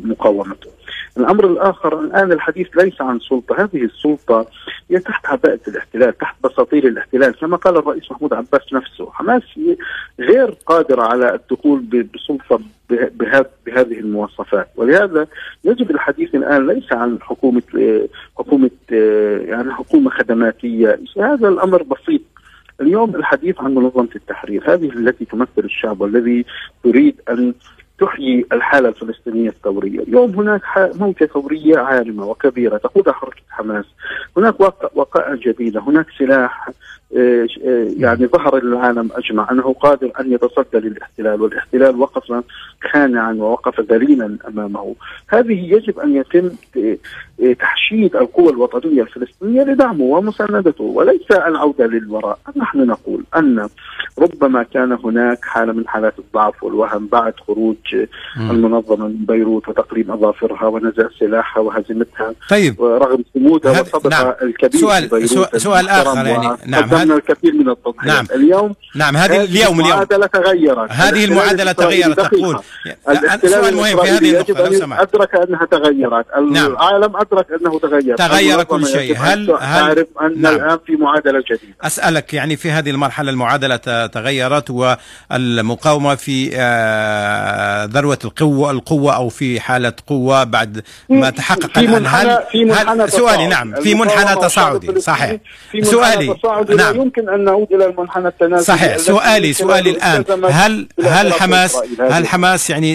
مقاومته. 0.05 0.70
الأمر 1.18 1.47
الآخر 1.47 2.01
الآن 2.01 2.33
الحديث 2.33 2.66
ليس 2.76 3.01
عن 3.01 3.18
سلطة. 3.20 3.62
هذه 3.62 3.85
السلطة 3.85 4.47
هي 4.91 4.99
تحت 4.99 5.26
عباءة 5.26 5.61
الاحتلال 5.68 6.18
تحت 6.18 6.37
بساطيل 6.45 6.87
الاحتلال. 6.87 7.35
كما 7.41 7.57
قال 7.57 7.76
الرئيس 7.76 8.11
محمود 8.11 8.33
عباس 8.33 8.72
نفسه 8.72 9.11
حماس 9.12 9.43
غير 10.20 10.55
قادرة 10.66 11.03
على 11.03 11.35
الدخول 11.35 11.81
بسلطة 12.14 12.61
بهذه 13.66 13.99
المواصفات. 13.99 14.68
ولهذا 14.76 15.26
يجب 15.64 15.91
الحديث 15.91 16.35
الآن 16.35 16.66
ليس 16.66 16.93
عن 16.93 17.18
حكومة 17.20 17.62
حكومة 18.39 18.70
يعني 19.49 19.72
حكومة 19.72 20.11
خدماتية. 20.11 21.01
هذا 21.18 21.49
الأمر 21.49 21.83
بسيط. 21.83 22.18
اليوم 22.81 23.16
الحديث 23.16 23.61
عن 23.61 23.74
منظمة 23.74 24.09
التحرير. 24.16 24.74
هذه 24.74 24.91
التي 24.91 25.24
تمثل 25.24 25.64
الشعب 25.64 26.01
والذي 26.01 26.45
تريد 26.85 27.20
أن 27.29 27.55
تحيي 27.99 28.46
الحالة 28.53 28.88
الفلسطينية 28.88 29.49
الثورية. 29.49 30.01
اليوم 30.01 30.30
هناك 30.30 30.62
موجة 30.76 31.24
ثورية 31.24 31.78
عارمة 31.78 32.26
وكبيرة 32.26 32.76
تقودها 32.76 33.12
حركة 33.12 33.42
حماس. 33.51 33.84
هناك 34.36 34.61
وقائع 34.94 35.34
جديدة. 35.34 35.80
هناك 35.80 36.07
سلاح 36.18 36.70
آه، 37.16 37.49
آه، 37.66 37.88
يعني 37.96 38.26
ظهر 38.26 38.64
للعالم 38.64 39.09
أجمع 39.12 39.49
أنه 39.51 39.72
قادر 39.72 40.12
أن 40.20 40.32
يتصدى 40.32 40.78
للاحتلال 40.78 41.42
والاحتلال 41.42 42.01
وقف 42.01 42.44
خانعا 42.92 43.32
ووقف 43.32 43.80
ذليلا 43.80 44.38
أمامه. 44.49 44.94
هذه 45.28 45.74
يجب 45.74 45.99
أن 45.99 46.16
يتم 46.16 46.51
آه، 46.76 47.53
تحشيد 47.53 48.16
القوى 48.16 48.51
الوطنية 48.51 49.03
الفلسطينية 49.03 49.62
لدعمه 49.62 50.05
ومساندته 50.05 50.84
وليس 50.84 51.30
العودة 51.30 51.86
للوراء. 51.86 52.38
نحن 52.57 52.86
نقول 52.86 53.24
أن 53.36 53.68
ربما 54.18 54.62
كان 54.62 54.92
هناك 54.92 55.44
حالة 55.44 55.72
من 55.72 55.88
حالات 55.88 56.18
الضعف 56.18 56.62
والوهم 56.62 57.07
بعد 57.07 57.34
خروج 57.46 57.88
م. 58.36 58.51
المنظمة 58.51 59.07
من 59.07 59.24
بيروت 59.24 59.68
وتقليم 59.68 60.11
أظافرها 60.11 60.66
ونزع 60.66 61.09
سلاحها 61.20 61.62
وهزيمتها 61.62 62.34
طيب. 62.51 62.82
رغم 62.82 63.24
صمودها 63.34 63.80
وصبرها 63.80 64.24
نعم. 64.24 64.32
الكبير 64.43 64.80
سؤال 64.80 65.09
في 65.09 65.16
بيروت 65.16 65.57
سؤال 65.57 65.89
آخر 65.89 66.26
يعني. 66.26 66.57
نعم 66.66 66.82
قدمنا 66.82 67.14
الكثير 67.14 67.55
من 67.55 67.68
التضحيات. 67.68 68.14
نعم. 68.14 68.26
اليوم 68.34 68.74
نعم 68.95 69.16
هذه 69.16 69.45
اليوم 69.45 69.80
اليوم. 69.80 69.80
المعادلة 69.80 70.26
تغيرت. 70.26 70.91
هذه 70.91 71.24
المعادلة 71.24 71.72
تغيرت 71.72 72.20
تقول 72.20 72.59
سؤال 73.45 73.76
مهم 73.76 74.03
في 74.03 74.11
هذه 74.11 74.30
النقطة 74.30 74.64
لو 74.64 74.72
سمحت. 74.72 75.01
أدرك 75.01 75.34
أنها 75.34 75.64
تغيرت. 75.64 76.26
نعم. 76.53 76.72
العالم 76.72 77.16
أدرك 77.16 77.47
أنه 77.61 77.78
تغير 77.78 78.16
تغير 78.16 78.62
كل 78.62 78.86
شيء. 78.86 79.16
هل 79.18 79.51
هل 79.51 79.57
تعرف 79.57 80.07
أن 80.22 80.43
نعم. 80.43 80.55
الآن 80.55 80.78
في 80.86 80.97
معادلة 80.97 81.43
جديدة. 81.51 81.74
أسألك 81.82 82.34
يعني 82.34 82.57
في 82.57 82.70
هذه 82.70 82.91
المرحلة 82.91 83.30
المعادلة 83.30 84.07
تغيرت 84.07 84.70
والمقاومة 84.70 86.14
في 86.14 86.51
آه، 86.57 87.78
ذروة 87.87 88.18
القوة 88.24 88.70
القوة 88.70 89.16
أو 89.16 89.29
في 89.29 89.61
حالة 89.61 89.93
قوة 90.07 90.45
بعد 90.45 90.83
ما 91.09 91.31
تحقق 91.31 91.79
الآن. 91.79 92.07
هل, 92.07 92.39
في 92.53 92.72
هل 92.72 93.11
سؤالي 93.11 93.47
نعم 93.47 93.74
في 93.74 93.95
منحنى 93.95 94.41
تصاعدي. 94.41 95.01
صحيح. 95.01 95.37
سؤالي 95.83 96.37
نعم. 96.76 96.97
يمكن 96.97 97.29
أن 97.29 97.45
نعود 97.45 97.72
إلى 97.72 97.87
المنحنى 97.87 98.29
التنازلي. 98.29 98.64
صحيح. 98.64 98.97
سؤالي 98.97 99.53
سؤالي 99.53 99.91
الآن. 99.91 100.24
هل 100.51 100.89
هل 101.05 101.33
حماس 101.33 101.76
هل 102.11 102.26
حماس 102.26 102.70
يعني 102.70 102.95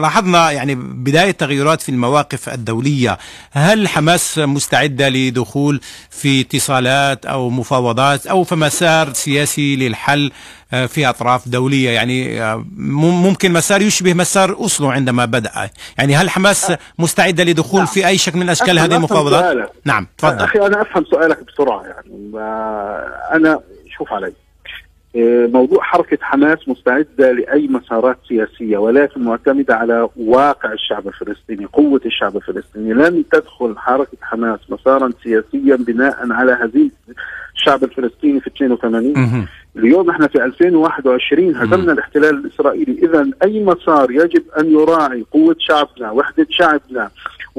لاحظنا 0.00 0.50
يعني 0.50 0.74
بداية 0.74 1.30
تغيرات 1.30 1.80
في 1.80 1.88
المواقف 1.88 2.48
الدولية. 2.48 3.18
هل 3.52 3.88
حماس 3.88 4.38
مستعدة 4.38 5.08
لدخول 5.08 5.80
في 6.10 6.40
اتصالات 6.40 7.26
أو 7.26 7.50
مفاوضات 7.50 8.26
أو 8.26 8.44
في 8.44 8.54
مسار 8.54 9.12
سياسي 9.12 9.76
للحل 9.76 10.32
في 10.70 11.08
أطراف 11.08 11.48
دولية. 11.48 11.90
يعني 11.90 12.42
آه، 12.42 12.64
ممكن 12.76 13.52
مسار 13.52 13.82
يشبه 13.82 14.14
مسار 14.14 14.54
أوسلو 14.54 14.90
عندما 14.90 15.24
بدأ. 15.24 15.70
يعني 15.98 16.16
هل 16.16 16.30
حماس 16.30 16.72
مستعدة 16.98 17.44
لدخول 17.44 17.80
نعم. 17.80 17.86
في 17.86 18.06
أي 18.06 18.18
شكل 18.18 18.38
من 18.38 18.48
أشكال 18.48 18.78
هذه 18.78 18.96
المفاوضات؟ 18.96 19.70
نعم 19.84 20.06
تفضل. 20.18 20.44
أخي 20.44 20.58
أنا 20.58 20.82
أفهم 20.82 21.04
سؤالك 21.04 21.38
بسرعة 21.46 21.82
يعني. 21.82 22.32
أنا 23.32 23.60
شوف 23.98 24.12
علي. 24.12 24.26
آه، 24.26 24.49
موضوع 25.52 25.82
حركة 25.82 26.18
حماس 26.20 26.68
مستعدة 26.68 27.32
لأي 27.32 27.68
مسارات 27.68 28.18
سياسية 28.28 28.78
ولكن 28.78 29.20
معتمدة 29.24 29.74
على 29.76 30.08
واقع 30.16 30.72
الشعب 30.72 31.08
الفلسطيني 31.08 31.64
قوة 31.64 32.00
الشعب 32.06 32.36
الفلسطيني. 32.36 32.92
لن 32.92 33.24
تدخل 33.32 33.78
حركة 33.78 34.18
حماس 34.22 34.58
مسارا 34.68 35.10
سياسيا 35.22 35.76
بناء 35.76 36.32
على 36.32 36.52
هزيمة 36.52 36.90
الشعب 37.56 37.84
الفلسطيني 37.84 38.40
في 38.40 38.46
82 38.46 39.46
اليوم 39.76 40.10
إحنا 40.10 40.28
في 40.28 40.44
2021 40.44 41.56
هزمنا 41.56 41.92
الاحتلال 41.92 42.34
الإسرائيلي. 42.34 42.92
اذا 43.02 43.30
أي 43.44 43.64
مسار 43.64 44.10
يجب 44.10 44.42
أن 44.58 44.72
يراعي 44.72 45.24
قوة 45.32 45.56
شعبنا 45.58 46.10
وحدة 46.10 46.46
شعبنا 46.50 47.10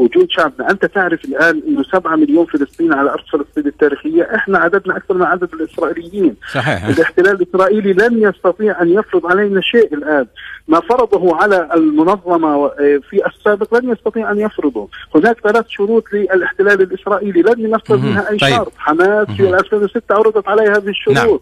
وجود 0.02 0.28
شعبنا 0.30 0.72
أنت 0.72 0.86
تعرف 0.86 1.26
الآن 1.26 1.62
إنه 1.68 1.84
7 1.84 2.16
مليون 2.16 2.46
فلسطيني 2.46 2.96
على 2.96 3.10
أرض 3.10 3.24
فلسطين 3.32 3.68
التاريخية 3.68 4.24
إحنا 4.36 4.58
عددنا 4.60 4.98
أكثر 4.98 5.14
من 5.14 5.24
عدد 5.24 5.50
الإسرائيليين. 5.54 6.36
صحيح. 6.54 6.86
الاحتلال 6.86 7.42
الإسرائيلي 7.42 7.94
لن 7.94 8.24
يستطيع 8.24 8.82
أن 8.82 8.90
يفرض 8.90 9.26
علينا 9.26 9.62
شيء 9.62 9.94
الآن. 9.94 10.26
ما 10.68 10.80
فرضه 10.80 11.36
على 11.36 11.70
المنظمة 11.74 12.68
في 13.10 13.22
السابق 13.28 13.80
لن 13.80 13.92
يستطيع 13.92 14.32
أن 14.32 14.40
يفرضه. 14.40 14.88
هناك 15.16 15.38
ثلاث 15.44 15.66
شروط 15.68 16.04
للاحتلال 16.14 16.82
الإسرائيلي 16.82 17.42
لن 17.42 17.60
ينفذ 17.60 17.98
منها 17.98 18.30
أي 18.30 18.38
طيب. 18.38 18.56
شرط. 18.56 18.72
حماس 18.78 19.28
في 19.28 19.50
2006 19.50 20.16
عرضت 20.16 20.48
عليه 20.48 20.72
هذه 20.78 20.90
الشروط. 20.90 21.18
نعم. 21.18 21.40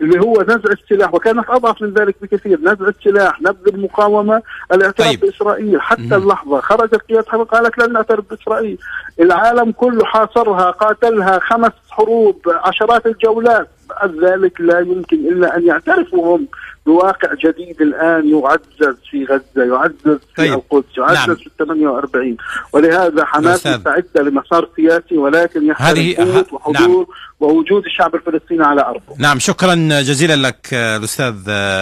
اللي 0.00 0.20
هو 0.20 0.42
نزع 0.42 0.70
السلاح 0.72 1.14
وكانت 1.14 1.50
أضعف 1.50 1.82
من 1.82 1.94
ذلك 1.94 2.16
بكثير 2.22 2.60
نزع 2.60 2.88
السلاح 2.88 3.40
نبذ 3.42 3.68
المقاومة 3.74 4.42
الاعتراف 4.72 5.08
طيب. 5.08 5.20
بإسرائيل 5.20 5.80
حتى 5.80 6.02
مم. 6.02 6.14
اللحظة 6.14 6.60
خرجت 6.60 6.94
قيادة 6.94 7.26
حماس 7.28 7.46
قالت 7.46 7.78
لن 7.78 7.92
نعترف 7.92 8.24
بإسرائيل 8.30 8.78
العالم 9.20 9.72
كله 9.72 10.04
حاصرها 10.04 10.70
قاتلها 10.70 11.38
خمس 11.38 11.72
حروب 11.90 12.40
عشرات 12.48 13.06
الجولات 13.06 13.68
بعد 14.00 14.24
ذلك 14.24 14.60
لا 14.60 14.80
يمكن 14.80 15.16
إلا 15.16 15.56
أن 15.56 15.66
يعترفوا 15.66 16.36
هم 16.36 16.46
بواقع 16.86 17.34
جديد 17.34 17.82
الآن 17.82 18.28
يعزز 18.28 18.96
في 19.10 19.24
غزة 19.24 19.74
يعزز 19.74 20.18
في 20.34 20.36
طيب. 20.36 20.52
القدس 20.52 20.98
يعزز 20.98 21.28
نعم. 21.28 21.36
في 21.36 21.50
48 21.58 22.36
ولهذا 22.72 23.24
حماس 23.24 23.66
مستعده 23.66 24.22
لمسار 24.22 24.68
سياسي 24.76 25.16
ولكن 25.16 25.66
يحتاج 25.66 26.14
قوه 26.14 26.46
وحضور 26.52 26.88
نعم. 26.88 27.06
ووجود 27.40 27.84
الشعب 27.84 28.14
الفلسطيني 28.14 28.64
على 28.64 28.80
أرضه. 28.80 29.14
نعم 29.18 29.38
شكرا 29.38 29.74
جزيلا 30.00 30.36
لك 30.48 30.68
الأستاذ 30.72 31.34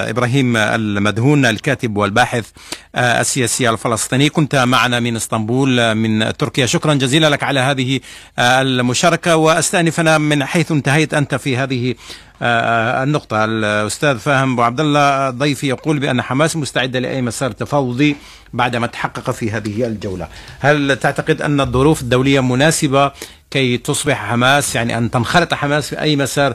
إبراهيم 0.09 0.57
المدهون 0.57 1.47
الكاتب 1.47 1.97
والباحث 1.97 2.51
السياسي 2.97 3.71
الفلسطيني 3.71 4.29
كنت 4.29 4.57
معنا 4.57 5.01
من 5.01 5.17
إسطنبول 5.17 5.95
من 5.95 6.37
تركيا 6.37 6.67
شكرا 6.67 6.95
جزيلا 6.95 7.31
لك 7.31 7.43
على 7.43 7.61
هذه 7.61 8.01
المشاركة 8.39 9.37
واستانف 9.37 10.01
أنا 10.01 10.19
من 10.19 10.45
حيث 10.45 10.73
انتهيت 10.73 11.15
أنت 11.15 11.35
في 11.35 11.57
هذه 11.57 11.95
النقطة. 12.43 13.45
الأستاذ 13.45 14.19
فاهم 14.19 14.53
أبو 14.53 14.63
عبد 14.63 14.81
الله 14.81 15.31
ضيفي 15.31 15.69
يقول 15.69 15.99
بأن 15.99 16.23
حماس 16.23 16.57
مستعدة 16.57 16.99
لأي 16.99 17.23
مسار 17.23 17.51
تفاوضي 17.51 18.17
بعدما 18.53 18.87
تحقق 18.87 19.31
في 19.31 19.51
هذه 19.51 19.87
الجولة. 19.87 20.29
هل 20.61 20.97
تعتقد 20.97 21.43
أن 21.43 21.61
الظروف 21.61 22.03
الدولية 22.03 22.41
مناسبة 22.41 23.13
كي 23.51 23.79
تصبح 23.79 24.31
حماس؟ 24.31 24.75
يعني 24.75 24.99
أن 24.99 25.11
تنخرط 25.11 25.55
حماس 25.55 25.89
في 25.89 26.01
أي 26.01 26.17
مسار 26.17 26.55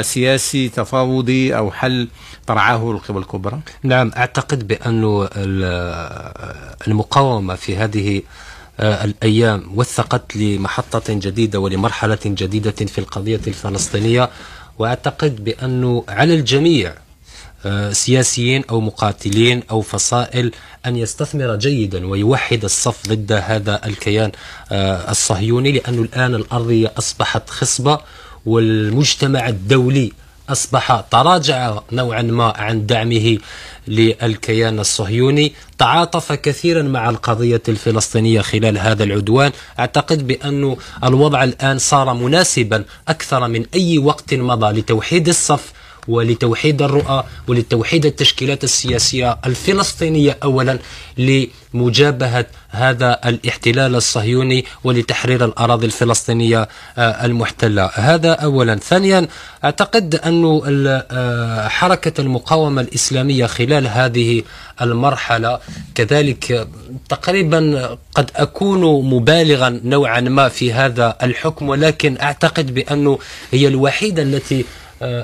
سياسي 0.00 0.68
تفاوضي 0.68 1.56
أو 1.56 1.70
حل 1.70 2.08
ترعاه 2.46 2.90
القوى 2.90 3.18
الكبرى؟ 3.18 3.60
نعم 3.82 4.12
أعتقد 4.16 4.68
بأن 4.68 5.28
المقاومة 6.86 7.54
في 7.54 7.76
هذه 7.76 8.22
الأيام 8.80 9.62
وثقت 9.74 10.36
لمحطة 10.36 11.02
جديدة 11.08 11.60
ولمرحلة 11.60 12.18
جديدة 12.24 12.70
في 12.70 12.98
القضية 12.98 13.40
الفلسطينية 13.46 14.30
وأعتقد 14.78 15.44
بأنه 15.44 16.04
على 16.08 16.34
الجميع 16.34 16.94
آه، 17.66 17.92
سياسيين 17.92 18.64
أو 18.70 18.80
مقاتلين 18.80 19.62
أو 19.70 19.80
فصائل 19.80 20.52
أن 20.86 20.96
يستثمر 20.96 21.56
جيدا 21.56 22.06
ويوحد 22.06 22.64
الصف 22.64 23.08
ضد 23.08 23.32
هذا 23.32 23.80
الكيان 23.86 24.32
آه، 24.72 25.10
الصهيوني 25.10 25.72
لأنه 25.72 26.02
الآن 26.02 26.34
الأرضية 26.34 26.92
أصبحت 26.98 27.50
خصبة 27.50 28.00
والمجتمع 28.46 29.48
الدولي 29.48 30.12
أصبح 30.48 31.04
تراجع 31.10 31.78
نوعا 31.92 32.22
ما 32.22 32.44
عن 32.56 32.86
دعمه 32.86 33.38
للكيان 33.88 34.80
الصهيوني. 34.80 35.52
تعاطف 35.78 36.32
كثيرا 36.32 36.82
مع 36.82 37.10
القضية 37.10 37.62
الفلسطينية 37.68 38.40
خلال 38.40 38.78
هذا 38.78 39.04
العدوان. 39.04 39.52
أعتقد 39.78 40.26
بأن 40.26 40.76
الوضع 41.04 41.44
الآن 41.44 41.78
صار 41.78 42.14
مناسبا 42.14 42.84
أكثر 43.08 43.48
من 43.48 43.66
أي 43.74 43.98
وقت 43.98 44.34
مضى 44.34 44.80
لتوحيد 44.80 45.28
الصف 45.28 45.72
ولتوحيد 46.08 46.82
الرؤى 46.82 47.24
ولتوحيد 47.48 48.06
التشكيلات 48.06 48.64
السياسية 48.64 49.38
الفلسطينية 49.46 50.38
أولا 50.42 50.78
لمجابهة 51.18 52.46
هذا 52.68 53.20
الاحتلال 53.24 53.94
الصهيوني 53.94 54.64
ولتحرير 54.84 55.44
الأراضي 55.44 55.86
الفلسطينية 55.86 56.68
آه، 56.98 57.24
المحتلة. 57.24 57.90
هذا 57.94 58.32
أولا. 58.32 58.76
ثانيا 58.76 59.28
أعتقد 59.64 60.14
أن 60.14 60.62
آه، 61.10 61.68
حركة 61.68 62.20
المقاومة 62.20 62.80
الإسلامية 62.80 63.46
خلال 63.46 63.86
هذه 63.86 64.42
المرحلة 64.82 65.58
كذلك 65.94 66.68
تقريبا 67.08 67.88
قد 68.14 68.30
أكون 68.36 69.04
مبالغا 69.10 69.80
نوعا 69.84 70.20
ما 70.20 70.48
في 70.48 70.72
هذا 70.72 71.16
الحكم 71.22 71.68
ولكن 71.68 72.18
أعتقد 72.20 72.74
بأنه 72.74 73.18
هي 73.52 73.68
الوحيدة 73.68 74.22
التي 74.22 74.64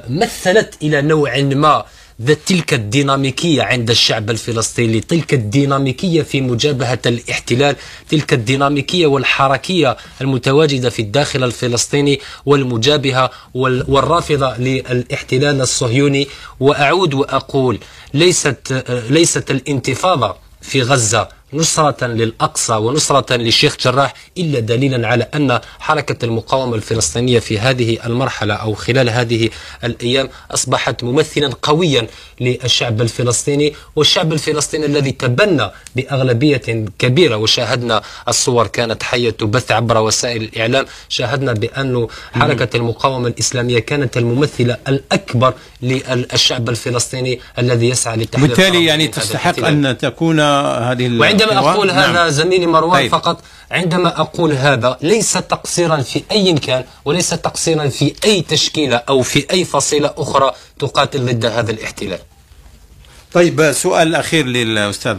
مثلت 0.09 0.74
إلى 0.83 1.03
نوع 1.03 1.41
ما 1.41 1.85
ذات 2.22 2.39
تلك 2.47 2.74
الديناميكية 2.74 3.62
عند 3.62 3.91
الشعب 3.91 4.31
الفلسطيني 4.31 5.01
تلك 5.01 5.35
الديناميكية 5.35 6.22
في 6.22 6.41
مجابهة 6.41 6.99
الاحتلال 7.07 7.76
تلك 8.11 8.33
الديناميكية 8.33 9.07
والحركية 9.07 9.97
المتواجدة 10.20 10.91
في 10.91 11.03
الداخل 11.03 11.45
الفلسطيني 11.45 12.20
والمجابهة 12.47 13.31
والرافضة 13.55 14.57
للاحتلال 14.59 15.61
الصهيوني. 15.61 16.28
وأعود 16.61 17.14
وأقول 17.14 17.78
ليست 18.14 18.85
ليست 19.11 19.51
الانتفاضة 19.51 20.37
في 20.61 20.83
غزة 20.83 21.28
نصرة 21.53 22.07
للأقصى 22.07 22.72
ونصرة 22.72 23.36
للشيخ 23.36 23.76
جراح 23.80 24.14
إلا 24.38 24.61
دليلا 24.61 25.09
على 25.09 25.28
أن 25.34 25.61
حركة 25.78 26.24
المقاومة 26.24 26.74
الفلسطينية 26.74 27.38
في 27.38 27.59
هذه 27.59 27.98
المرحلة 28.07 28.55
أو 28.55 28.74
خلال 28.74 29.11
هذه 29.11 29.51
الأيام 29.84 30.28
أصبحت 30.51 31.05
ممثلا 31.05 31.51
قويا 31.62 32.07
للشعب 32.40 33.01
الفلسطيني 33.01 33.74
والشعب 33.96 34.32
الفلسطيني 34.32 34.86
الذي 34.86 35.12
تبنى 35.12 35.70
بأغلبية 35.96 36.86
كبيرة 36.98 37.36
وشاهدنا 37.36 38.03
الصور 38.28 38.66
كانت 38.66 39.03
حية 39.03 39.30
تبث 39.30 39.72
عبر 39.72 39.98
وسائل 39.98 40.42
الإعلام 40.42 40.86
شاهدنا 41.09 41.53
بأن 41.53 42.07
حركة 42.32 42.76
المقاومة 42.76 43.28
الإسلامية 43.28 43.78
كانت 43.78 44.16
الممثلة 44.16 44.76
الأكبر 44.88 45.55
للشعب 45.82 46.68
الفلسطيني 46.68 47.40
الذي 47.59 47.88
يسعى 47.88 48.16
لتحرير 48.16 48.48
بالتالي 48.48 48.84
يعني 48.84 49.09
تستحق 49.09 49.64
أن 49.64 49.98
تكون 49.98 50.40
هذه 50.40 51.07
عندما 51.43 51.59
أقول 51.59 51.86
نعم. 51.86 51.99
هذا 51.99 52.28
زميلي 52.28 52.66
مروان 52.66 52.93
طيب. 52.93 53.11
فقط 53.11 53.41
عندما 53.70 54.20
أقول 54.20 54.53
هذا 54.53 54.97
ليس 55.03 55.32
تقصيرا 55.32 55.97
في 55.97 56.22
أي 56.32 56.53
كان 56.53 56.84
وليس 57.05 57.30
تقصيرا 57.30 57.88
في 57.88 58.14
أي 58.24 58.43
تشكيلة 58.43 58.97
أو 58.97 59.22
في 59.22 59.47
أي 59.51 59.64
فصيلة 59.64 60.14
أخرى 60.16 60.53
تقاتل 60.78 61.26
ضد 61.26 61.47
هذا 61.47 61.70
الاحتلال. 61.70 62.18
طيب 63.32 63.72
سؤال 63.72 64.14
أخير 64.14 64.47
للأستاذ 64.47 65.16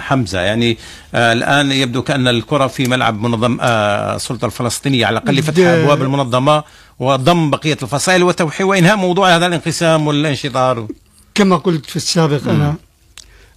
حمزة. 0.00 0.40
يعني 0.40 0.78
آه 1.14 1.32
الآن 1.32 1.72
يبدو 1.72 2.02
كأن 2.02 2.28
الكرة 2.28 2.66
في 2.66 2.84
ملعب 2.84 3.20
منظم 3.20 3.58
آه 3.60 4.16
السلطة 4.16 4.46
الفلسطينية 4.46 5.06
على 5.06 5.18
الأقل 5.18 5.42
فتح 5.42 5.66
أبواب 5.66 6.02
المنظمة 6.02 6.64
وضم 6.98 7.50
بقية 7.50 7.78
الفصائل 7.82 8.22
وتوحيد 8.22 8.66
وإنهاء 8.66 8.96
موضوع 8.96 9.36
هذا 9.36 9.46
الانقسام 9.46 10.06
والانشطار. 10.06 10.86
كما 11.34 11.56
قلت 11.56 11.86
في 11.86 11.96
السابق 11.96 12.48
أنا. 12.48 12.74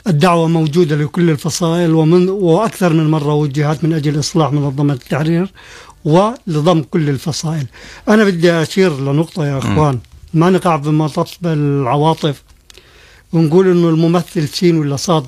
الدعوة 0.08 0.48
موجودة 0.48 0.96
لكل 0.96 1.30
الفصائل 1.30 1.94
ومن 1.94 2.30
وأكثر 2.30 2.94
من 2.94 3.12
مرة 3.12 3.34
وجهت 3.34 3.84
من 3.84 3.94
أجل 3.94 4.20
إصلاح 4.20 4.52
منظمة 4.52 4.94
التحرير 4.94 5.54
ولضم 6.06 6.84
كل 6.84 7.10
الفصائل. 7.10 7.66
أنا 8.10 8.24
بدي 8.24 8.52
أشير 8.52 9.00
لنقطة 9.00 9.46
يا 9.46 9.58
أخوان. 9.58 10.00
ما 10.34 10.50
نقع 10.50 10.76
بمطب 10.76 11.26
العواطف 11.46 12.44
ونقول 13.34 13.68
إنه 13.68 13.90
الممثل 13.90 14.48
سين 14.48 14.78
ولا 14.80 14.96
صاد؟ 14.96 15.26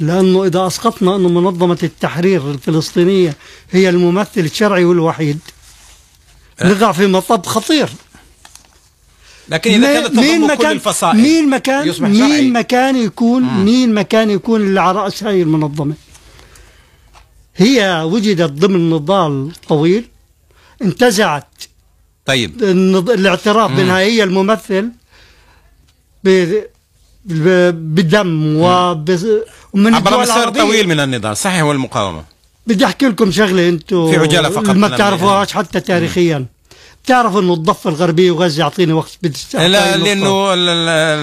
لأنه 0.00 0.44
إذا 0.44 0.66
أسقطنا 0.66 1.16
أنه 1.16 1.28
منظمة 1.28 1.78
التحرير 1.82 2.50
الفلسطينية 2.50 3.36
هي 3.70 3.88
الممثل 3.88 4.40
الشرعي 4.40 4.84
والوحيد. 4.84 5.38
أه. 6.60 6.72
نقع 6.72 6.92
في 6.92 7.06
مطب 7.06 7.46
خطير. 7.46 7.88
لكن 9.50 9.70
إذا 9.70 10.00
كانت 10.00 10.06
تضم 10.06 10.44
مكان 10.44 10.56
كل 10.56 10.66
الفصائل 10.66 11.16
مين 11.16 11.50
مكان 11.50 11.88
يصبح 11.88 12.08
مين 12.08 12.28
شرعي. 12.28 12.50
مكان 12.50 12.96
يكون 12.96 13.42
مم. 13.42 13.64
مين 13.64 13.94
مكان 13.94 14.30
يكون 14.30 14.60
اللي 14.60 14.80
على 14.80 14.98
رأس 14.98 15.24
هاي 15.24 15.42
المنظمه 15.42 15.94
هي 17.56 18.02
وجدت 18.04 18.50
ضمن 18.52 18.90
نضال 18.90 19.52
طويل 19.68 20.04
انتزعت. 20.82 21.46
طيب. 22.26 22.62
الاعتراف 23.10 23.70
بانها 23.72 23.98
هي 23.98 24.22
الممثل 24.22 24.90
بدم 27.24 28.56
ومن 28.56 29.94
عبر 29.94 30.20
مسار 30.20 30.50
طويل 30.50 30.88
من 30.88 31.00
النضال 31.00 31.36
صحيح 31.36 31.62
والمقاومة؟ 31.62 32.24
بدي 32.66 32.84
أحكي 32.84 33.06
لكم 33.06 33.30
شغلة 33.30 33.68
أنتم 33.68 34.10
في 34.10 34.16
عجالة 34.16 34.48
فقط 34.48 34.70
ما 34.70 34.88
بتعرفوهاش 34.88 35.52
حتى 35.52 35.80
تاريخيا. 35.80 36.38
مم. 36.38 36.46
تعرف 37.06 37.36
إنه 37.36 37.54
الضفة 37.54 37.90
الغربية 37.90 38.30
وغزة 38.30 38.60
يعطيني 38.60 38.92
وقت 38.92 39.18
لا 39.54 39.96
لأنه 39.96 40.54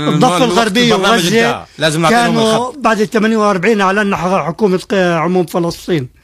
الضفة 0.10 0.44
الغربية 0.44 0.94
وغزة 0.94 1.66
لازم 1.78 2.08
كانوا 2.08 2.72
بعد 2.78 3.04
48 3.04 3.82
اعلنا 3.82 4.18
حكومة 4.18 4.82
عموم 4.94 5.46
فلسطين. 5.46 6.18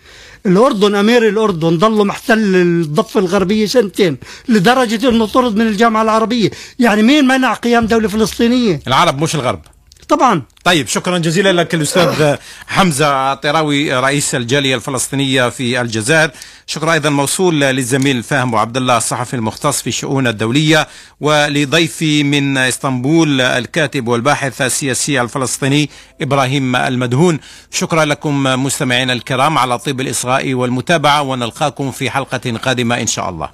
الأردن 0.45 0.95
أمير 0.95 1.27
الأردن 1.29 1.77
ضل 1.77 2.07
محتل 2.07 2.55
الضفة 2.55 3.19
الغربية 3.19 3.65
سنتين 3.65 4.17
لدرجة 4.49 5.09
إنه 5.09 5.25
طرد 5.25 5.55
من 5.55 5.67
الجامعة 5.67 6.01
العربية. 6.01 6.51
يعني 6.79 7.03
مين 7.03 7.27
منع 7.27 7.53
قيام 7.53 7.85
دولة 7.85 8.07
فلسطينية؟ 8.07 8.79
العرب 8.87 9.21
مش 9.21 9.35
الغرب. 9.35 9.61
طبعا. 10.09 10.41
طيب 10.63 10.87
شكرا 10.87 11.17
جزيلا 11.17 11.53
لك 11.53 11.75
الأستاذ 11.75 12.35
حمزة 12.67 13.33
طراوي 13.33 13.93
رئيس 13.93 14.35
الجالية 14.35 14.75
الفلسطينية 14.75 15.49
في 15.49 15.81
الجزائر. 15.81 16.31
شكرا 16.67 16.93
أيضا 16.93 17.09
موصول 17.09 17.61
للزميل 17.61 18.23
فاهم 18.23 18.55
عبد 18.55 18.77
الله 18.77 18.97
الصحفي 18.97 19.35
المختص 19.35 19.81
في 19.81 19.87
الشؤون 19.87 20.27
الدولية 20.27 20.87
ولضيفي 21.21 22.23
من 22.23 22.57
إسطنبول 22.57 23.41
الكاتب 23.41 24.07
والباحث 24.07 24.61
السياسي 24.61 25.21
الفلسطيني 25.21 25.89
إبراهيم 26.21 26.75
المدهون. 26.75 27.39
شكرا 27.71 28.05
لكم 28.05 28.43
مستمعينا 28.43 29.13
الكرام 29.13 29.57
على 29.57 29.79
طيب 29.79 30.01
الإصغاء 30.01 30.53
والمتابعة 30.53 31.21
ونلقاكم 31.21 31.91
في 31.91 32.09
حلقة 32.09 32.57
قادمة 32.57 33.01
إن 33.01 33.07
شاء 33.07 33.29
الله. 33.29 33.49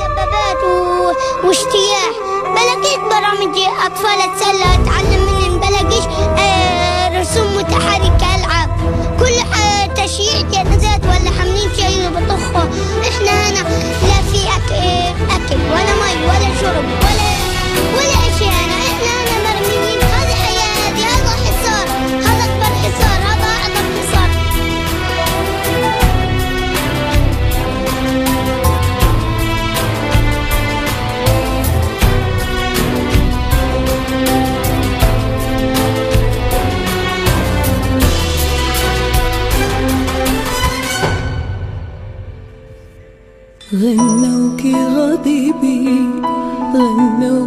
دبابات 0.00 0.62
واجتياح 3.32 3.86
بلاقيش 3.88 4.42
برامج 4.42 4.85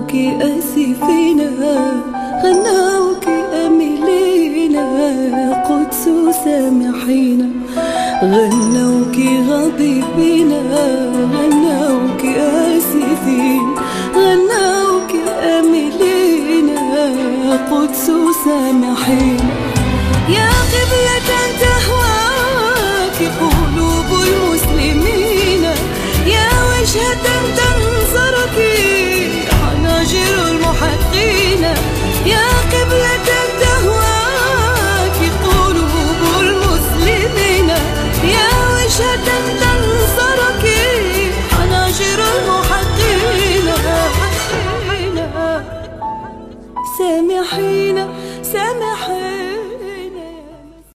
غنوك 0.09 0.41
أسفينا 0.41 1.49
غنوك 2.43 3.25
أملينا 3.65 4.85
قدس 5.69 6.03
سامحينا. 6.43 7.49
غنوك 8.23 9.17
غضيبنا 9.49 10.61
غنوك 11.33 12.25
آسفين. 12.25 13.75
غنوك 14.15 15.11
أملينا 15.43 16.79
قدس 17.71 18.11
سامحين 18.45 19.39
يا 20.29 20.58